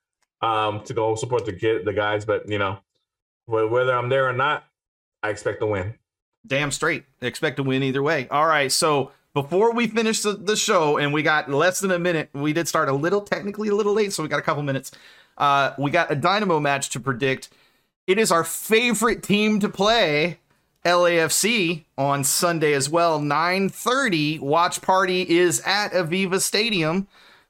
[0.40, 2.24] um, to go support the kid the guys.
[2.24, 2.78] But you know,
[3.46, 4.64] whether I'm there or not,
[5.22, 5.94] I expect to win.
[6.46, 7.04] Damn straight.
[7.20, 8.28] Expect to win either way.
[8.28, 8.72] All right.
[8.72, 12.54] So before we finish the, the show, and we got less than a minute, we
[12.54, 14.90] did start a little technically a little late, so we got a couple minutes.
[15.36, 17.50] Uh, we got a Dynamo match to predict.
[18.06, 20.38] It is our favorite team to play,
[20.86, 23.20] LAFC, on Sunday as well.
[23.20, 24.40] 9:30.
[24.40, 27.06] Watch party is at Aveva Stadium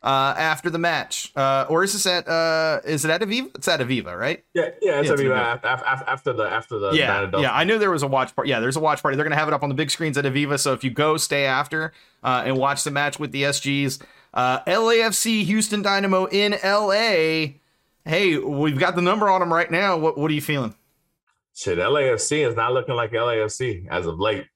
[0.07, 1.33] uh, after the match.
[1.35, 3.51] Uh, or is this at uh, is it at Aveva?
[3.57, 4.45] It's at Aveva, right?
[4.55, 5.01] Yeah, yeah.
[5.01, 7.53] It's Yeah, it's af- af- af- after the after the yeah, yeah.
[7.53, 8.51] I knew there was a watch party.
[8.51, 9.16] Yeah, there's a watch party.
[9.16, 10.61] They're gonna have it up on the big screens at Aveva.
[10.61, 11.93] So if you go, stay after
[12.23, 14.01] uh, and watch the match with the SGs.
[14.33, 17.55] Uh, LAFC Houston Dynamo in LA.
[18.05, 19.97] Hey, we've got the number on them right now.
[19.97, 20.77] What what are you feeling?
[21.53, 24.47] Shit, LAFC is not looking like LAFC as of late.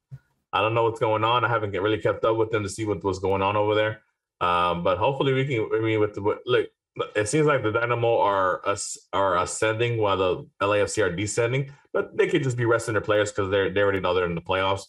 [0.53, 1.45] I don't know what's going on.
[1.45, 3.75] I haven't get, really kept up with them to see what was going on over
[3.75, 4.03] there.
[4.41, 5.69] Um, but hopefully we can.
[5.75, 6.69] I mean, with the look,
[7.15, 11.73] it seems like the Dynamo are us are ascending while the LAFC are descending.
[11.93, 14.35] But they could just be resting their players because they're they already know they're in
[14.35, 14.85] the playoffs.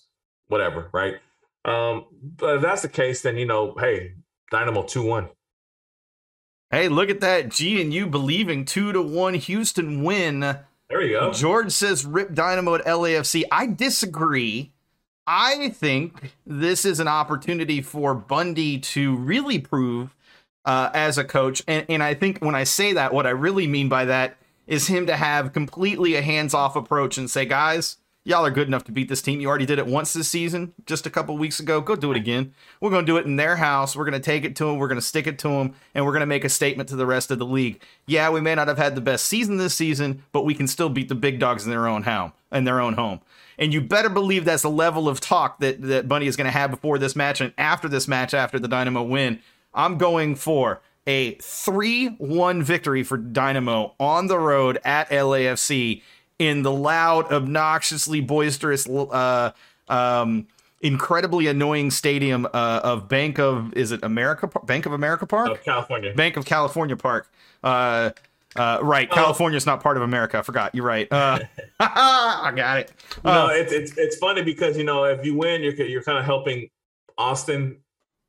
[0.47, 1.15] Whatever, right?
[1.65, 2.05] Um,
[2.37, 4.13] but if that's the case, then you know, hey,
[4.51, 5.29] Dynamo two one.
[6.71, 7.49] Hey, look at that.
[7.49, 10.39] G and you believing two to one Houston win.
[10.89, 11.31] There you go.
[11.31, 13.43] George says rip Dynamo at LAFC.
[13.51, 14.71] I disagree.
[15.33, 20.13] I think this is an opportunity for Bundy to really prove
[20.65, 21.63] uh, as a coach.
[21.69, 24.35] And, and I think when I say that, what I really mean by that
[24.67, 27.95] is him to have completely a hands off approach and say, guys,
[28.25, 29.39] y'all are good enough to beat this team.
[29.39, 31.79] You already did it once this season, just a couple weeks ago.
[31.79, 32.53] Go do it again.
[32.81, 33.95] We're going to do it in their house.
[33.95, 34.79] We're going to take it to them.
[34.79, 36.97] We're going to stick it to them, and we're going to make a statement to
[36.97, 37.81] the rest of the league.
[38.05, 40.89] Yeah, we may not have had the best season this season, but we can still
[40.89, 42.33] beat the big dogs in their own home.
[42.51, 43.21] In their own home.
[43.57, 46.51] And you better believe that's the level of talk that, that Bundy is going to
[46.51, 49.39] have before this match and after this match, after the Dynamo win.
[49.73, 56.01] I'm going for a 3 1 victory for Dynamo on the road at LAFC
[56.39, 59.51] in the loud, obnoxiously boisterous, uh,
[59.87, 60.47] um,
[60.81, 65.51] incredibly annoying stadium uh, of Bank of is it America Bank of America Park?
[65.51, 66.13] Of California.
[66.13, 67.31] Bank of California Park.
[67.63, 68.11] Uh,
[68.55, 69.15] uh, right, oh.
[69.15, 70.37] California's not part of America.
[70.39, 70.75] I forgot.
[70.75, 71.11] You're right.
[71.11, 71.39] Uh,
[71.79, 72.93] I got it.
[73.23, 76.17] no, uh, it's, it's it's funny because you know if you win, you're you're kind
[76.17, 76.69] of helping
[77.17, 77.77] Austin.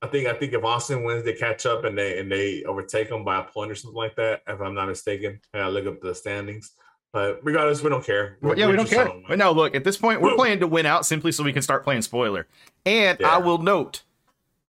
[0.00, 3.08] I think I think if Austin wins, they catch up and they and they overtake
[3.08, 4.42] them by a point or something like that.
[4.46, 6.72] If I'm not mistaken, And I look up the standings.
[7.12, 8.38] But regardless, we don't care.
[8.40, 9.10] We're, yeah, we don't care.
[9.28, 11.60] But no, look, at this point, we're playing to win out simply so we can
[11.60, 12.46] start playing spoiler.
[12.86, 13.28] And yeah.
[13.28, 14.02] I will note,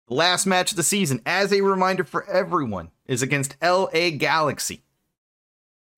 [0.08, 4.84] last match of the season, as a reminder for everyone, is against LA Galaxy.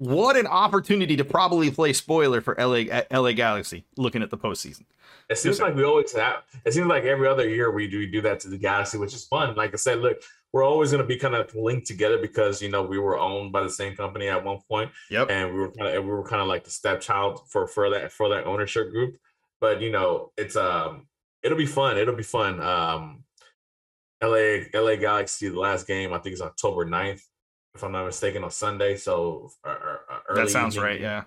[0.01, 3.85] What an opportunity to probably play spoiler for LA LA Galaxy.
[3.97, 4.85] Looking at the postseason,
[5.29, 6.41] it seems like we always have.
[6.65, 9.13] It seems like every other year we do we do that to the Galaxy, which
[9.13, 9.53] is fun.
[9.55, 10.17] Like I said, look,
[10.53, 13.51] we're always going to be kind of linked together because you know we were owned
[13.51, 14.89] by the same company at one point.
[15.11, 15.29] Yep.
[15.29, 18.11] And we were kind of we were kind of like the stepchild for for that
[18.11, 19.17] for that ownership group.
[19.59, 21.05] But you know, it's um
[21.43, 21.99] it'll be fun.
[21.99, 22.59] It'll be fun.
[22.59, 23.23] Um
[24.19, 27.21] LA LA Galaxy the last game I think is October 9th
[27.75, 28.97] if I'm not mistaken on Sunday.
[28.97, 29.75] So uh,
[30.35, 30.99] that sounds right.
[30.99, 31.23] Yeah.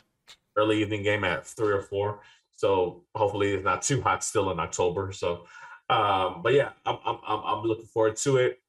[0.57, 2.21] Early evening game at 3 or 4.
[2.57, 5.13] So hopefully it's not too hot still in October.
[5.13, 5.47] So
[5.91, 8.61] um but yeah, I'm I'm I'm looking forward to it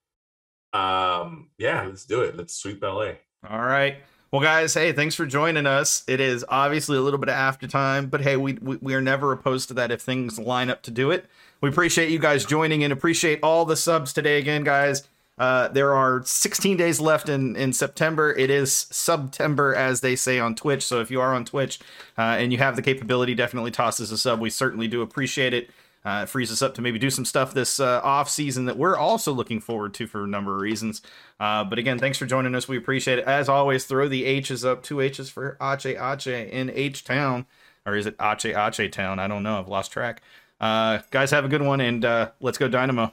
[0.76, 2.36] um, yeah, let's do it.
[2.36, 3.14] Let's sweep LA.
[3.50, 3.98] All right.
[4.32, 6.04] Well, guys, hey, thanks for joining us.
[6.08, 9.02] It is obviously a little bit of after time, but hey, we, we, we are
[9.02, 11.26] never opposed to that if things line up to do it.
[11.62, 15.04] We appreciate you guys joining and appreciate all the subs today again, guys.
[15.38, 18.34] Uh, there are 16 days left in, in September.
[18.34, 20.84] It is September, as they say on Twitch.
[20.84, 21.80] So if you are on Twitch
[22.18, 24.40] uh, and you have the capability, definitely toss us a sub.
[24.40, 25.70] We certainly do appreciate it.
[26.06, 28.78] Uh, it frees us up to maybe do some stuff this uh, off season that
[28.78, 31.02] we're also looking forward to for a number of reasons.
[31.40, 32.68] Uh, but again, thanks for joining us.
[32.68, 33.26] We appreciate it.
[33.26, 34.84] As always, throw the H's up.
[34.84, 37.48] Two H's for Ache Ache in H Town.
[37.88, 39.18] Or is it Ache Ache Town?
[39.18, 39.60] I don't know.
[39.60, 40.22] I've lost track.
[40.62, 42.04] Uh, guys, have a good one and
[42.40, 43.12] let's go Dynamo.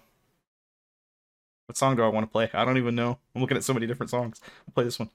[1.73, 2.51] What song do I want to play?
[2.53, 3.19] I don't even know.
[3.35, 4.43] I'm looking at so many different songs.
[4.69, 5.09] I'll play this one.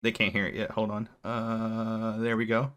[0.00, 0.70] They can't hear it yet.
[0.70, 1.10] Hold on.
[1.22, 2.72] Uh, there we go.